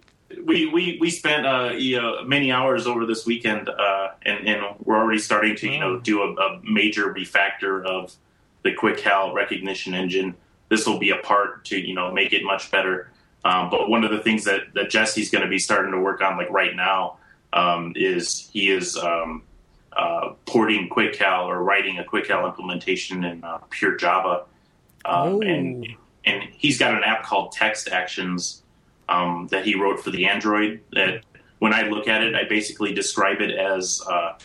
we 0.45 0.67
we 0.67 0.99
we 1.01 1.11
spent 1.11 1.47
uh, 1.47 1.71
you 1.77 2.01
know, 2.01 2.23
many 2.25 2.53
hours 2.53 2.87
over 2.87 3.07
this 3.07 3.27
weekend, 3.27 3.69
uh, 3.69 4.09
and 4.23 4.47
and 4.47 4.63
we're 4.85 4.97
already 4.99 5.19
starting 5.19 5.57
to 5.57 5.69
you 5.69 5.81
know 5.81 5.99
do 5.99 6.23
a, 6.23 6.35
a 6.35 6.61
major 6.63 7.13
refactor 7.13 7.85
of 7.85 8.15
the 8.63 8.73
QuickCal 8.73 9.35
recognition 9.35 9.95
engine. 9.95 10.35
This 10.69 10.87
will 10.87 10.99
be 10.99 11.11
a 11.11 11.19
part 11.19 11.65
to 11.67 11.79
you 11.79 11.95
know 11.95 12.13
make 12.13 12.33
it 12.33 12.45
much 12.45 12.71
better. 12.71 13.11
Um, 13.45 13.71
but 13.71 13.89
one 13.89 14.03
of 14.03 14.11
the 14.11 14.19
things 14.19 14.43
that, 14.45 14.75
that 14.75 14.91
Jesse's 14.91 15.31
going 15.31 15.45
to 15.45 15.49
be 15.49 15.61
starting 15.61 15.93
to 15.93 16.01
work 16.01 16.21
on, 16.21 16.37
like 16.37 16.51
right 16.51 16.75
now, 16.75 17.19
um, 17.53 17.93
is 17.95 18.51
he 18.53 18.71
is 18.71 18.97
um, 18.97 19.45
uh, 19.97 20.31
porting 20.47 20.89
QuickCal 20.89 21.47
or 21.47 21.63
writing 21.63 21.99
a 22.01 22.03
QuickCal 22.03 22.45
implementation 22.45 23.23
in 23.25 23.45
uh, 23.45 23.59
pure 23.71 23.95
Java, 23.95 24.47
um, 25.05 25.29
Oh. 25.35 25.41
and 25.43 25.87
and 26.25 26.43
he's 26.59 26.77
got 26.77 26.93
an 26.95 27.05
app 27.05 27.23
called 27.23 27.53
Text 27.53 27.89
Actions 27.89 28.63
um, 29.09 29.49
that 29.51 29.65
he 29.65 29.75
wrote 29.75 30.01
for 30.01 30.11
the 30.11 30.27
Android. 30.27 30.81
That 30.93 31.25
when 31.59 31.73
I 31.73 31.83
look 31.83 32.09
at 32.09 32.23
it, 32.23 32.35
I 32.35 32.45
basically 32.45 32.93
describe 32.95 33.41
it 33.41 33.51
as 33.57 34.03
uh, 34.09 34.39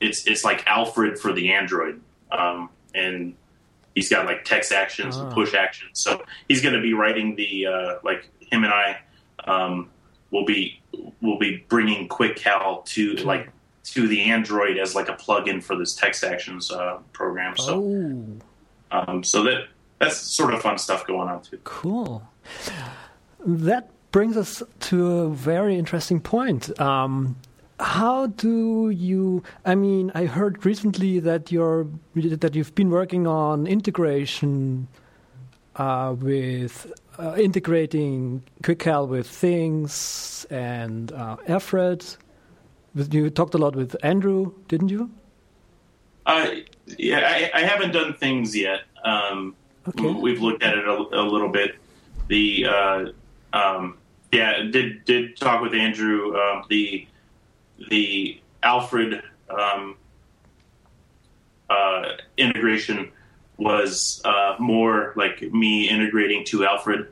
it's 0.00 0.26
it's 0.26 0.44
like 0.44 0.66
Alfred 0.66 1.18
for 1.18 1.32
the 1.32 1.52
Android, 1.52 2.00
um, 2.30 2.70
and 2.94 3.34
he's 3.94 4.08
got 4.08 4.26
like 4.26 4.44
text 4.44 4.72
actions 4.72 5.16
and 5.16 5.30
Ah. 5.30 5.34
push 5.34 5.54
actions. 5.54 5.98
So 6.00 6.22
he's 6.48 6.60
going 6.62 6.74
to 6.74 6.80
be 6.82 6.92
writing 6.94 7.34
the 7.36 7.66
uh, 7.66 7.94
like 8.04 8.28
him 8.40 8.64
and 8.64 8.72
I 8.72 8.98
um, 9.44 9.90
will 10.30 10.44
be 10.44 10.80
will 11.20 11.38
be 11.38 11.64
bringing 11.68 12.08
QuickCal 12.08 12.84
to 12.86 13.14
like 13.24 13.50
to 13.84 14.06
the 14.06 14.24
Android 14.24 14.76
as 14.76 14.94
like 14.94 15.08
a 15.08 15.14
plugin 15.14 15.62
for 15.62 15.74
this 15.76 15.94
text 15.94 16.22
actions 16.22 16.70
uh, 16.70 16.98
program. 17.12 17.56
So 17.56 17.82
Oh, 17.82 18.26
um, 18.90 19.24
so 19.24 19.42
that 19.44 19.68
that's 19.98 20.16
sort 20.16 20.52
of 20.54 20.60
fun 20.62 20.78
stuff 20.78 21.06
going 21.06 21.28
on 21.28 21.42
too. 21.42 21.58
cool. 21.64 22.22
That 23.44 23.90
brings 24.10 24.36
us 24.36 24.62
to 24.80 25.06
a 25.18 25.28
very 25.28 25.78
interesting 25.78 26.20
point. 26.20 26.78
Um, 26.80 27.36
how 27.80 28.26
do 28.26 28.90
you? 28.90 29.42
I 29.64 29.74
mean, 29.74 30.10
I 30.14 30.26
heard 30.26 30.66
recently 30.66 31.20
that 31.20 31.52
you're 31.52 31.86
that 32.14 32.54
you've 32.54 32.74
been 32.74 32.90
working 32.90 33.26
on 33.26 33.66
integration 33.66 34.88
uh, 35.76 36.16
with 36.18 36.92
uh, 37.18 37.36
integrating 37.36 38.42
QuickCal 38.62 39.06
with 39.08 39.28
things 39.28 40.46
and 40.50 41.12
uh, 41.12 41.36
Alfred. 41.46 42.04
You 42.94 43.30
talked 43.30 43.54
a 43.54 43.58
lot 43.58 43.76
with 43.76 43.94
Andrew, 44.02 44.54
didn't 44.66 44.88
you? 44.88 45.10
Uh, 46.26 46.48
yeah, 46.98 47.20
I, 47.54 47.60
I 47.60 47.62
haven't 47.62 47.92
done 47.92 48.14
things 48.14 48.56
yet. 48.56 48.80
Um, 49.04 49.54
Okay. 49.88 50.12
We've 50.12 50.40
looked 50.42 50.62
at 50.62 50.76
it 50.76 50.86
a, 50.86 50.92
a 50.92 51.24
little 51.24 51.48
bit. 51.48 51.76
The 52.26 52.66
uh, 52.66 53.04
um, 53.52 53.98
yeah, 54.32 54.62
did 54.62 55.04
did 55.04 55.36
talk 55.36 55.62
with 55.62 55.74
Andrew. 55.74 56.36
Um, 56.36 56.64
the 56.68 57.06
the 57.88 58.40
Alfred 58.62 59.22
um, 59.48 59.96
uh, 61.70 62.12
integration 62.36 63.12
was 63.56 64.20
uh, 64.24 64.56
more 64.58 65.12
like 65.16 65.42
me 65.42 65.88
integrating 65.88 66.44
to 66.46 66.64
Alfred. 66.64 67.08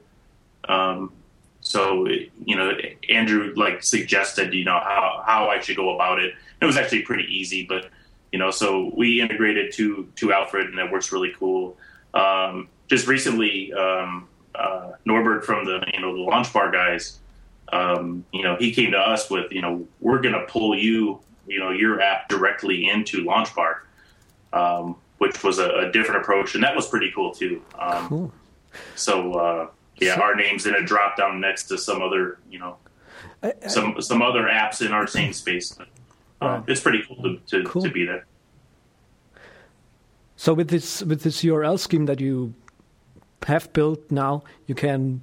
Um, 0.68 1.12
so 1.60 2.06
you 2.06 2.56
know, 2.56 2.72
Andrew 3.08 3.52
like 3.56 3.82
suggested 3.82 4.54
you 4.54 4.64
know 4.64 4.78
how 4.78 5.22
how 5.26 5.48
I 5.48 5.60
should 5.60 5.76
go 5.76 5.94
about 5.94 6.20
it. 6.20 6.34
It 6.60 6.64
was 6.64 6.76
actually 6.76 7.02
pretty 7.02 7.24
easy, 7.24 7.66
but 7.66 7.90
you 8.32 8.38
know, 8.38 8.50
so 8.50 8.92
we 8.94 9.20
integrated 9.20 9.72
to 9.74 10.08
to 10.16 10.32
Alfred, 10.32 10.66
and 10.66 10.78
that 10.78 10.92
works 10.92 11.12
really 11.12 11.34
cool. 11.38 11.76
Um, 12.14 12.68
just 12.88 13.06
recently, 13.06 13.72
um, 13.72 14.28
uh, 14.58 14.92
Norbert 15.04 15.44
from 15.44 15.64
the 15.64 15.84
you 15.92 16.00
know 16.00 16.12
the 16.14 16.30
LaunchBar 16.30 16.72
guys, 16.72 17.18
um, 17.72 18.24
you 18.32 18.42
know, 18.42 18.56
he 18.56 18.72
came 18.72 18.92
to 18.92 18.98
us 18.98 19.30
with 19.30 19.50
you 19.52 19.62
know 19.62 19.86
we're 20.00 20.20
going 20.20 20.34
to 20.34 20.44
pull 20.46 20.74
you 20.76 21.20
you 21.46 21.58
know 21.60 21.70
your 21.70 22.00
app 22.00 22.28
directly 22.28 22.88
into 22.88 23.24
LaunchBar, 23.24 23.76
um, 24.52 24.96
which 25.18 25.42
was 25.44 25.58
a, 25.58 25.68
a 25.88 25.92
different 25.92 26.22
approach, 26.22 26.54
and 26.54 26.64
that 26.64 26.74
was 26.74 26.86
pretty 26.88 27.10
cool 27.14 27.32
too. 27.32 27.62
Um, 27.78 28.08
Cool. 28.08 28.32
So 28.94 29.32
uh, 29.34 29.68
yeah, 29.98 30.20
our 30.20 30.34
names 30.34 30.66
in 30.66 30.74
a 30.74 30.82
drop 30.82 31.16
down 31.16 31.40
next 31.40 31.64
to 31.68 31.78
some 31.78 32.02
other 32.02 32.38
you 32.50 32.58
know 32.58 32.76
I- 33.42 33.54
I- 33.64 33.68
some 33.68 34.00
some 34.02 34.20
other 34.22 34.42
apps 34.44 34.84
in 34.84 34.92
our 34.92 35.06
same 35.06 35.32
space. 35.32 35.72
But, 35.72 35.88
uh. 36.40 36.62
It's 36.66 36.80
pretty 36.82 37.02
cool 37.06 37.16
to 37.22 37.38
to, 37.46 37.64
Cool. 37.64 37.82
to 37.82 37.90
be 37.90 38.04
there. 38.04 38.26
So 40.36 40.52
with 40.52 40.68
this 40.68 41.02
with 41.02 41.22
this 41.22 41.42
URL 41.42 41.78
scheme 41.78 42.04
that 42.06 42.20
you 42.20 42.52
have 43.44 43.72
built 43.72 44.10
now, 44.10 44.42
you 44.66 44.74
can 44.74 45.22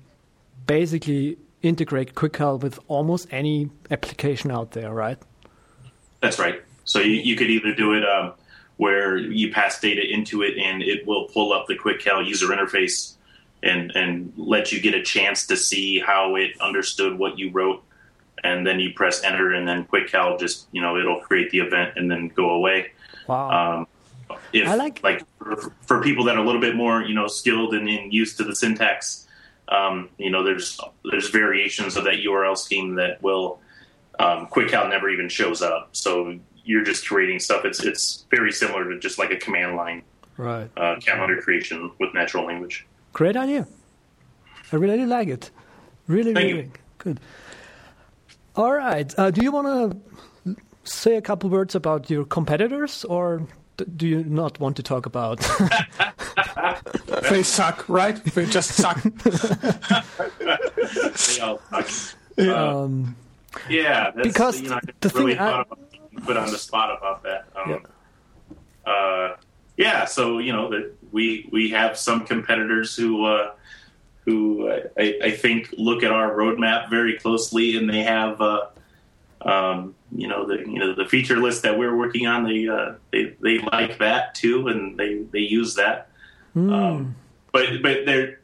basically 0.66 1.38
integrate 1.62 2.14
QuickCal 2.14 2.62
with 2.62 2.80
almost 2.88 3.28
any 3.32 3.70
application 3.90 4.52
out 4.52 4.72
there, 4.72 4.94
right? 4.94 5.18
That's 6.22 6.40
right. 6.40 6.62
So 6.86 7.00
you, 7.00 7.16
you 7.22 7.36
could 7.36 7.50
either 7.50 7.74
do 7.74 7.94
it 7.94 8.06
um, 8.06 8.34
where 8.78 9.18
you 9.18 9.52
pass 9.52 9.80
data 9.80 10.02
into 10.06 10.42
it 10.42 10.58
and 10.58 10.82
it 10.82 11.06
will 11.08 11.26
pull 11.26 11.54
up 11.54 11.68
the 11.68 11.76
QuickCal 11.76 12.26
user 12.26 12.48
interface 12.48 13.16
and, 13.62 13.92
and 13.96 14.34
let 14.36 14.72
you 14.72 14.82
get 14.82 14.94
a 14.94 15.02
chance 15.02 15.48
to 15.48 15.58
see 15.58 16.00
how 16.00 16.36
it 16.36 16.52
understood 16.60 17.18
what 17.18 17.40
you 17.40 17.50
wrote. 17.52 17.84
And 18.44 18.68
then 18.68 18.80
you 18.80 18.92
press 18.94 19.24
enter 19.24 19.54
and 19.54 19.66
then 19.66 19.86
QuickCal 19.86 20.38
just, 20.38 20.68
you 20.74 20.82
know, 20.82 20.98
it'll 20.98 21.22
create 21.22 21.50
the 21.52 21.60
event 21.60 21.94
and 21.96 22.12
then 22.12 22.28
go 22.28 22.50
away. 22.50 22.92
Wow. 23.28 23.78
Um, 23.78 23.88
if 24.54 24.68
I 24.68 24.76
like- 24.76 25.04
like 25.04 25.24
for, 25.38 25.74
for 25.82 26.02
people 26.02 26.26
that 26.26 26.36
are 26.36 26.44
a 26.44 26.46
little 26.46 26.62
bit 26.62 26.76
more 26.76 27.02
you 27.02 27.16
know 27.16 27.28
skilled 27.28 27.74
and, 27.74 27.88
and 27.88 28.14
used 28.14 28.38
to 28.38 28.44
the 28.44 28.56
syntax, 28.56 29.28
um, 29.68 30.10
you 30.18 30.30
know 30.30 30.44
there's 30.44 30.80
there's 31.10 31.30
variations 31.30 31.98
of 31.98 32.04
that 32.06 32.16
URL 32.16 32.58
scheme 32.58 32.96
that 32.96 33.22
will 33.22 33.60
um, 34.20 34.48
QuickCal 34.48 34.90
never 34.90 35.10
even 35.10 35.30
shows 35.30 35.62
up. 35.62 35.90
So 35.92 36.38
you're 36.64 36.84
just 36.84 37.08
creating 37.08 37.40
stuff. 37.40 37.66
It's 37.66 37.84
it's 37.84 38.26
very 38.32 38.52
similar 38.52 38.90
to 38.90 39.00
just 39.00 39.18
like 39.20 39.32
a 39.32 39.38
command 39.38 39.76
line 39.76 40.04
right. 40.38 40.70
uh, 40.78 40.96
calendar 41.00 41.42
creation 41.42 41.92
with 42.00 42.14
natural 42.14 42.46
language. 42.46 42.86
Great 43.12 43.36
idea. 43.36 43.68
I 44.72 44.76
really 44.78 45.06
like 45.06 45.28
it. 45.28 45.52
Really, 46.08 46.34
Thank 46.34 46.48
really 46.48 46.64
you. 46.64 46.72
good. 46.98 47.20
All 48.56 48.74
right. 48.74 49.14
Uh, 49.18 49.32
do 49.32 49.42
you 49.44 49.52
want 49.52 49.68
to 50.46 50.56
say 50.84 51.16
a 51.16 51.22
couple 51.22 51.50
words 51.50 51.76
about 51.76 52.10
your 52.10 52.26
competitors, 52.26 53.04
or 53.06 53.48
do 53.98 54.08
you 54.08 54.24
not 54.24 54.60
want 54.60 54.76
to 54.78 54.84
talk 54.84 55.06
about? 55.06 55.40
They 57.30 57.44
suck, 57.44 57.88
right? 57.88 58.16
They 58.24 58.46
just 58.46 58.72
suck. 58.72 59.02
They 60.44 61.40
all 61.42 61.60
suck. 61.70 62.18
um, 62.40 63.16
Yeah, 63.70 64.12
that's, 64.16 64.28
Because 64.28 64.62
you 64.62 64.70
know, 64.70 64.76
I 64.76 64.80
the 65.00 65.10
really 65.10 65.34
thing 65.34 65.42
I- 65.42 65.62
about 65.62 65.80
put 66.26 66.38
on 66.38 66.52
the 66.52 66.58
spot 66.58 66.98
about 66.98 67.24
that. 67.24 67.46
Um, 67.56 67.70
Yeah. 68.86 68.92
uh, 68.92 69.36
yeah, 69.78 70.06
so 70.06 70.38
you 70.40 70.52
know 70.54 70.70
that 70.70 70.94
we 71.12 71.48
we 71.52 71.70
have 71.72 71.98
some 71.98 72.26
competitors 72.26 72.96
who 72.96 73.26
uh, 73.26 73.52
who 74.26 74.68
uh, 74.68 74.80
I, 74.98 75.20
I 75.24 75.32
think 75.32 75.74
look 75.78 76.04
at 76.04 76.12
our 76.12 76.32
roadmap 76.36 76.90
very 76.90 77.18
closely, 77.18 77.78
and 77.78 77.90
they 77.90 78.04
have 78.04 78.40
uh, 78.42 78.68
um, 79.46 79.96
you 80.16 80.28
know 80.28 80.46
the 80.48 80.60
you 80.60 80.80
know 80.80 80.94
the 80.94 81.06
feature 81.06 81.38
list 81.38 81.64
that 81.64 81.78
we're 81.78 81.96
working 81.96 82.28
on. 82.28 82.44
They 82.44 82.68
uh, 82.68 82.94
they 83.12 83.36
they 83.42 83.60
like 83.60 84.00
that 84.00 84.36
too, 84.36 84.68
and 84.68 84.98
they 84.98 85.24
they 85.32 85.40
use 85.40 85.76
that. 85.76 86.10
Um, 86.56 87.16
but 87.52 87.82
but 87.82 88.06
they're 88.06 88.40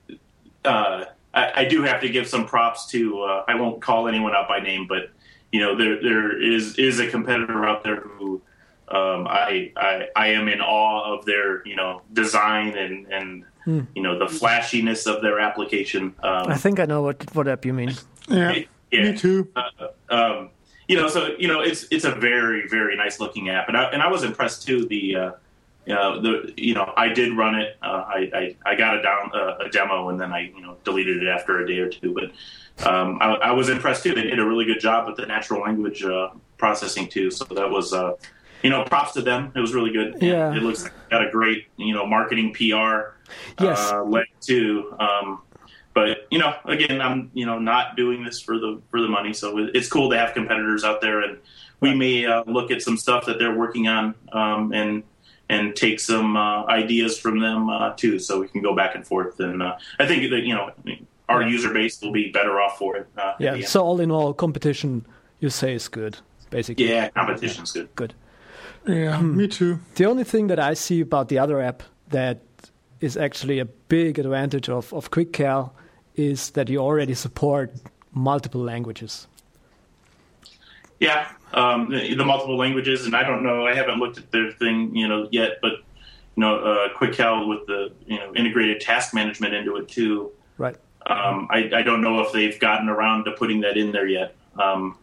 uh, 0.66 1.06
I, 1.34 1.62
I 1.62 1.66
do 1.66 1.84
have 1.84 2.02
to 2.02 2.10
give 2.10 2.28
some 2.28 2.46
props 2.46 2.88
to. 2.88 3.22
Uh, 3.22 3.44
I 3.48 3.56
won't 3.56 3.82
call 3.82 4.08
anyone 4.08 4.34
out 4.34 4.48
by 4.48 4.60
name, 4.60 4.88
but 4.88 5.12
you 5.52 5.60
know 5.60 5.76
there 5.76 6.02
there 6.02 6.42
is 6.42 6.76
is 6.78 7.00
a 7.00 7.08
competitor 7.08 7.66
out 7.66 7.84
there 7.84 7.98
who 7.98 8.42
um, 8.88 9.28
I, 9.28 9.72
I 9.78 10.08
I 10.16 10.28
am 10.30 10.48
in 10.48 10.62
awe 10.62 11.14
of 11.14 11.26
their 11.26 11.66
you 11.68 11.76
know 11.76 12.02
design 12.14 12.76
and 12.78 13.08
and 13.12 13.46
you 13.94 14.02
know 14.02 14.18
the 14.18 14.28
flashiness 14.28 15.06
of 15.06 15.22
their 15.22 15.40
application. 15.40 16.16
Um, 16.24 16.48
I 16.48 16.56
think 16.56 16.80
I 16.80 16.86
know 16.86 17.02
what 17.04 17.36
what 17.36 17.48
app 17.48 17.66
you 17.66 17.74
mean. 17.74 17.94
Yeah, 18.28 18.64
yeah. 18.92 19.12
me 19.12 19.18
too. 19.18 19.48
You 20.90 20.98
know, 20.98 21.08
so 21.08 21.36
you 21.38 21.48
know, 21.48 21.62
it's 21.62 21.86
it's 21.92 22.04
a 22.04 22.12
very 22.12 22.68
very 22.68 22.98
nice 22.98 23.20
looking 23.20 23.48
app, 23.50 23.68
and 23.68 23.78
I 23.78 23.84
and 23.92 24.02
I 24.02 24.08
was 24.08 24.24
impressed 24.24 24.66
too. 24.66 24.86
The 24.88 25.16
uh, 25.16 25.32
you 25.86 25.94
know, 25.94 26.20
the 26.20 26.54
you 26.58 26.74
know, 26.74 26.92
I 26.98 27.10
did 27.10 27.38
run 27.38 27.54
it. 27.54 27.78
Uh, 27.82 28.06
I, 28.08 28.32
I 28.34 28.56
I 28.72 28.76
got 28.76 28.98
a 28.98 29.02
down 29.04 29.32
uh, 29.32 29.66
a 29.66 29.70
demo, 29.70 30.10
and 30.10 30.20
then 30.20 30.34
I 30.34 30.52
you 30.54 30.62
know 30.62 30.78
deleted 30.84 31.22
it 31.22 31.28
after 31.28 31.60
a 31.60 31.68
day 31.68 31.78
or 31.78 31.90
two. 31.90 32.16
But 32.16 32.88
um, 32.92 33.20
I, 33.22 33.34
I 33.36 33.52
was 33.52 33.70
impressed 33.70 34.02
too. 34.02 34.16
They 34.16 34.24
did 34.24 34.40
a 34.40 34.46
really 34.46 34.66
good 34.66 34.80
job 34.80 35.08
with 35.08 35.16
the 35.16 35.28
natural 35.28 35.62
language 35.62 36.04
uh, 36.04 36.30
processing 36.58 37.08
too. 37.08 37.30
So 37.32 37.46
that 37.46 37.70
was. 37.70 37.94
Uh, 37.94 38.16
you 38.62 38.70
know, 38.70 38.84
props 38.84 39.14
to 39.14 39.22
them. 39.22 39.54
It 39.56 39.60
was 39.62 39.74
really 39.74 39.92
good. 39.92 40.18
Yeah. 40.22 40.54
it 40.54 40.62
looks 40.62 40.84
like 40.84 40.92
got 41.10 41.26
a 41.26 41.32
great, 41.32 41.68
you 41.78 41.94
know, 41.94 42.06
marketing 42.06 42.54
PR 42.54 43.16
Yes. 43.58 43.90
uh, 43.90 44.04
leg 44.04 44.26
too. 44.42 44.94
Um, 45.00 45.42
but 46.00 46.28
you 46.32 46.40
know, 46.40 46.56
again, 46.66 47.02
I'm 47.02 47.30
you 47.34 47.46
know 47.46 47.60
not 47.60 47.98
doing 47.98 48.24
this 48.24 48.40
for 48.40 48.58
the 48.58 48.82
for 48.90 49.02
the 49.02 49.10
money, 49.10 49.34
so 49.34 49.58
it's 49.58 49.90
cool 49.90 50.10
to 50.12 50.18
have 50.18 50.34
competitors 50.34 50.84
out 50.86 51.02
there, 51.02 51.22
and 51.22 51.40
we 51.82 51.94
may 51.94 52.26
uh, 52.26 52.44
look 52.48 52.72
at 52.72 52.82
some 52.82 52.96
stuff 52.96 53.26
that 53.26 53.38
they're 53.38 53.56
working 53.56 53.88
on 53.88 54.16
um, 54.32 54.72
and 54.72 55.04
and 55.50 55.76
take 55.76 56.00
some 56.00 56.38
uh, 56.38 56.66
ideas 56.68 57.20
from 57.20 57.40
them 57.40 57.70
uh, 57.70 57.94
too, 57.96 58.18
so 58.18 58.40
we 58.40 58.48
can 58.48 58.62
go 58.62 58.74
back 58.74 58.96
and 58.96 59.06
forth. 59.06 59.40
And 59.42 59.62
uh, 59.62 59.78
I 60.00 60.08
think 60.08 60.30
that 60.32 60.44
you 60.44 60.56
know 60.56 60.72
our 61.28 61.44
user 61.44 61.74
base 61.74 62.02
will 62.02 62.14
be 62.14 62.32
better 62.32 62.62
off 62.62 62.78
for 62.78 62.96
it. 62.96 63.08
Uh, 63.18 63.34
Yeah. 63.40 63.60
So 63.66 63.84
all 63.84 64.00
in 64.00 64.10
all, 64.10 64.34
competition 64.34 65.06
you 65.42 65.50
say 65.50 65.74
is 65.74 65.90
good, 65.90 66.18
basically. 66.50 66.86
end. 66.86 66.94
yeah, 66.94 67.10
competition's 67.10 67.74
good. 67.74 67.90
Good. 67.96 68.14
Yeah, 68.88 69.22
me 69.22 69.48
too. 69.50 69.80
The 69.96 70.06
only 70.06 70.24
thing 70.24 70.48
that 70.48 70.60
I 70.60 70.76
see 70.76 71.02
about 71.02 71.28
the 71.28 71.40
other 71.40 71.60
app 71.60 71.84
that 72.10 72.40
is 73.02 73.18
actually 73.18 73.60
a 73.60 73.66
big 73.66 74.18
advantage 74.18 74.70
of, 74.70 74.94
of 74.94 75.12
QuickCal 75.12 75.72
is 76.20 76.50
that 76.52 76.68
you 76.68 76.80
already 76.80 77.14
support 77.14 77.72
multiple 78.12 78.62
languages. 78.62 79.28
Yeah, 81.00 81.30
um, 81.54 81.90
the, 81.90 82.14
the, 82.14 82.26
multiple 82.26 82.58
languages, 82.58 83.06
and 83.06 83.16
I 83.16 83.24
don't 83.24 83.42
know. 83.42 83.66
I 83.66 83.74
haven't 83.74 84.00
looked 84.00 84.18
at 84.18 84.30
their 84.32 84.52
thing, 84.52 84.94
you 84.94 85.08
know, 85.08 85.30
yet. 85.32 85.60
But 85.62 85.74
you 86.36 86.42
know, 86.42 86.58
uh, 86.58 86.90
QuickCal 86.90 87.48
with 87.48 87.66
the 87.68 87.94
you 88.06 88.20
know 88.20 88.36
integrated 88.36 88.82
task 88.82 89.14
management 89.14 89.54
into 89.54 89.78
it 89.78 89.88
too. 89.88 90.32
Right. 90.58 90.76
Um, 91.06 91.48
I, 91.50 91.72
I, 91.74 91.82
don't 91.82 92.02
know 92.02 92.20
if 92.20 92.34
they've 92.34 92.60
gotten 92.60 92.90
around 92.90 93.24
to 93.24 93.32
putting 93.32 93.62
that 93.62 93.78
in 93.78 93.92
there 93.94 94.06
yet. 94.06 94.36
Um, 94.60 94.98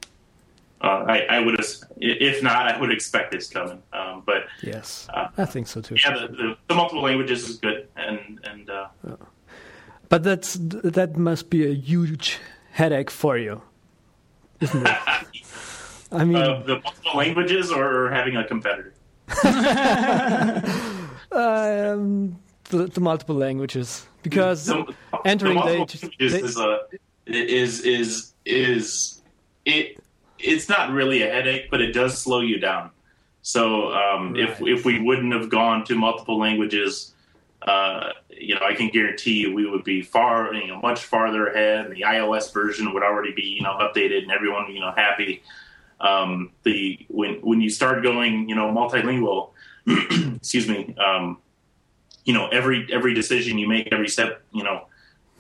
uh, 0.82 1.04
I, 1.08 1.20
I, 1.22 1.40
would, 1.40 1.58
if 1.96 2.42
not, 2.42 2.68
I 2.68 2.78
would 2.78 2.92
expect 2.92 3.34
it's 3.34 3.48
coming. 3.48 3.82
Um, 3.94 4.22
but 4.24 4.44
yes, 4.62 5.08
uh, 5.14 5.28
I 5.38 5.46
think 5.46 5.66
so 5.66 5.80
too. 5.80 5.96
Yeah, 5.96 6.26
the, 6.26 6.28
the, 6.28 6.56
the, 6.68 6.74
multiple 6.74 7.02
languages 7.02 7.48
is 7.48 7.56
good, 7.56 7.88
and 7.96 8.38
and. 8.44 8.68
Uh, 8.68 8.88
but 10.08 10.22
that's 10.22 10.56
that 10.60 11.16
must 11.16 11.50
be 11.50 11.66
a 11.66 11.74
huge 11.74 12.38
headache 12.72 13.10
for 13.10 13.38
you, 13.38 13.62
isn't 14.60 14.86
it? 14.86 14.96
I 16.12 16.24
mean, 16.24 16.36
uh, 16.36 16.62
the 16.64 16.80
multiple 16.80 17.16
languages 17.16 17.72
or 17.72 18.10
having 18.10 18.36
a 18.36 18.44
competitor. 18.44 18.92
um, 21.32 22.38
the, 22.70 22.86
the, 22.86 23.00
multiple 23.00 23.34
languages 23.34 24.06
because 24.22 24.66
the, 24.66 24.94
entering 25.24 25.56
the, 25.56 25.62
the 25.62 25.66
languages 25.66 26.00
they, 26.00 26.40
is, 26.40 26.56
a, 26.56 26.78
is 27.26 27.80
is 27.80 28.32
is 28.44 29.22
it 29.64 29.98
it's 30.38 30.68
not 30.68 30.90
really 30.90 31.22
a 31.22 31.30
headache, 31.30 31.70
but 31.70 31.80
it 31.80 31.92
does 31.92 32.16
slow 32.16 32.40
you 32.40 32.58
down. 32.58 32.90
So 33.42 33.92
um, 33.92 34.34
right. 34.34 34.48
if 34.48 34.60
if 34.60 34.84
we 34.84 35.00
wouldn't 35.00 35.32
have 35.32 35.48
gone 35.50 35.84
to 35.86 35.96
multiple 35.96 36.38
languages, 36.38 37.14
uh, 37.62 38.10
you 38.28 38.54
know, 38.54 38.60
I 38.64 38.74
can 38.74 38.88
guarantee 38.88 39.40
you 39.40 39.54
we 39.54 39.68
would 39.68 39.84
be 39.84 40.02
far, 40.02 40.52
you 40.54 40.68
know, 40.68 40.80
much 40.80 41.04
farther 41.04 41.48
ahead. 41.48 41.90
The 41.90 42.02
iOS 42.02 42.52
version 42.52 42.92
would 42.92 43.02
already 43.02 43.32
be, 43.32 43.42
you 43.42 43.62
know, 43.62 43.72
updated 43.72 44.22
and 44.22 44.30
everyone, 44.30 44.70
you 44.72 44.80
know, 44.80 44.92
happy. 44.94 45.42
Um, 46.00 46.52
the 46.62 46.98
when 47.08 47.36
when 47.36 47.60
you 47.60 47.70
start 47.70 48.02
going, 48.02 48.48
you 48.48 48.54
know, 48.54 48.70
multilingual, 48.70 49.50
excuse 50.36 50.68
me, 50.68 50.94
um, 50.98 51.38
you 52.24 52.34
know, 52.34 52.48
every 52.48 52.86
every 52.92 53.14
decision 53.14 53.56
you 53.56 53.66
make, 53.66 53.88
every 53.90 54.08
step, 54.08 54.42
you 54.52 54.62
know, 54.62 54.86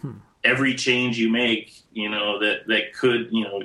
hmm. 0.00 0.12
every 0.42 0.74
change 0.74 1.18
you 1.18 1.30
make, 1.30 1.82
you 1.92 2.08
know, 2.08 2.38
that 2.38 2.66
that 2.68 2.94
could, 2.94 3.28
you 3.30 3.44
know, 3.44 3.62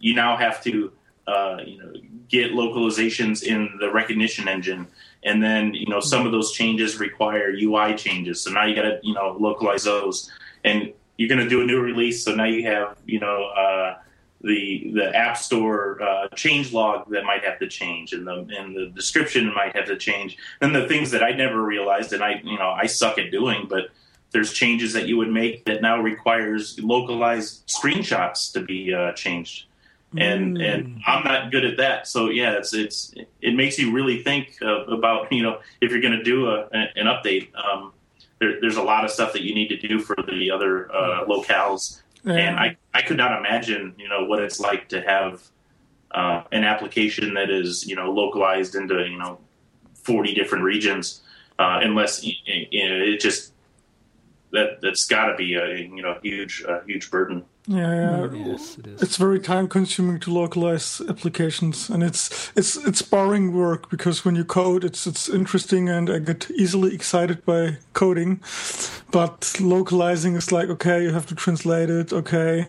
you 0.00 0.14
now 0.14 0.36
have 0.36 0.62
to, 0.64 0.90
uh, 1.28 1.58
you 1.64 1.78
know, 1.78 1.92
get 2.28 2.50
localizations 2.50 3.44
in 3.44 3.76
the 3.78 3.90
recognition 3.92 4.48
engine 4.48 4.88
and 5.24 5.42
then 5.42 5.74
you 5.74 5.86
know 5.86 6.00
some 6.00 6.26
of 6.26 6.32
those 6.32 6.52
changes 6.52 7.00
require 7.00 7.50
UI 7.50 7.94
changes. 7.94 8.40
So 8.42 8.50
now 8.50 8.64
you 8.64 8.74
got 8.74 8.82
to 8.82 9.00
you 9.02 9.14
know 9.14 9.36
localize 9.38 9.84
those, 9.84 10.30
and 10.64 10.92
you're 11.16 11.28
going 11.28 11.40
to 11.40 11.48
do 11.48 11.62
a 11.62 11.64
new 11.64 11.80
release. 11.80 12.24
So 12.24 12.34
now 12.34 12.44
you 12.44 12.66
have 12.66 12.96
you 13.06 13.20
know 13.20 13.44
uh, 13.46 13.96
the 14.42 14.90
the 14.94 15.16
App 15.16 15.36
Store 15.36 16.00
uh, 16.02 16.28
change 16.34 16.72
log 16.72 17.10
that 17.10 17.24
might 17.24 17.44
have 17.44 17.58
to 17.60 17.68
change, 17.68 18.12
and 18.12 18.26
the 18.26 18.46
and 18.56 18.76
the 18.76 18.92
description 18.94 19.52
might 19.54 19.74
have 19.74 19.86
to 19.86 19.96
change. 19.96 20.36
And 20.60 20.74
the 20.74 20.86
things 20.86 21.10
that 21.10 21.22
I 21.22 21.32
never 21.32 21.62
realized, 21.62 22.12
and 22.12 22.22
I 22.22 22.40
you 22.44 22.58
know 22.58 22.70
I 22.70 22.86
suck 22.86 23.18
at 23.18 23.30
doing, 23.30 23.66
but 23.68 23.88
there's 24.30 24.52
changes 24.52 24.92
that 24.92 25.06
you 25.06 25.16
would 25.16 25.30
make 25.30 25.64
that 25.64 25.80
now 25.80 26.00
requires 26.00 26.78
localized 26.80 27.68
screenshots 27.68 28.52
to 28.52 28.60
be 28.60 28.92
uh, 28.92 29.12
changed 29.12 29.66
and 30.18 30.58
mm. 30.58 30.74
and 30.74 31.02
I'm 31.06 31.24
not 31.24 31.50
good 31.50 31.64
at 31.64 31.76
that. 31.78 32.06
So 32.06 32.28
yeah, 32.28 32.52
it's 32.52 32.74
it's 32.74 33.14
it 33.40 33.54
makes 33.54 33.78
you 33.78 33.92
really 33.92 34.22
think 34.22 34.56
uh, 34.62 34.84
about 34.86 35.32
you 35.32 35.42
know 35.42 35.60
if 35.80 35.90
you're 35.90 36.00
going 36.00 36.16
to 36.16 36.22
do 36.22 36.48
a, 36.48 36.68
an 36.72 37.06
update. 37.06 37.48
Um, 37.54 37.92
there, 38.40 38.60
there's 38.60 38.76
a 38.76 38.82
lot 38.82 39.04
of 39.04 39.10
stuff 39.10 39.32
that 39.32 39.42
you 39.42 39.54
need 39.54 39.68
to 39.68 39.76
do 39.76 40.00
for 40.00 40.16
the 40.16 40.50
other 40.50 40.92
uh, 40.92 41.24
locales, 41.26 42.02
yeah. 42.24 42.34
and 42.34 42.58
I 42.58 42.76
I 42.92 43.02
could 43.02 43.16
not 43.16 43.38
imagine 43.38 43.94
you 43.98 44.08
know 44.08 44.24
what 44.24 44.40
it's 44.40 44.60
like 44.60 44.88
to 44.90 45.00
have 45.02 45.42
uh, 46.10 46.42
an 46.52 46.64
application 46.64 47.34
that 47.34 47.50
is 47.50 47.86
you 47.86 47.96
know 47.96 48.12
localized 48.12 48.74
into 48.74 49.06
you 49.06 49.18
know 49.18 49.38
40 49.94 50.34
different 50.34 50.64
regions, 50.64 51.22
uh, 51.58 51.80
unless 51.82 52.22
you 52.22 52.34
know, 52.44 53.04
it 53.04 53.20
just 53.20 53.53
that 54.54 54.80
that's 54.80 55.04
got 55.04 55.26
to 55.26 55.36
be 55.36 55.54
a 55.54 55.76
you 55.76 56.02
know 56.02 56.18
huge 56.22 56.64
huge 56.86 57.10
burden. 57.10 57.44
Yeah, 57.66 58.26
yeah. 58.26 58.32
Yes, 58.32 58.78
it 58.78 58.86
is. 58.86 59.02
It's 59.02 59.16
very 59.16 59.40
time 59.40 59.68
consuming 59.68 60.20
to 60.20 60.30
localize 60.30 61.00
applications, 61.08 61.90
and 61.90 62.02
it's 62.02 62.52
it's 62.54 62.76
it's 62.76 63.02
boring 63.02 63.52
work 63.52 63.90
because 63.90 64.24
when 64.24 64.36
you 64.36 64.44
code, 64.44 64.84
it's 64.84 65.06
it's 65.06 65.28
interesting, 65.28 65.88
and 65.88 66.10
I 66.10 66.18
get 66.18 66.50
easily 66.50 66.94
excited 66.94 67.44
by 67.44 67.78
coding. 67.92 68.40
But 69.10 69.54
localizing 69.60 70.36
is 70.36 70.52
like 70.52 70.68
okay, 70.68 71.02
you 71.02 71.12
have 71.12 71.26
to 71.26 71.34
translate 71.34 71.90
it. 71.90 72.12
Okay, 72.12 72.68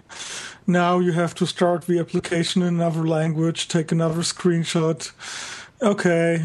now 0.66 1.00
you 1.00 1.12
have 1.12 1.36
to 1.36 1.46
start 1.46 1.86
the 1.86 2.00
application 2.00 2.62
in 2.62 2.76
another 2.76 3.06
language, 3.08 3.68
take 3.68 3.92
another 3.92 4.22
screenshot. 4.22 5.12
Okay, 5.86 6.44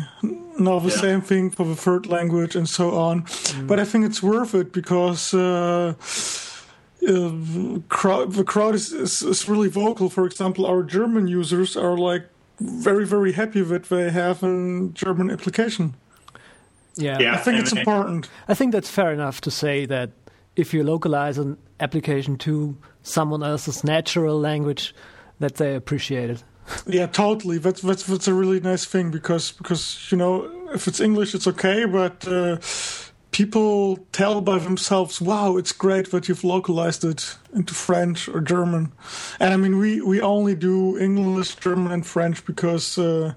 now 0.59 0.79
the 0.79 0.91
yeah. 0.91 1.01
same 1.01 1.21
thing 1.23 1.51
for 1.51 1.65
the 1.65 1.75
third 1.75 2.07
language, 2.07 2.55
and 2.55 2.69
so 2.69 2.91
on. 2.91 3.23
Mm. 3.23 3.67
But 3.67 3.81
I 3.81 3.85
think 3.85 4.05
it's 4.05 4.23
worth 4.23 4.55
it 4.55 4.73
because. 4.73 5.35
Uh, 5.35 5.95
uh, 7.09 7.79
crowd, 7.89 8.33
the 8.33 8.45
crowd 8.45 8.75
is, 8.75 8.93
is, 8.93 9.23
is, 9.23 9.49
really 9.49 9.71
vocal. 9.71 10.11
For 10.11 10.27
example, 10.27 10.67
our 10.67 10.83
German 10.83 11.29
users 11.29 11.75
are 11.75 11.97
like 11.97 12.29
very, 12.61 13.07
very 13.07 13.33
happy 13.33 13.63
that 13.63 13.85
they 13.85 14.11
have 14.11 14.43
a 14.43 14.91
German 14.93 15.31
application. 15.31 15.95
Yeah, 16.97 17.19
yeah 17.19 17.35
I 17.35 17.39
think 17.39 17.59
it's 17.59 17.73
important. 17.73 18.29
I 18.49 18.55
think 18.55 18.73
that's 18.73 18.91
fair 18.91 19.13
enough 19.13 19.41
to 19.43 19.51
say 19.51 19.87
that 19.87 20.11
if 20.57 20.75
you 20.75 20.85
localize 20.85 21.39
an 21.39 21.57
application 21.81 22.37
to 22.39 22.77
someone 23.03 23.43
else's 23.43 23.83
natural 23.83 24.39
language, 24.39 24.95
that 25.39 25.55
they 25.55 25.75
appreciate 25.75 26.29
it. 26.29 26.45
yeah, 26.87 27.07
totally. 27.07 27.59
That's 27.59 27.81
that's 27.81 28.05
that's 28.05 28.29
a 28.29 28.35
really 28.35 28.61
nice 28.61 28.85
thing 28.85 29.11
because 29.11 29.53
because 29.53 30.11
you 30.11 30.19
know 30.19 30.51
if 30.73 30.87
it's 30.89 31.01
English, 31.01 31.35
it's 31.35 31.47
okay, 31.47 31.85
but. 31.85 32.27
Uh, 32.27 32.59
people 33.33 33.97
tell 34.13 34.41
by 34.41 34.59
themselves, 34.59 35.21
"Wow, 35.21 35.57
it's 35.57 35.73
great 35.73 36.11
that 36.11 36.29
you've 36.29 36.45
localized 36.45 37.05
it 37.05 37.37
into 37.55 37.75
French 37.75 38.29
or 38.29 38.41
German." 38.41 38.93
And 39.39 39.55
I 39.55 39.57
mean, 39.57 39.79
we 39.79 40.01
we 40.01 40.21
only 40.21 40.55
do 40.55 40.99
English, 40.99 41.55
German, 41.57 41.93
and 41.93 42.07
French 42.07 42.45
because 42.45 42.99
uh, 42.99 43.35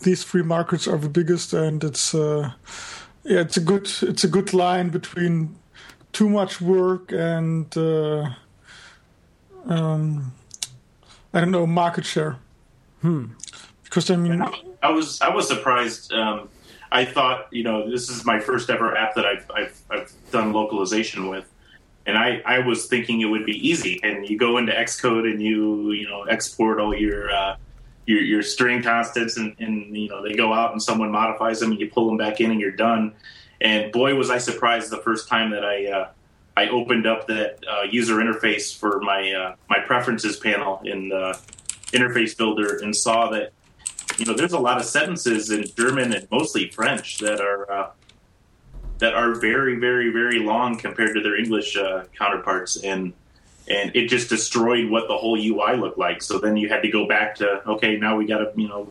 these 0.00 0.24
three 0.24 0.42
markets 0.42 0.86
are 0.86 0.98
the 0.98 1.08
biggest, 1.08 1.52
and 1.52 1.82
it's 1.82 2.14
uh, 2.14 2.52
yeah, 3.24 3.40
it's 3.40 3.56
a 3.56 3.60
good 3.60 3.90
it's 4.02 4.24
a 4.24 4.28
good 4.28 4.52
line 4.52 4.90
between 4.90 5.56
too 6.12 6.28
much 6.28 6.60
work 6.60 7.12
and 7.12 7.76
uh, 7.76 8.30
um, 9.66 10.32
I 11.32 11.40
don't 11.40 11.50
know 11.50 11.66
market 11.66 12.04
share. 12.04 12.36
Hmm. 13.02 13.26
Because 13.84 14.10
I 14.10 14.16
mean, 14.16 14.42
I 14.82 14.90
was 14.90 15.20
I 15.20 15.30
was 15.30 15.48
surprised. 15.48 16.12
Um, 16.12 16.48
I 16.92 17.04
thought, 17.04 17.48
you 17.52 17.62
know, 17.62 17.88
this 17.88 18.08
is 18.08 18.24
my 18.24 18.40
first 18.40 18.68
ever 18.68 18.96
app 18.96 19.14
that 19.14 19.24
I've, 19.24 19.48
I've, 19.54 19.80
I've 19.90 20.12
done 20.32 20.52
localization 20.52 21.28
with. 21.28 21.48
And 22.06 22.18
I, 22.18 22.42
I 22.44 22.58
was 22.60 22.86
thinking 22.86 23.20
it 23.20 23.26
would 23.26 23.46
be 23.46 23.68
easy. 23.68 24.00
And 24.02 24.28
you 24.28 24.36
go 24.36 24.58
into 24.58 24.72
Xcode 24.72 25.30
and 25.30 25.40
you, 25.40 25.92
you 25.92 26.08
know, 26.08 26.24
export 26.24 26.80
all 26.80 26.94
your, 26.94 27.30
uh, 27.30 27.56
your, 28.06 28.20
your 28.22 28.42
string 28.42 28.82
constants 28.82 29.36
and, 29.36 29.54
and, 29.60 29.96
you 29.96 30.08
know, 30.08 30.22
they 30.22 30.34
go 30.34 30.52
out 30.52 30.72
and 30.72 30.82
someone 30.82 31.12
modifies 31.12 31.60
them 31.60 31.70
and 31.70 31.80
you 31.80 31.88
pull 31.88 32.06
them 32.06 32.16
back 32.16 32.40
in 32.40 32.50
and 32.50 32.60
you're 32.60 32.72
done. 32.72 33.12
And 33.60 33.92
boy, 33.92 34.14
was 34.16 34.30
I 34.30 34.38
surprised 34.38 34.90
the 34.90 34.98
first 34.98 35.28
time 35.28 35.50
that 35.50 35.64
I, 35.64 35.86
uh, 35.86 36.08
I 36.56 36.68
opened 36.68 37.06
up 37.06 37.28
that 37.28 37.62
uh, 37.70 37.82
user 37.82 38.16
interface 38.16 38.76
for 38.76 39.00
my, 39.00 39.32
uh, 39.32 39.54
my 39.68 39.78
preferences 39.78 40.38
panel 40.38 40.80
in 40.84 41.10
the 41.10 41.38
interface 41.92 42.36
builder 42.36 42.78
and 42.78 42.94
saw 42.94 43.30
that 43.30 43.52
you 44.20 44.26
know, 44.26 44.34
there's 44.34 44.52
a 44.52 44.58
lot 44.58 44.78
of 44.78 44.84
sentences 44.84 45.50
in 45.50 45.64
German 45.76 46.12
and 46.12 46.28
mostly 46.30 46.68
French 46.68 47.18
that 47.18 47.40
are 47.40 47.70
uh, 47.70 47.90
that 48.98 49.14
are 49.14 49.34
very, 49.34 49.76
very, 49.76 50.10
very 50.10 50.40
long 50.40 50.76
compared 50.76 51.14
to 51.14 51.22
their 51.22 51.36
English 51.36 51.74
uh, 51.76 52.04
counterparts, 52.16 52.76
and 52.76 53.14
and 53.66 53.94
it 53.96 54.08
just 54.08 54.28
destroyed 54.28 54.90
what 54.90 55.08
the 55.08 55.16
whole 55.16 55.38
UI 55.38 55.76
looked 55.76 55.98
like. 55.98 56.22
So 56.22 56.38
then 56.38 56.58
you 56.58 56.68
had 56.68 56.82
to 56.82 56.90
go 56.90 57.08
back 57.08 57.34
to 57.36 57.66
okay, 57.66 57.96
now 57.96 58.16
we 58.16 58.26
got 58.26 58.38
to 58.38 58.52
you 58.56 58.68
know. 58.68 58.88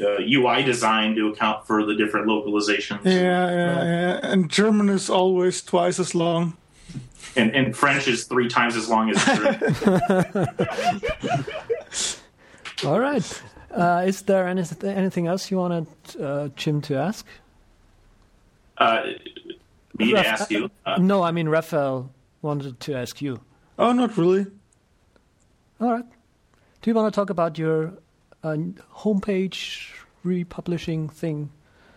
Uh, 0.00 0.18
UI 0.22 0.62
design 0.62 1.14
to 1.14 1.28
account 1.28 1.66
for 1.66 1.84
the 1.84 1.94
different 1.94 2.26
localizations. 2.26 3.04
Yeah, 3.04 3.50
yeah, 3.50 3.84
yeah. 3.84 4.20
And 4.22 4.48
German 4.48 4.88
is 4.88 5.10
always 5.10 5.60
twice 5.60 5.98
as 5.98 6.14
long. 6.14 6.56
And, 7.36 7.54
and 7.54 7.76
French 7.76 8.08
is 8.08 8.24
three 8.24 8.48
times 8.48 8.76
as 8.76 8.88
long 8.88 9.10
as 9.10 9.22
German. 9.26 10.46
All 12.84 12.98
right. 12.98 13.42
Uh, 13.70 14.04
is 14.06 14.22
there 14.22 14.48
any, 14.48 14.64
anything 14.82 15.26
else 15.26 15.50
you 15.50 15.58
wanted 15.58 15.86
uh, 16.20 16.48
Jim 16.56 16.80
to 16.82 16.96
ask? 16.96 17.26
Uh, 18.78 19.02
me 19.98 20.14
Raf- 20.14 20.24
to 20.24 20.28
ask 20.28 20.50
you? 20.50 20.70
Uh, 20.86 20.96
no, 20.98 21.22
I 21.22 21.30
mean 21.30 21.48
Raphael 21.48 22.10
wanted 22.42 22.80
to 22.80 22.94
ask 22.94 23.20
you. 23.20 23.40
Oh, 23.78 23.92
not 23.92 24.16
really. 24.16 24.46
All 25.80 25.92
right. 25.92 26.04
Do 26.82 26.90
you 26.90 26.94
want 26.94 27.12
to 27.12 27.18
talk 27.18 27.30
about 27.30 27.58
your 27.58 27.92
uh, 28.42 28.56
homepage 28.96 29.90
republishing 30.22 31.08
thing? 31.08 31.50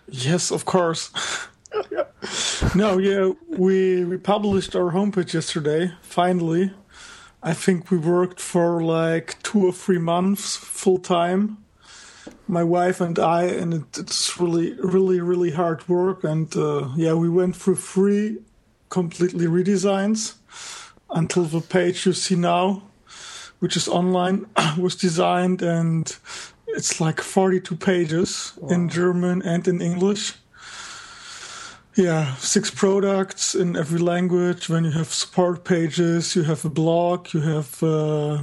Yes, 0.10 0.52
of 0.52 0.66
course. 0.66 1.12
no, 2.76 2.98
yeah, 2.98 3.32
we 3.48 4.04
we 4.04 4.18
published 4.18 4.76
our 4.76 4.92
homepage 4.92 5.34
yesterday. 5.34 5.92
Finally, 6.02 6.72
I 7.46 7.54
think 7.54 7.92
we 7.92 7.98
worked 7.98 8.40
for 8.40 8.82
like 8.82 9.42
two 9.44 9.66
or 9.68 9.74
three 9.74 9.98
months 9.98 10.56
full 10.56 10.98
time. 10.98 11.58
My 12.48 12.64
wife 12.64 13.02
and 13.02 13.20
I, 13.20 13.44
and 13.44 13.74
it, 13.74 13.98
it's 13.98 14.40
really, 14.40 14.74
really, 14.80 15.20
really 15.20 15.52
hard 15.52 15.88
work. 15.90 16.24
And 16.24 16.56
uh, 16.56 16.90
yeah, 16.96 17.14
we 17.16 17.30
went 17.30 17.58
through 17.58 17.76
three 17.76 18.38
completely 18.90 19.46
redesigns 19.46 20.36
until 21.10 21.44
the 21.44 21.60
page 21.60 22.06
you 22.06 22.14
see 22.14 22.36
now, 22.36 22.84
which 23.60 23.76
is 23.76 23.90
online, 23.90 24.46
was 24.78 24.96
designed, 24.96 25.62
and 25.62 26.16
it's 26.68 27.02
like 27.02 27.20
42 27.20 27.76
pages 27.76 28.54
wow. 28.58 28.70
in 28.70 28.88
German 28.88 29.42
and 29.42 29.68
in 29.68 29.82
English 29.82 30.36
yeah, 31.96 32.36
six 32.36 32.72
products 32.72 33.56
in 33.56 33.76
every 33.76 34.00
language. 34.00 34.70
When 34.70 34.84
you 34.84 34.92
have 34.92 35.14
support 35.14 35.64
pages, 35.64 36.36
you 36.36 36.44
have 36.44 36.66
a 36.66 36.70
blog, 36.70 37.34
you 37.34 37.42
have 37.42 37.84
uh, 37.84 38.42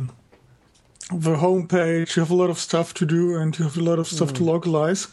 the 1.13 1.37
homepage, 1.37 2.17
you 2.17 2.21
have 2.21 2.31
a 2.31 2.37
lot 2.37 2.51
of 2.51 2.59
stuff 2.59 2.95
to 2.95 3.07
do, 3.07 3.37
and 3.37 3.59
you 3.59 3.65
have 3.65 3.77
a 3.77 3.83
lot 3.83 3.99
of 3.99 4.07
stuff 4.07 4.33
mm. 4.33 4.37
to 4.37 4.45
localize. 4.45 5.09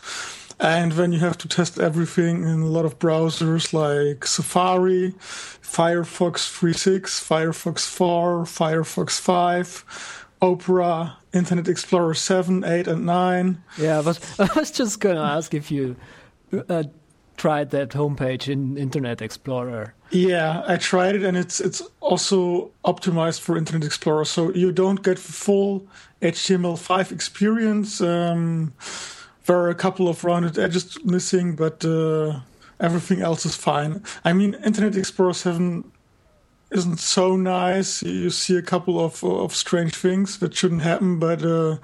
And 0.60 0.94
when 0.94 1.12
you 1.12 1.20
have 1.20 1.38
to 1.40 1.48
test 1.48 1.80
everything 1.80 2.44
in 2.44 2.62
a 2.62 2.68
lot 2.68 2.86
of 2.86 2.98
browsers 2.98 3.74
like 3.74 4.26
Safari, 4.26 5.14
Firefox 5.20 6.50
3.6, 6.50 7.02
Firefox 7.02 7.88
4, 7.88 8.44
Firefox 8.46 9.20
5, 9.20 10.26
Opera, 10.42 11.18
Internet 11.34 11.68
Explorer 11.68 12.16
7, 12.16 12.64
8, 12.64 12.88
and 12.88 13.06
9. 13.06 13.64
Yeah, 13.78 14.02
but 14.04 14.20
I 14.40 14.60
was 14.60 14.72
just 14.72 15.00
going 15.00 15.16
to 15.16 15.22
ask 15.22 15.54
if 15.54 15.70
you 15.70 15.96
uh, 16.70 16.84
tried 17.38 17.70
that 17.70 17.90
homepage 17.90 18.52
in 18.52 18.78
Internet 18.78 19.22
Explorer. 19.22 19.94
Yeah, 20.10 20.64
I 20.68 20.78
tried 20.78 21.16
it, 21.16 21.24
and 21.24 21.38
it's 21.38 21.60
it's 21.60 21.82
also 22.00 22.72
optimized 22.84 23.42
for 23.42 23.58
Internet 23.58 23.86
Explorer, 23.86 24.26
so 24.26 24.52
you 24.54 24.72
don't 24.72 25.04
get 25.04 25.20
full 25.20 25.88
HTML5 26.22 27.12
experience. 27.12 28.02
Um, 28.02 28.74
there 29.46 29.58
are 29.58 29.70
a 29.70 29.76
couple 29.76 30.08
of 30.08 30.24
rounded 30.24 30.58
edges 30.58 30.98
missing, 31.06 31.56
but 31.56 31.86
uh, 31.86 32.40
everything 32.80 33.22
else 33.22 33.46
is 33.46 33.56
fine. 33.56 34.04
I 34.26 34.34
mean, 34.34 34.56
Internet 34.66 34.98
Explorer 34.98 35.34
7 35.34 35.84
isn't 36.72 37.00
so 37.00 37.36
nice. 37.36 38.04
You 38.04 38.30
see 38.30 38.58
a 38.58 38.62
couple 38.62 39.00
of 39.00 39.24
of 39.24 39.56
strange 39.56 39.96
things 39.96 40.40
that 40.40 40.56
shouldn't 40.56 40.82
happen, 40.82 41.20
but 41.20 41.44
uh, 41.44 41.78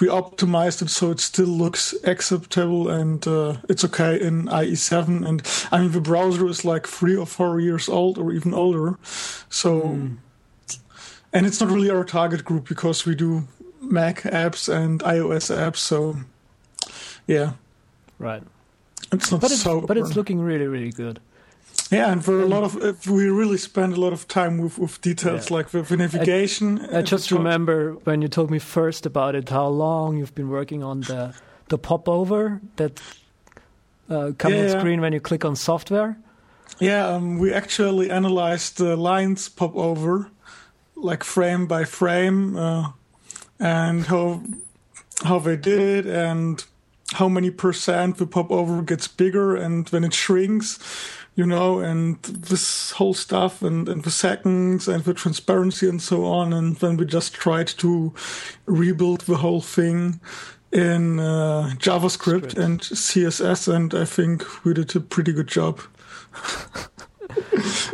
we 0.00 0.08
optimized 0.08 0.82
it 0.82 0.90
so 0.90 1.10
it 1.10 1.20
still 1.20 1.46
looks 1.46 1.94
acceptable 2.04 2.88
and 2.88 3.26
uh, 3.26 3.56
it's 3.68 3.84
okay 3.84 4.20
in 4.20 4.46
IE7. 4.46 5.26
And 5.26 5.42
I 5.70 5.80
mean, 5.80 5.92
the 5.92 6.00
browser 6.00 6.46
is 6.48 6.64
like 6.64 6.86
three 6.86 7.16
or 7.16 7.26
four 7.26 7.60
years 7.60 7.88
old 7.88 8.18
or 8.18 8.32
even 8.32 8.54
older, 8.54 8.98
so. 9.48 9.80
Mm. 9.80 10.16
And 11.32 11.44
it's 11.44 11.60
not 11.60 11.70
really 11.70 11.90
our 11.90 12.04
target 12.04 12.46
group 12.46 12.66
because 12.66 13.04
we 13.04 13.14
do 13.14 13.46
Mac 13.82 14.22
apps 14.22 14.72
and 14.72 15.00
iOS 15.02 15.54
apps, 15.54 15.76
so 15.76 16.16
yeah. 17.26 17.52
Right. 18.18 18.42
It's 19.12 19.30
not 19.30 19.40
but 19.40 19.50
it's, 19.50 19.60
so. 19.60 19.80
But 19.80 19.98
it's 19.98 20.16
looking 20.16 20.40
really, 20.40 20.66
really 20.66 20.90
good. 20.90 21.20
Yeah, 21.90 22.10
and 22.10 22.24
for 22.24 22.40
a 22.40 22.46
lot 22.46 22.64
of 22.64 23.06
we 23.06 23.26
really 23.26 23.58
spend 23.58 23.92
a 23.92 24.00
lot 24.00 24.12
of 24.12 24.26
time 24.26 24.58
with, 24.58 24.78
with 24.78 25.00
details 25.00 25.50
yeah. 25.50 25.56
like 25.56 25.68
the, 25.70 25.82
the 25.82 25.96
navigation. 25.96 26.80
I, 26.92 26.98
I 26.98 27.02
just 27.02 27.30
remember 27.30 27.92
when 28.04 28.22
you 28.22 28.28
told 28.28 28.50
me 28.50 28.58
first 28.58 29.06
about 29.06 29.34
it, 29.34 29.48
how 29.48 29.68
long 29.68 30.16
you've 30.16 30.34
been 30.34 30.48
working 30.48 30.82
on 30.82 31.02
the 31.02 31.34
the 31.68 31.78
popover 31.78 32.60
that 32.76 33.00
uh, 34.10 34.32
comes 34.38 34.54
yeah, 34.54 34.62
on 34.64 34.80
screen 34.80 35.00
when 35.00 35.12
you 35.12 35.20
click 35.20 35.44
on 35.44 35.56
software. 35.56 36.16
Yeah, 36.80 37.06
um, 37.06 37.38
we 37.38 37.52
actually 37.52 38.10
analyzed 38.10 38.78
the 38.78 38.96
lines 38.96 39.48
popover, 39.48 40.30
like 40.96 41.22
frame 41.22 41.66
by 41.66 41.84
frame, 41.84 42.56
uh, 42.56 42.90
and 43.60 44.06
how 44.06 44.42
how 45.22 45.38
they 45.38 45.56
did 45.56 45.80
it, 45.80 46.06
and 46.06 46.64
how 47.12 47.28
many 47.28 47.50
percent 47.50 48.16
the 48.16 48.26
popover 48.26 48.82
gets 48.82 49.06
bigger, 49.06 49.54
and 49.54 49.88
when 49.90 50.02
it 50.02 50.14
shrinks 50.14 50.80
you 51.36 51.46
know, 51.46 51.80
and 51.80 52.20
this 52.22 52.92
whole 52.92 53.14
stuff 53.14 53.62
and, 53.62 53.88
and 53.88 54.02
the 54.04 54.10
seconds 54.10 54.88
and 54.88 55.04
the 55.04 55.12
transparency 55.12 55.86
and 55.86 56.00
so 56.00 56.24
on. 56.24 56.52
And 56.52 56.76
then 56.76 56.96
we 56.96 57.04
just 57.04 57.34
tried 57.34 57.68
to 57.68 58.14
rebuild 58.64 59.20
the 59.22 59.36
whole 59.36 59.60
thing 59.60 60.18
in 60.72 61.20
uh, 61.20 61.74
JavaScript 61.76 62.10
Script. 62.10 62.54
and 62.58 62.80
CSS, 62.80 63.72
and 63.72 63.94
I 63.94 64.06
think 64.06 64.64
we 64.64 64.74
did 64.74 64.96
a 64.96 65.00
pretty 65.00 65.32
good 65.32 65.46
job. 65.46 65.80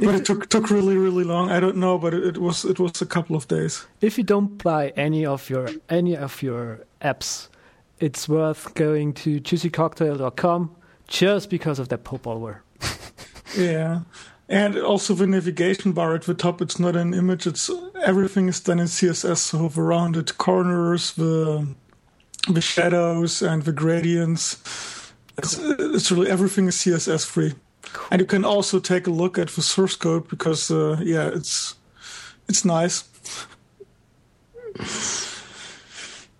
but 0.01 0.15
it 0.15 0.25
took 0.25 0.49
took 0.49 0.71
really 0.71 0.97
really 0.97 1.25
long. 1.25 1.51
I 1.51 1.61
don't 1.61 1.77
know, 1.77 1.99
but 1.99 2.15
it, 2.15 2.25
it, 2.25 2.39
was 2.39 2.65
it 2.65 2.79
was 2.79 3.03
a 3.03 3.07
couple 3.07 3.37
of 3.37 3.47
days. 3.49 3.87
If 4.01 4.19
you 4.19 4.25
don't 4.25 4.63
buy 4.63 4.93
any 4.97 5.27
of 5.27 5.51
your 5.51 5.69
any 5.89 6.17
of 6.17 6.43
your 6.43 6.81
apps, 7.01 7.49
it's 8.01 8.29
worth 8.29 8.75
going 8.75 9.13
to 9.15 9.41
juicycocktail.com 9.41 10.75
just 11.09 11.51
because 11.51 11.79
of 11.79 11.89
that 11.89 12.05
popover. 12.05 12.63
Yeah. 13.57 14.01
And 14.49 14.77
also 14.79 15.15
the 15.15 15.27
navigation 15.27 15.93
bar 15.93 16.15
at 16.15 16.23
the 16.23 16.35
top, 16.35 16.61
it's 16.61 16.79
not 16.79 16.95
an 16.97 17.15
image, 17.15 17.47
it's 17.47 17.71
everything 18.05 18.49
is 18.49 18.61
done 18.61 18.81
in 18.81 18.87
CSS, 18.87 19.39
so 19.39 19.69
the 19.69 19.83
rounded 19.83 20.37
corners, 20.37 21.13
the 21.15 21.67
the 22.49 22.61
shadows 22.61 23.41
and 23.41 23.63
the 23.63 23.73
gradients. 23.73 24.59
It's, 25.39 25.59
it's 25.59 26.11
really 26.11 26.31
everything 26.31 26.67
is 26.67 26.77
CSS 26.77 27.25
free. 27.25 27.55
Cool. 27.83 28.09
And 28.11 28.21
you 28.21 28.27
can 28.27 28.45
also 28.45 28.79
take 28.79 29.07
a 29.07 29.11
look 29.11 29.39
at 29.39 29.49
the 29.49 29.63
source 29.63 29.97
code 29.97 30.29
because 30.29 30.71
uh, 30.71 30.99
yeah, 31.03 31.29
it's 31.29 31.77
it's 32.49 32.65
nice. 32.65 33.05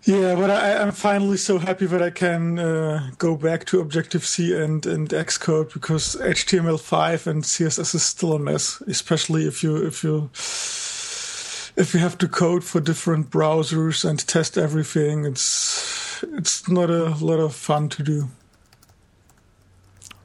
Yeah, 0.05 0.35
but 0.35 0.51
I, 0.51 0.71
am 0.83 0.91
finally 0.91 1.37
so 1.37 1.59
happy 1.59 1.87
that 1.87 2.03
I 2.03 2.11
can 2.11 2.59
uh, 2.59 3.11
go 3.19 3.37
back 3.37 3.67
to 3.67 3.81
Objective 3.81 4.27
C 4.27 4.53
and, 4.53 4.85
and 4.85 5.09
Xcode 5.09 5.73
because 5.73 6.17
HTML5 6.17 7.29
and 7.29 7.45
CSS 7.45 7.95
is 7.95 8.03
still 8.03 8.33
a 8.33 8.39
mess, 8.39 8.81
especially 8.89 9.47
if 9.47 9.63
you 9.63 9.77
if 9.77 10.03
you 10.03 10.29
if 10.35 11.95
you 11.95 12.01
have 12.01 12.19
to 12.19 12.27
code 12.27 12.65
for 12.65 12.81
different 12.81 13.31
browsers 13.31 14.05
and 14.05 14.27
test 14.27 14.59
everything. 14.59 15.25
It's 15.25 16.25
it's 16.25 16.69
not 16.69 16.91
a 16.91 17.15
lot 17.25 17.39
of 17.39 17.55
fun 17.55 17.89
to 17.91 18.03
do. 18.03 18.29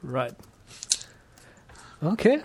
Right. 0.02 0.34
Okay 2.02 2.42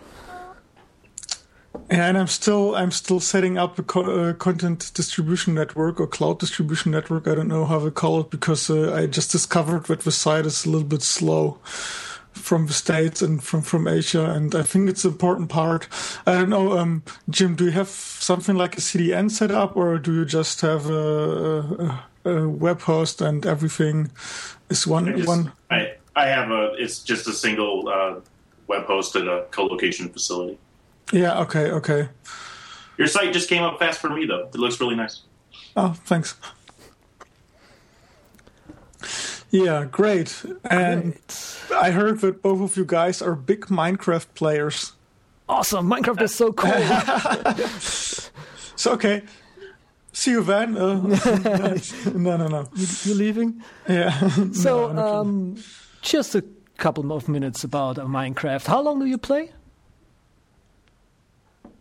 and 1.91 2.19
I'm 2.19 2.27
still 2.27 2.75
I'm 2.75 2.91
still 2.91 3.21
setting 3.21 3.59
up 3.59 3.79
a 3.79 3.83
co- 3.83 4.29
uh, 4.29 4.33
content 4.35 4.91
distribution 4.95 5.55
network 5.55 6.01
or 6.01 6.07
cloud 6.07 6.39
distribution 6.39 6.93
network. 6.93 7.27
I 7.27 7.35
don't 7.35 7.49
know 7.49 7.65
how 7.65 7.81
to 7.81 7.91
call 7.91 8.21
it 8.21 8.31
because 8.31 8.71
uh, 8.71 8.95
I 8.95 9.07
just 9.07 9.31
discovered 9.31 9.85
that 9.87 10.01
the 10.01 10.13
site 10.13 10.47
is 10.47 10.65
a 10.65 10.71
little 10.71 10.87
bit 10.87 11.03
slow 11.03 11.59
from 12.33 12.67
the 12.67 12.73
states 12.73 13.23
and 13.23 13.43
from 13.43 13.63
from 13.63 13.87
Asia, 13.87 14.31
and 14.31 14.55
I 14.55 14.63
think 14.63 14.89
it's 14.89 15.05
an 15.05 15.13
important 15.13 15.49
part. 15.49 15.89
I 16.27 16.33
don't 16.33 16.51
know, 16.51 16.79
um, 16.79 17.03
Jim. 17.29 17.55
Do 17.55 17.65
you 17.65 17.73
have 17.73 17.89
something 17.89 18.57
like 18.57 18.77
a 18.77 18.81
CDN 18.81 19.31
set 19.31 19.51
up, 19.51 19.77
or 19.77 19.99
do 19.99 20.15
you 20.15 20.25
just 20.25 20.61
have 20.63 20.89
a, 20.89 22.01
a, 22.25 22.31
a 22.31 22.49
web 22.49 22.81
host 22.81 23.21
and 23.21 23.45
everything 23.47 24.11
is 24.71 24.87
one 24.87 25.09
I 25.09 25.13
just, 25.17 25.29
one? 25.29 25.53
I 25.71 25.95
I 26.17 26.27
have 26.27 26.51
a. 26.51 26.75
It's 26.79 27.01
just 27.01 27.29
a 27.29 27.33
single 27.33 27.89
uh, 27.89 28.21
web 28.67 28.87
host 28.87 29.15
at 29.17 29.27
a 29.27 29.47
co-location 29.51 30.09
facility. 30.09 30.59
Yeah. 31.11 31.41
Okay. 31.41 31.71
Okay. 31.71 32.09
Your 32.99 33.09
site 33.09 33.33
just 33.33 33.49
came 33.49 33.63
up 33.63 33.79
fast 33.79 34.01
for 34.01 34.11
me, 34.11 34.27
though. 34.27 34.49
It 34.49 34.55
looks 34.57 34.81
really 34.81 34.95
nice. 34.95 35.23
Oh, 35.77 35.95
thanks. 36.05 36.37
Yeah, 39.51 39.85
great. 39.85 40.45
And 40.65 41.13
great. 41.13 41.59
I 41.75 41.91
heard 41.91 42.21
that 42.21 42.43
both 42.43 42.61
of 42.61 42.77
you 42.77 42.85
guys 42.87 43.21
are 43.21 43.35
big 43.35 43.67
Minecraft 43.67 44.27
players. 44.35 44.93
Awesome! 45.49 45.91
Minecraft 45.91 46.23
is 46.23 46.35
so 46.35 46.53
cool. 46.53 46.73
so 48.77 48.93
okay. 48.93 49.23
See 50.15 50.31
you 50.31 50.43
then. 50.43 50.77
Uh, 50.77 50.97
no, 52.15 52.37
no, 52.37 52.47
no. 52.47 52.69
You're 53.05 53.17
leaving? 53.17 53.63
Yeah. 53.89 54.19
So, 54.53 54.93
no, 54.93 55.21
um, 55.21 55.57
just 56.01 56.35
a 56.35 56.45
couple 56.77 57.13
of 57.13 57.29
minutes 57.29 57.65
about 57.65 57.99
uh, 57.99 58.05
Minecraft. 58.05 58.67
How 58.67 58.81
long 58.81 58.99
do 59.01 59.07
you 59.07 59.19
play? 59.19 59.53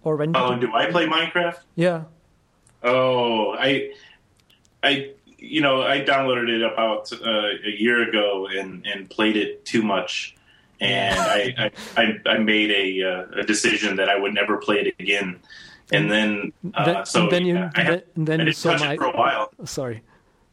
Or 0.04 0.16
when? 0.16 0.36
Oh, 0.36 0.58
do 0.58 0.74
I 0.74 0.89
play 0.89 1.06
Minecraft? 1.06 1.60
Yeah. 1.76 2.04
Oh, 2.84 3.54
I, 3.54 3.91
I, 4.82 5.12
you 5.38 5.62
know, 5.62 5.84
I 5.84 6.02
downloaded 6.02 6.49
it 6.49 6.64
about 6.64 7.12
uh, 7.14 7.49
a 7.66 7.70
year 7.78 8.10
ago 8.10 8.47
and 8.47 8.86
and 8.88 9.10
played 9.10 9.38
it 9.38 9.64
too 9.66 9.84
much, 9.84 10.36
and 10.80 11.20
I, 11.20 11.72
I, 11.95 12.20
I 12.26 12.38
made 12.39 12.72
a 12.72 13.08
uh, 13.08 13.41
a 13.41 13.43
decision 13.43 13.97
that 13.97 14.10
I 14.10 14.18
would 14.18 14.34
never 14.34 14.58
play 14.58 14.78
it 14.80 14.95
again. 14.99 15.39
And 15.93 16.10
then, 16.10 16.54
uh, 16.74 16.86
then 16.86 17.06
so 17.06 17.28
then 17.28 17.45
you, 17.45 17.70
I, 17.76 17.82
have, 17.84 18.04
then 18.16 18.41
I 18.41 18.45
you 18.45 18.54
saw 18.54 18.78
my, 18.78 18.95
for 18.95 19.06
a 19.06 19.12
while. 19.12 19.52
Sorry, 19.66 20.02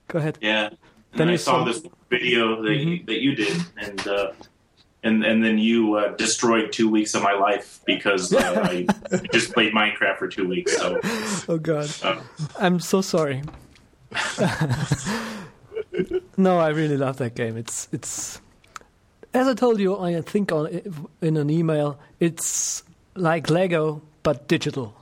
go 0.08 0.18
ahead. 0.18 0.36
Yeah. 0.40 0.70
And 1.12 1.20
then 1.20 1.28
I 1.30 1.36
saw, 1.36 1.60
saw 1.60 1.64
this 1.64 1.80
video 2.10 2.60
that 2.60 2.68
mm-hmm. 2.68 2.88
you, 2.88 3.04
that 3.06 3.20
you 3.20 3.34
did, 3.34 3.56
and 3.80 4.06
uh, 4.06 4.32
and 5.02 5.24
and 5.24 5.44
then 5.44 5.58
you 5.58 5.94
uh, 5.94 6.14
destroyed 6.16 6.72
two 6.72 6.88
weeks 6.88 7.14
of 7.14 7.22
my 7.22 7.32
life 7.32 7.80
because 7.84 8.32
uh, 8.32 8.62
I 8.64 8.86
just 9.32 9.52
played 9.52 9.72
Minecraft 9.72 10.18
for 10.18 10.28
two 10.28 10.48
weeks. 10.48 10.76
So, 10.76 11.00
oh 11.48 11.58
god, 11.58 11.90
uh, 12.02 12.20
I'm 12.58 12.80
so 12.80 13.00
sorry. 13.00 13.42
no, 16.36 16.58
I 16.58 16.68
really 16.68 16.96
love 16.96 17.18
that 17.18 17.34
game. 17.34 17.56
It's 17.56 17.88
it's 17.92 18.40
as 19.34 19.46
I 19.46 19.54
told 19.54 19.78
you, 19.78 19.98
I 19.98 20.20
think 20.22 20.50
on 20.52 20.66
in 21.20 21.36
an 21.36 21.50
email, 21.50 21.98
it's 22.18 22.82
like 23.14 23.50
Lego 23.50 24.02
but 24.22 24.48
digital. 24.48 24.94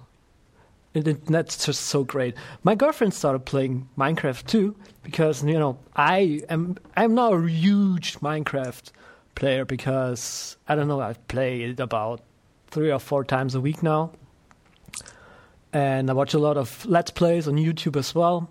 And 0.94 1.08
it, 1.08 1.26
that's 1.26 1.66
just 1.66 1.82
so 1.82 2.04
great. 2.04 2.34
My 2.64 2.74
girlfriend 2.74 3.12
started 3.12 3.44
playing 3.44 3.86
Minecraft 3.98 4.46
too 4.46 4.74
because 5.02 5.44
you 5.44 5.58
know 5.58 5.78
I 5.94 6.42
am 6.48 6.76
I'm 6.96 7.14
now 7.14 7.34
a 7.34 7.48
huge 7.48 8.18
Minecraft 8.20 8.92
player 9.36 9.64
because 9.64 10.56
I 10.66 10.74
don't 10.74 10.88
know 10.88 11.00
I 11.00 11.12
play 11.28 11.62
it 11.62 11.78
about 11.78 12.20
three 12.66 12.90
or 12.90 12.98
four 12.98 13.22
times 13.22 13.54
a 13.54 13.60
week 13.60 13.84
now, 13.84 14.10
and 15.72 16.10
I 16.10 16.12
watch 16.12 16.34
a 16.34 16.40
lot 16.40 16.56
of 16.56 16.84
let's 16.86 17.12
plays 17.12 17.46
on 17.46 17.54
YouTube 17.54 17.96
as 17.96 18.12
well. 18.12 18.50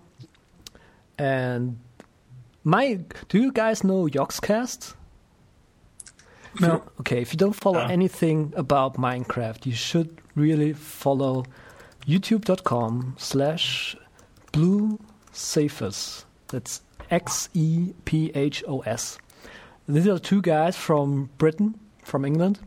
And 1.18 1.78
my, 2.64 3.00
do 3.28 3.38
you 3.38 3.52
guys 3.52 3.84
know 3.84 4.06
Yogscast? 4.06 4.94
No. 6.60 6.82
Okay, 7.00 7.20
if 7.20 7.32
you 7.32 7.36
don't 7.36 7.52
follow 7.52 7.86
no. 7.86 7.92
anything 7.92 8.52
about 8.56 8.94
Minecraft, 8.96 9.66
you 9.66 9.72
should 9.72 10.18
really 10.34 10.72
follow 10.72 11.44
youtube.com 12.06 13.16
slash 13.18 13.96
blue. 14.52 14.98
That's 16.48 16.80
X 17.10 17.50
E 17.52 17.92
P 18.04 18.32
H 18.34 18.64
O 18.66 18.80
S. 18.80 19.18
These 19.88 20.08
are 20.08 20.18
two 20.18 20.42
guys 20.42 20.76
from 20.76 21.30
Britain, 21.38 21.78
from 22.02 22.24
England, 22.24 22.58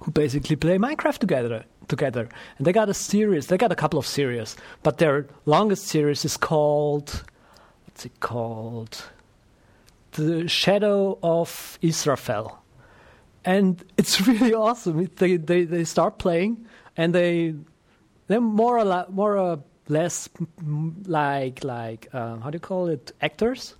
who 0.00 0.10
basically 0.10 0.56
play 0.56 0.78
Minecraft 0.78 1.18
together. 1.18 1.64
Together, 1.88 2.28
and 2.56 2.66
they 2.66 2.72
got 2.72 2.88
a 2.88 2.94
series. 2.94 3.48
They 3.48 3.58
got 3.58 3.72
a 3.72 3.74
couple 3.76 3.98
of 3.98 4.06
series, 4.06 4.56
but 4.84 4.98
their 4.98 5.26
longest 5.46 5.88
series 5.88 6.24
is 6.24 6.36
called 6.36 7.24
what's 7.84 8.06
it 8.06 8.20
called? 8.20 9.02
The 10.12 10.48
Shadow 10.48 11.18
of 11.22 11.78
Israfel 11.82 12.62
and 13.44 13.84
it's 13.96 14.20
really 14.26 14.54
awesome. 14.54 15.08
They 15.16 15.36
they 15.36 15.64
they 15.64 15.84
start 15.84 16.18
playing, 16.18 16.66
and 16.96 17.14
they 17.14 17.54
they're 18.26 18.40
more 18.40 18.78
or 18.78 18.84
la- 18.84 19.08
more 19.08 19.36
or 19.36 19.62
less 19.88 20.28
like 21.06 21.64
like 21.64 22.08
uh, 22.12 22.36
how 22.38 22.50
do 22.50 22.56
you 22.56 22.60
call 22.60 22.88
it 22.88 23.12
actors. 23.20 23.74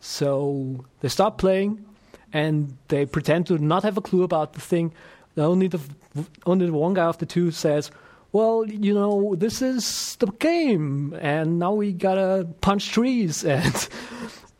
So 0.00 0.84
they 1.00 1.08
start 1.08 1.38
playing, 1.38 1.84
and 2.32 2.76
they 2.88 3.06
pretend 3.06 3.46
to 3.48 3.58
not 3.58 3.82
have 3.82 3.96
a 3.96 4.00
clue 4.00 4.22
about 4.22 4.52
the 4.52 4.60
thing. 4.60 4.92
Only 5.36 5.68
the 5.68 5.80
only 6.46 6.66
the 6.66 6.72
one 6.72 6.94
guy 6.94 7.04
of 7.04 7.18
the 7.18 7.26
two 7.26 7.50
says, 7.50 7.90
"Well, 8.32 8.64
you 8.66 8.94
know, 8.94 9.34
this 9.36 9.62
is 9.62 10.16
the 10.16 10.26
game, 10.26 11.14
and 11.20 11.58
now 11.58 11.72
we 11.72 11.92
gotta 11.92 12.46
punch 12.60 12.90
trees 12.90 13.44
and." 13.56 13.88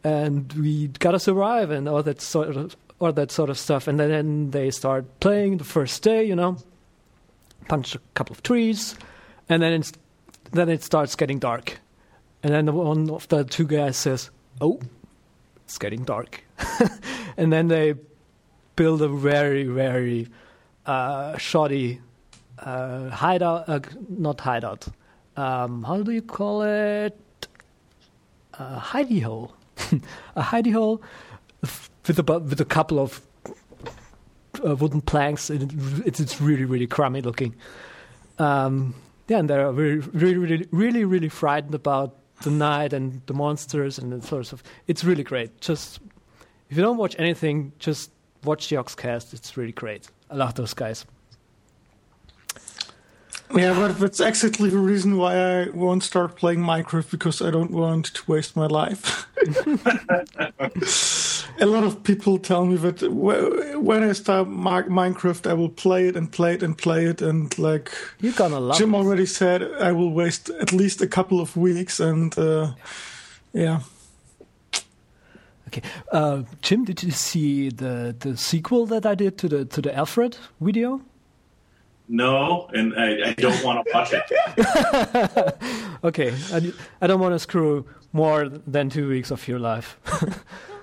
and 0.05 0.53
we 0.53 0.87
gotta 0.87 1.19
survive 1.19 1.73
and 1.73 1.89
all 1.89 2.03
that 2.05 2.21
sort 2.21 2.57
of 2.57 2.77
or 3.01 3.13
that 3.13 3.31
sort 3.31 3.51
of 3.51 3.59
stuff. 3.59 3.89
And 3.89 3.99
then 3.99 4.51
they 4.51 4.71
start 4.71 5.21
playing 5.21 5.59
the 5.59 5.65
first 5.65 6.03
day, 6.03 6.25
you 6.25 6.37
know, 6.37 6.57
punch 7.69 7.95
a 7.95 8.01
couple 8.15 8.35
of 8.35 8.43
trees, 8.43 8.97
and 9.49 9.63
then 9.63 9.73
it's, 9.73 9.93
then 10.53 10.69
it 10.69 10.83
starts 10.83 11.15
getting 11.17 11.39
dark. 11.39 11.79
And 12.43 12.53
then 12.55 12.67
the 12.67 12.73
one 12.73 13.11
of 13.11 13.29
the 13.29 13.45
two 13.45 13.67
guys 13.67 13.97
says, 13.97 14.31
"Oh, 14.61 14.81
it's 15.69 15.77
getting 15.77 16.03
dark," 16.03 16.45
and 17.37 17.53
then 17.53 17.69
they 17.69 17.95
build 18.75 19.03
a 19.03 19.09
very 19.09 19.65
very 19.65 20.29
uh, 20.87 21.37
shoddy 21.37 22.01
uh, 22.59 23.11
hideout, 23.11 23.69
uh, 23.69 23.81
not 24.09 24.41
hideout. 24.41 24.89
Um, 25.37 25.85
how 25.85 26.03
do 26.03 26.11
you 26.11 26.23
call 26.23 26.63
it? 26.63 27.19
Uh, 28.59 28.81
hidey 28.81 29.23
hole. 29.23 29.55
a 30.37 30.43
hidey 30.43 30.73
hole 30.73 31.03
with 32.07 32.19
a 32.19 32.39
with 32.39 32.61
a 32.61 32.65
couple 32.65 32.99
of 32.99 33.21
uh, 34.67 34.75
wooden 34.75 35.03
planks. 35.03 35.51
It, 35.51 35.71
it's 36.07 36.19
it's 36.19 36.41
really 36.41 36.65
really 36.65 36.87
crummy 36.87 37.21
looking. 37.21 37.55
Um, 38.39 38.95
yeah, 39.29 39.39
and 39.39 39.51
they're 39.51 39.71
really 39.71 39.99
really 39.99 40.37
really 40.39 40.69
really 40.73 41.05
really 41.05 41.29
frightened 41.29 41.75
about 41.75 42.17
the 42.43 42.51
night 42.51 42.93
and 42.93 43.21
the 43.27 43.35
monsters 43.35 43.99
and 43.99 44.13
the 44.13 44.27
sort 44.27 44.53
of. 44.53 44.63
It's 44.87 45.05
really 45.05 45.25
great. 45.25 45.61
Just 45.61 46.01
if 46.71 46.77
you 46.77 46.83
don't 46.83 46.97
watch 46.97 47.17
anything, 47.19 47.73
just 47.79 48.11
watch 48.45 48.69
the 48.69 48.77
Yogscast. 48.77 49.35
It's 49.35 49.57
really 49.57 49.73
great. 49.73 50.09
I 50.31 50.37
love 50.37 50.55
those 50.55 50.75
guys. 50.75 51.07
Yeah, 53.55 53.73
but 53.73 53.99
that's 53.99 54.21
exactly 54.21 54.69
the 54.69 54.79
reason 54.79 55.17
why 55.17 55.35
I 55.35 55.69
won't 55.71 56.03
start 56.03 56.37
playing 56.37 56.61
Minecraft 56.61 57.11
because 57.11 57.41
I 57.41 57.51
don't 57.51 57.71
want 57.71 58.13
to 58.15 58.31
waste 58.31 58.57
my 58.57 58.67
life. 58.67 59.27
a 61.61 61.67
lot 61.67 61.85
of 61.85 62.03
people 62.03 62.39
tell 62.39 62.65
me 62.65 62.77
that 62.77 63.03
when 63.13 64.03
I 64.03 64.13
start 64.13 64.49
Minecraft, 64.49 65.49
I 65.49 65.55
will 65.55 65.69
play 65.69 66.09
it 66.09 66.17
and 66.17 66.31
play 66.31 66.55
it 66.55 66.63
and 66.63 66.77
play 66.77 67.07
it, 67.07 67.23
and 67.23 67.57
like 67.59 67.91
you're 68.21 68.33
gonna 68.33 68.61
love. 68.61 68.79
Jim 68.79 68.95
it. 68.95 68.99
already 68.99 69.27
said, 69.27 69.63
I 69.81 69.93
will 69.93 70.11
waste 70.11 70.51
at 70.51 70.73
least 70.73 71.01
a 71.01 71.07
couple 71.07 71.41
of 71.41 71.57
weeks, 71.57 72.01
and 72.01 72.37
uh, 72.39 72.73
yeah. 73.53 73.81
Okay, 75.69 75.83
uh, 76.13 76.43
Jim, 76.63 76.85
did 76.85 77.03
you 77.03 77.11
see 77.11 77.71
the 77.71 78.15
the 78.19 78.37
sequel 78.37 78.87
that 78.87 79.05
I 79.05 79.15
did 79.15 79.37
to 79.39 79.49
the 79.49 79.65
to 79.65 79.83
the 79.83 79.95
Alfred 79.97 80.37
video? 80.61 81.01
No, 82.11 82.71
and 82.73 82.95
I, 82.97 83.29
I 83.29 83.33
don't 83.35 83.63
want 83.63 83.85
to 83.85 83.93
watch 83.93 84.15
it. 84.15 84.25
okay, 86.05 86.35
I, 86.53 86.73
I 87.03 87.07
don't 87.07 87.21
want 87.21 87.35
to 87.35 87.39
screw 87.39 87.85
more 88.15 88.49
than 88.49 88.89
two 88.89 89.11
weeks 89.11 89.31
of 89.31 89.47
your 89.47 89.59
life. 89.59 89.99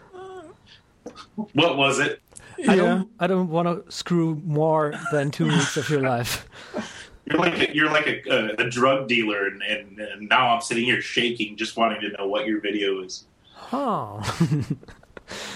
what 1.35 1.77
was 1.77 1.99
it? 1.99 2.21
I 2.67 2.75
don't. 2.75 3.09
I 3.19 3.27
don't 3.27 3.49
want 3.49 3.67
to 3.67 3.91
screw 3.91 4.41
more 4.45 4.93
than 5.11 5.31
two 5.31 5.45
weeks 5.45 5.77
of 5.77 5.89
your 5.89 6.01
life. 6.01 6.47
You're 7.25 7.39
like 7.39 7.57
a, 7.57 7.75
you're 7.75 7.89
like 7.89 8.05
a, 8.05 8.29
a, 8.29 8.65
a 8.67 8.69
drug 8.69 9.07
dealer, 9.07 9.47
and, 9.47 9.59
and, 9.63 9.99
and, 9.99 10.29
now 10.29 10.53
I'm 10.53 10.61
sitting 10.61 10.85
here 10.85 11.01
shaking, 11.01 11.57
just 11.57 11.75
wanting 11.75 12.01
to 12.01 12.09
know 12.09 12.27
what 12.27 12.45
your 12.45 12.61
video 12.61 13.01
is. 13.01 13.25
Oh. 13.73 14.21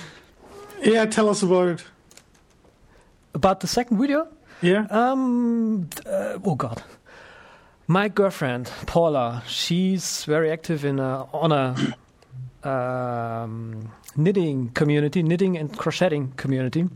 yeah, 0.82 1.06
tell 1.06 1.30
us 1.30 1.44
about 1.44 1.68
it. 1.68 1.84
About 3.36 3.60
the 3.60 3.68
second 3.68 4.00
video? 4.00 4.28
Yeah. 4.64 4.88
Um. 4.90 5.92
Uh, 6.08 6.40
oh 6.44 6.56
God. 6.56 6.82
My 7.86 8.08
girlfriend 8.08 8.72
Paula, 8.88 9.44
she's 9.48 10.24
very 10.26 10.52
active 10.52 10.84
in 10.84 11.00
a, 11.00 11.26
on 11.34 11.52
a 11.52 11.76
um, 12.64 13.91
knitting 14.16 14.70
community, 14.70 15.24
knitting 15.24 15.57
and 15.57 15.76
crocheting 15.78 16.32
community, 16.34 16.88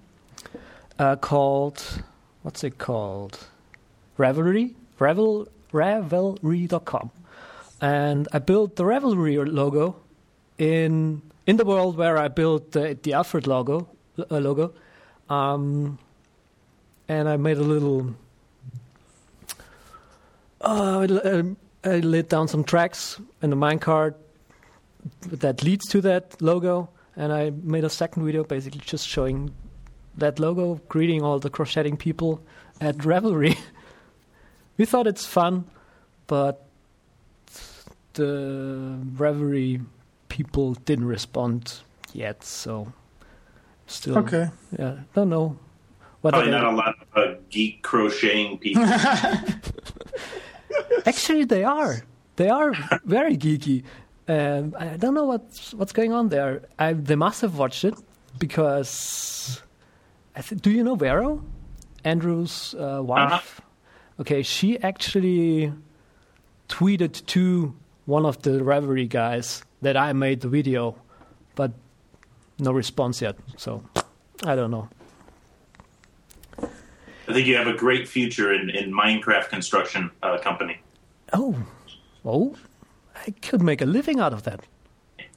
uh, 0.99 1.15
called 1.15 2.03
what's 2.41 2.63
it 2.63 2.77
called? 2.77 3.39
Ravelry, 4.17 4.75
Ravel, 4.99 5.47
Ravelry.com, 5.71 7.11
and 7.81 8.27
I 8.31 8.39
built 8.39 8.75
the 8.75 8.83
Ravelry 8.83 9.43
logo 9.51 9.95
in 10.57 11.21
in 11.47 11.57
the 11.57 11.65
world 11.65 11.97
where 11.97 12.17
I 12.17 12.27
built 12.27 12.71
the, 12.71 12.97
the 13.01 13.13
Alfred 13.13 13.47
logo 13.47 13.87
uh, 14.19 14.37
logo. 14.37 14.73
Um, 15.29 15.97
and 17.07 17.27
I 17.27 17.37
made 17.37 17.57
a 17.57 17.63
little. 17.63 18.13
Uh, 20.61 21.07
I, 21.25 21.43
I 21.83 21.99
laid 21.99 22.29
down 22.29 22.47
some 22.47 22.63
tracks 22.63 23.19
in 23.41 23.49
the 23.49 23.55
minecart 23.55 24.15
that 25.21 25.63
leads 25.63 25.85
to 25.89 26.01
that 26.01 26.41
logo, 26.41 26.89
and 27.15 27.31
I 27.31 27.51
made 27.51 27.83
a 27.83 27.89
second 27.89 28.25
video 28.25 28.43
basically 28.43 28.81
just 28.85 29.07
showing 29.07 29.53
that 30.17 30.39
logo, 30.39 30.81
greeting 30.89 31.21
all 31.21 31.39
the 31.39 31.49
crocheting 31.49 31.97
people 31.97 32.41
at 32.79 32.97
Ravelry. 32.99 33.57
we 34.77 34.85
thought 34.85 35.07
it's 35.07 35.25
fun, 35.25 35.65
but 36.27 36.65
the 38.13 38.99
Ravelry 39.15 39.83
people 40.29 40.73
didn't 40.73 41.05
respond 41.05 41.79
yet, 42.13 42.43
so 42.43 42.91
still. 43.87 44.17
Okay. 44.19 44.49
Yeah, 44.77 44.97
don't 45.13 45.29
know 45.29 45.57
what 46.21 46.33
Probably 46.33 46.51
not 46.51 46.63
a 46.63 46.71
lot 46.71 46.95
of 47.15 47.17
uh, 47.17 47.35
geek 47.49 47.81
crocheting 47.81 48.57
people. 48.57 48.83
Actually, 51.05 51.43
they 51.43 51.63
are. 51.63 52.03
They 52.35 52.49
are 52.49 52.73
very 53.03 53.37
geeky. 53.37 53.83
Um, 54.27 54.75
I 54.77 54.97
don't 54.97 55.13
know 55.13 55.25
what's 55.25 55.73
what's 55.73 55.91
going 55.91 56.13
on 56.13 56.29
there. 56.29 56.61
I, 56.79 56.93
they 56.93 57.15
must 57.15 57.41
have 57.41 57.57
watched 57.57 57.83
it 57.83 57.95
because. 58.39 59.61
Th- 60.35 60.61
do 60.61 60.71
you 60.71 60.83
know 60.83 60.95
Vero, 60.95 61.43
Andrew's 62.03 62.73
uh, 62.73 63.01
wife? 63.03 63.31
Uh-huh. 63.31 64.21
Okay, 64.21 64.43
she 64.43 64.79
actually 64.79 65.73
tweeted 66.69 67.25
to 67.27 67.75
one 68.05 68.25
of 68.25 68.41
the 68.41 68.61
Ravelry 68.61 69.07
guys 69.07 69.63
that 69.81 69.97
I 69.97 70.13
made 70.13 70.41
the 70.41 70.47
video, 70.47 70.95
but 71.55 71.71
no 72.59 72.71
response 72.71 73.21
yet. 73.21 73.35
So 73.57 73.83
I 74.43 74.55
don't 74.55 74.71
know. 74.71 74.89
I 77.27 77.33
think 77.33 77.47
you 77.47 77.55
have 77.55 77.67
a 77.67 77.73
great 77.73 78.07
future 78.07 78.53
in, 78.53 78.69
in 78.69 78.91
Minecraft 78.91 79.49
construction 79.49 80.11
uh, 80.21 80.37
company. 80.39 80.79
Oh, 81.31 81.55
oh, 82.25 82.55
I 83.27 83.31
could 83.31 83.61
make 83.61 83.81
a 83.81 83.85
living 83.85 84.19
out 84.19 84.33
of 84.33 84.43
that. 84.43 84.59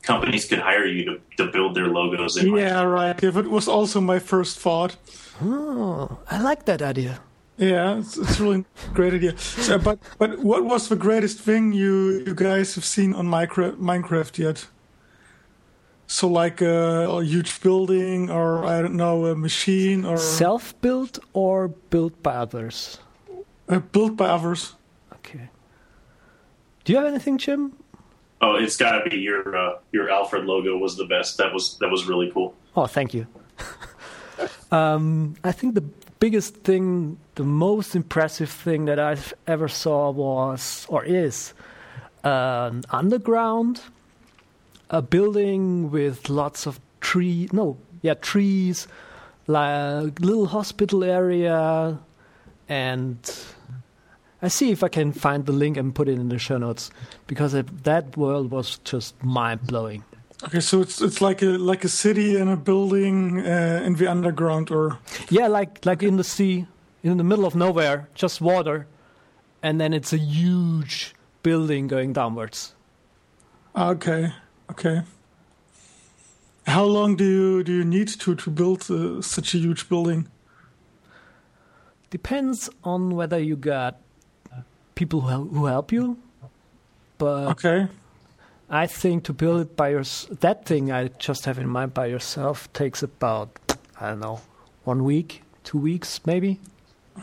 Companies 0.02 0.44
could 0.46 0.60
hire 0.60 0.86
you 0.86 1.04
to, 1.04 1.20
to 1.36 1.50
build 1.50 1.74
their 1.74 1.88
logos. 1.88 2.36
In 2.36 2.56
Yeah, 2.56 2.82
right. 2.82 3.22
If 3.22 3.36
it 3.36 3.50
was 3.50 3.68
also 3.68 4.00
my 4.00 4.18
first 4.18 4.58
thought. 4.58 4.96
Oh, 5.42 6.18
I 6.30 6.40
like 6.40 6.64
that 6.64 6.80
idea. 6.82 7.20
Yeah, 7.58 7.98
it's, 7.98 8.16
it's 8.18 8.38
really 8.38 8.64
great 8.94 9.14
idea. 9.14 9.36
So, 9.38 9.78
but 9.78 9.98
but 10.18 10.38
what 10.40 10.64
was 10.64 10.88
the 10.88 10.96
greatest 10.96 11.38
thing 11.40 11.72
you 11.72 12.22
you 12.26 12.34
guys 12.34 12.74
have 12.74 12.84
seen 12.84 13.14
on 13.14 13.26
Minecraft 13.26 13.78
Minecraft 13.78 14.38
yet? 14.38 14.68
So 16.06 16.28
like 16.28 16.60
a, 16.60 17.08
a 17.08 17.24
huge 17.24 17.60
building, 17.60 18.30
or 18.30 18.64
I 18.64 18.82
don't 18.82 18.94
know, 18.94 19.26
a 19.26 19.34
machine, 19.34 20.04
or 20.04 20.16
Self-built 20.18 21.18
or 21.32 21.68
built 21.90 22.22
by 22.22 22.34
others? 22.36 22.98
uh, 23.68 23.80
built 23.80 24.16
by 24.16 24.26
others. 24.26 24.76
Okay. 25.14 25.48
Do 26.86 26.92
you 26.92 26.98
have 27.00 27.08
anything, 27.08 27.36
Jim? 27.36 27.72
Oh, 28.40 28.54
it's 28.54 28.76
got 28.76 29.02
to 29.02 29.10
be 29.10 29.16
your 29.16 29.56
uh, 29.56 29.78
your 29.90 30.08
Alfred 30.08 30.44
logo 30.44 30.78
was 30.78 30.96
the 30.96 31.04
best. 31.04 31.36
That 31.38 31.52
was 31.52 31.76
that 31.78 31.90
was 31.90 32.06
really 32.06 32.30
cool. 32.30 32.54
Oh, 32.76 32.86
thank 32.86 33.12
you. 33.12 33.26
um, 34.70 35.34
I 35.42 35.50
think 35.50 35.74
the 35.74 35.80
biggest 36.20 36.54
thing, 36.58 37.18
the 37.34 37.42
most 37.42 37.96
impressive 37.96 38.48
thing 38.48 38.84
that 38.84 39.00
I've 39.00 39.34
ever 39.48 39.66
saw 39.66 40.10
was 40.10 40.86
or 40.88 41.04
is 41.04 41.54
an 42.22 42.84
underground, 42.90 43.80
a 44.88 45.02
building 45.02 45.90
with 45.90 46.28
lots 46.30 46.66
of 46.66 46.78
tree. 47.00 47.48
No, 47.50 47.78
yeah, 48.02 48.14
trees, 48.14 48.86
like 49.48 50.20
little 50.20 50.46
hospital 50.46 51.02
area, 51.02 51.98
and 52.68 53.18
I 54.42 54.48
see 54.48 54.70
if 54.70 54.82
I 54.82 54.88
can 54.88 55.12
find 55.12 55.46
the 55.46 55.52
link 55.52 55.76
and 55.76 55.94
put 55.94 56.08
it 56.08 56.18
in 56.18 56.28
the 56.28 56.38
show 56.38 56.58
notes 56.58 56.90
because 57.26 57.54
it, 57.54 57.84
that 57.84 58.16
world 58.16 58.50
was 58.50 58.78
just 58.84 59.22
mind 59.24 59.66
blowing. 59.66 60.04
Okay, 60.44 60.60
so 60.60 60.82
it's 60.82 61.00
it's 61.00 61.20
like 61.22 61.40
a 61.42 61.56
like 61.58 61.84
a 61.84 61.88
city 61.88 62.36
and 62.36 62.50
a 62.50 62.56
building 62.56 63.40
uh, 63.40 63.82
in 63.86 63.94
the 63.94 64.06
underground, 64.06 64.70
or 64.70 64.98
Yeah, 65.30 65.48
like 65.48 65.86
like 65.86 66.02
in 66.02 66.16
the 66.18 66.24
sea, 66.24 66.66
in 67.02 67.16
the 67.16 67.24
middle 67.24 67.46
of 67.46 67.54
nowhere, 67.54 68.08
just 68.14 68.40
water, 68.42 68.86
and 69.62 69.80
then 69.80 69.94
it's 69.94 70.12
a 70.12 70.18
huge 70.18 71.14
building 71.42 71.88
going 71.88 72.12
downwards. 72.12 72.74
okay, 73.74 74.32
okay. 74.70 75.02
How 76.66 76.84
long 76.84 77.16
do 77.16 77.24
you 77.24 77.62
do 77.64 77.72
you 77.72 77.84
need 77.84 78.08
to 78.20 78.34
to 78.34 78.50
build 78.50 78.90
uh, 78.90 79.22
such 79.22 79.54
a 79.54 79.58
huge 79.58 79.88
building? 79.88 80.28
Depends 82.10 82.68
on 82.84 83.14
whether 83.16 83.38
you 83.38 83.56
got 83.56 84.00
people 84.96 85.20
who 85.20 85.44
who 85.58 85.66
help 85.66 85.92
you, 85.92 86.16
but 87.18 87.48
Okay, 87.52 87.86
I 88.68 88.86
think 88.88 89.22
to 89.24 89.32
build 89.32 89.60
it 89.60 89.76
by 89.76 89.90
your 89.90 90.02
that 90.40 90.64
thing 90.66 90.90
I 90.90 91.08
just 91.18 91.44
have 91.44 91.58
in 91.60 91.68
mind 91.68 91.94
by 91.94 92.06
yourself 92.06 92.68
takes 92.72 93.02
about 93.02 93.48
I 94.00 94.08
don't 94.10 94.20
know 94.20 94.40
one 94.84 95.04
week, 95.04 95.42
two 95.62 95.78
weeks 95.78 96.20
maybe. 96.26 96.58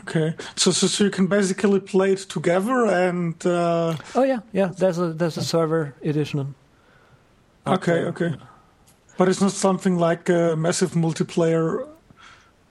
okay. 0.00 0.34
So 0.56 0.70
so, 0.72 0.86
so 0.86 1.04
you 1.04 1.10
can 1.10 1.26
basically 1.28 1.80
play 1.80 2.12
it 2.12 2.28
together, 2.28 2.86
and 2.86 3.34
uh, 3.46 3.96
Oh 4.14 4.24
yeah, 4.24 4.40
yeah. 4.52 4.72
There's 4.78 4.98
a 4.98 5.12
there's 5.12 5.36
a 5.36 5.42
server 5.42 5.92
edition. 6.02 6.54
okay, 7.66 8.04
okay. 8.10 8.34
But 9.16 9.28
it's 9.28 9.40
not 9.40 9.52
something 9.52 9.96
like 10.00 10.28
a 10.28 10.56
massive 10.56 10.94
multiplayer 10.96 11.86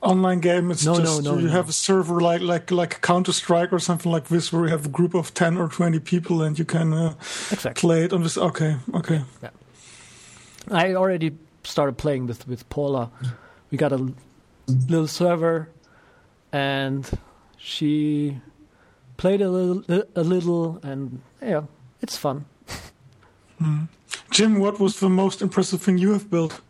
online 0.04 0.40
game. 0.40 0.72
It's 0.72 0.86
No, 0.86 0.96
just 1.00 1.24
no, 1.24 1.38
you 1.38 1.48
no. 1.48 1.52
have 1.52 1.70
a 1.70 1.74
server 1.74 2.20
like 2.20 2.42
like 2.42 2.72
like 2.72 3.02
Counter 3.02 3.32
Strike 3.34 3.74
or 3.74 3.80
something 3.80 4.12
like 4.12 4.28
this, 4.28 4.52
where 4.54 4.64
you 4.66 4.70
have 4.72 4.86
a 4.86 4.90
group 4.90 5.14
of 5.16 5.34
ten 5.34 5.58
or 5.58 5.68
twenty 5.70 6.00
people, 6.00 6.42
and 6.42 6.58
you 6.60 6.66
can 6.66 6.94
uh, 6.94 7.14
Exactly. 7.52 7.80
play 7.82 8.04
it 8.06 8.14
on 8.14 8.24
this. 8.24 8.38
Okay, 8.38 8.78
okay. 8.94 9.22
I 10.72 10.94
already 10.96 11.32
started 11.64 11.98
playing 11.98 12.28
with 12.28 12.48
with 12.48 12.68
Paula. 12.70 13.10
We 13.72 13.78
got 13.78 13.92
a 13.92 14.14
little 14.68 15.08
server, 15.08 15.68
and 16.52 17.10
she 17.58 18.38
played 19.18 19.42
a 19.42 19.50
little, 19.50 19.84
a 20.16 20.24
little, 20.24 20.80
and 20.84 21.22
yeah, 21.42 21.64
it's 22.02 22.18
fun. 22.18 22.46
Jim, 24.32 24.60
what 24.60 24.80
was 24.80 25.00
the 25.00 25.10
most 25.10 25.42
impressive 25.42 25.82
thing 25.82 25.98
you 25.98 26.12
have 26.14 26.30
built? 26.30 26.62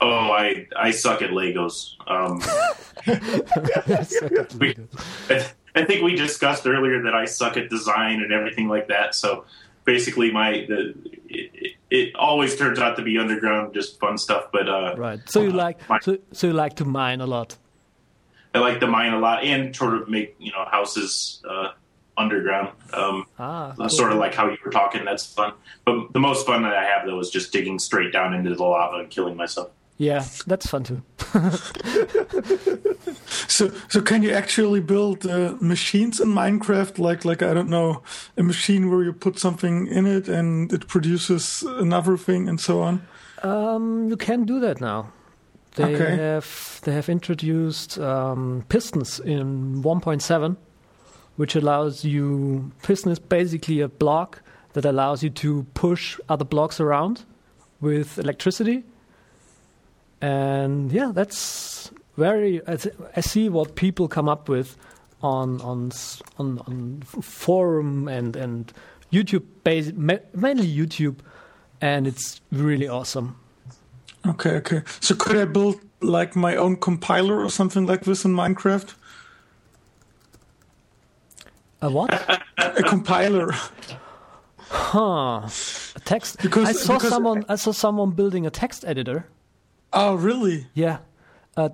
Oh, 0.00 0.30
I 0.32 0.66
I 0.76 0.90
suck 0.90 1.22
at 1.22 1.30
Legos. 1.30 1.94
Um, 2.08 2.40
we, 4.58 4.76
I 5.74 5.84
think 5.84 6.02
we 6.02 6.16
discussed 6.16 6.66
earlier 6.66 7.02
that 7.02 7.14
I 7.14 7.24
suck 7.24 7.56
at 7.56 7.68
design 7.70 8.20
and 8.22 8.32
everything 8.32 8.68
like 8.68 8.88
that. 8.88 9.14
So 9.14 9.44
basically, 9.84 10.30
my 10.30 10.64
the 10.68 10.94
it, 11.28 11.76
it 11.90 12.14
always 12.16 12.56
turns 12.56 12.78
out 12.78 12.96
to 12.96 13.02
be 13.02 13.18
underground, 13.18 13.74
just 13.74 13.98
fun 14.00 14.18
stuff. 14.18 14.46
But 14.52 14.68
uh, 14.68 14.94
right. 14.96 15.20
So 15.26 15.42
you 15.42 15.50
uh, 15.50 15.54
like 15.54 15.88
my- 15.88 16.00
so, 16.00 16.18
so 16.32 16.46
you 16.48 16.52
like 16.52 16.76
to 16.76 16.84
mine 16.84 17.20
a 17.20 17.26
lot. 17.26 17.56
I 18.54 18.58
like 18.58 18.80
to 18.80 18.86
mine 18.86 19.14
a 19.14 19.18
lot 19.18 19.44
and 19.44 19.74
sort 19.74 19.94
of 19.94 20.08
make 20.08 20.34
you 20.38 20.52
know 20.52 20.64
houses 20.70 21.42
uh, 21.48 21.68
underground. 22.18 22.70
Um, 22.92 23.26
Ah, 23.38 23.74
uh, 23.78 23.88
sort 23.88 24.12
of 24.12 24.18
like 24.18 24.34
how 24.34 24.48
you 24.48 24.58
were 24.64 24.70
talking. 24.70 25.04
That's 25.04 25.26
fun. 25.26 25.52
But 25.84 26.12
the 26.12 26.20
most 26.20 26.46
fun 26.46 26.62
that 26.62 26.74
I 26.74 26.84
have 26.84 27.06
though 27.06 27.18
is 27.20 27.30
just 27.30 27.52
digging 27.52 27.78
straight 27.78 28.12
down 28.12 28.34
into 28.34 28.54
the 28.54 28.62
lava 28.62 28.96
and 28.98 29.10
killing 29.10 29.36
myself. 29.36 29.70
Yeah, 30.02 30.24
that's 30.46 30.66
fun 30.66 30.82
too. 30.84 31.02
So, 33.48 33.70
so 33.88 34.00
can 34.00 34.22
you 34.22 34.30
actually 34.32 34.80
build 34.80 35.26
uh, 35.26 35.56
machines 35.60 36.20
in 36.20 36.28
Minecraft? 36.28 36.98
Like, 36.98 37.24
like 37.24 37.42
I 37.42 37.52
don't 37.54 37.68
know, 37.68 38.02
a 38.36 38.42
machine 38.42 38.90
where 38.90 39.02
you 39.02 39.12
put 39.12 39.38
something 39.38 39.86
in 39.88 40.06
it 40.06 40.28
and 40.28 40.72
it 40.72 40.86
produces 40.88 41.62
another 41.62 42.16
thing, 42.16 42.48
and 42.48 42.58
so 42.60 42.80
on. 42.80 43.02
Um, 43.42 44.08
you 44.08 44.16
can 44.16 44.44
do 44.44 44.60
that 44.60 44.80
now. 44.80 45.12
They 45.76 45.94
Okay. 45.94 46.16
have 46.16 46.80
they 46.84 46.92
have 46.92 47.08
introduced 47.08 47.98
um, 47.98 48.64
pistons 48.68 49.20
in 49.20 49.82
1.7, 49.82 50.56
which 51.36 51.54
allows 51.56 52.04
you 52.04 52.70
piston 52.82 53.12
is 53.12 53.18
basically 53.18 53.80
a 53.82 53.88
block 53.88 54.42
that 54.72 54.84
allows 54.84 55.22
you 55.22 55.30
to 55.30 55.66
push 55.74 56.18
other 56.28 56.44
blocks 56.44 56.80
around 56.80 57.24
with 57.80 58.18
electricity. 58.18 58.84
And 60.22 60.90
yeah, 60.92 61.10
that's 61.12 61.90
very. 62.16 62.60
I, 62.66 63.20
see 63.20 63.48
what 63.48 63.74
people 63.74 64.06
come 64.08 64.28
up 64.28 64.48
with 64.48 64.76
on 65.20 65.60
on 65.60 65.90
on, 66.38 66.58
on 66.60 67.02
forum 67.02 68.06
and 68.08 68.36
and 68.36 68.72
YouTube, 69.12 69.42
ma- 69.96 70.24
mainly 70.32 70.72
YouTube, 70.72 71.16
and 71.80 72.06
it's 72.06 72.40
really 72.52 72.86
awesome. 72.86 73.36
Okay, 74.24 74.50
okay. 74.56 74.82
So 75.00 75.16
could 75.16 75.36
I 75.36 75.44
build 75.44 75.80
like 76.00 76.36
my 76.36 76.54
own 76.54 76.76
compiler 76.76 77.42
or 77.42 77.50
something 77.50 77.86
like 77.86 78.04
this 78.04 78.24
in 78.24 78.32
Minecraft? 78.32 78.94
A 81.82 81.90
what? 81.90 82.14
A 82.58 82.82
compiler. 82.84 83.50
Huh. 84.58 85.40
A 85.96 86.00
text. 86.04 86.40
Because- 86.40 86.68
I 86.68 86.72
saw 86.72 86.94
because- 86.94 87.10
someone. 87.10 87.44
I 87.48 87.56
saw 87.56 87.72
someone 87.72 88.12
building 88.12 88.46
a 88.46 88.50
text 88.50 88.84
editor. 88.84 89.26
Oh, 89.92 90.14
really? 90.14 90.66
Yeah, 90.74 90.98
a 91.56 91.70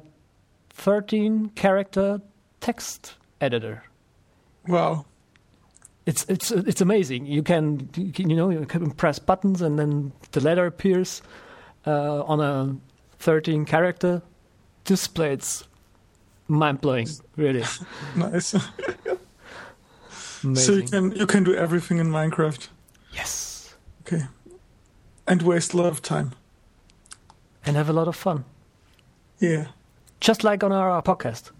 13 0.71 1.51
character 1.55 2.21
text 2.61 3.15
editor. 3.41 3.83
Wow. 4.67 5.07
It's 6.07 6.25
it's 6.29 6.51
it's 6.51 6.81
amazing. 6.81 7.27
You 7.27 7.43
can 7.43 7.89
you 7.95 8.35
know 8.37 8.49
you 8.51 8.65
can 8.67 8.91
press 8.93 9.19
buttons 9.19 9.61
and 9.63 9.79
then 9.79 10.13
the 10.33 10.41
letter 10.41 10.65
appears 10.67 11.21
uh, 11.87 12.23
on 12.25 12.41
a 12.41 12.77
13 13.19 13.67
character 13.67 14.23
display. 14.85 15.33
It's 15.35 15.65
mind 16.49 16.81
blowing, 16.81 17.09
really 17.37 17.63
Nice. 18.17 18.55
so 20.55 20.73
you 20.73 20.83
can 20.85 21.13
you 21.13 21.27
can 21.27 21.45
do 21.45 21.55
everything 21.55 21.99
in 21.99 22.09
Minecraft. 22.11 22.69
yes, 23.13 23.75
Okay. 24.01 24.23
And 25.27 25.43
waste 25.43 25.75
a 25.75 25.77
lot 25.77 25.93
of 25.93 26.01
time. 26.01 26.33
And 27.69 27.77
have 27.77 27.91
a 27.91 27.93
lot 27.93 28.09
of 28.09 28.17
fun, 28.17 28.45
Yeah. 29.39 29.67
just 30.21 30.43
like 30.43 30.65
on 30.65 30.73
our 30.73 31.03
podcast. 31.03 31.51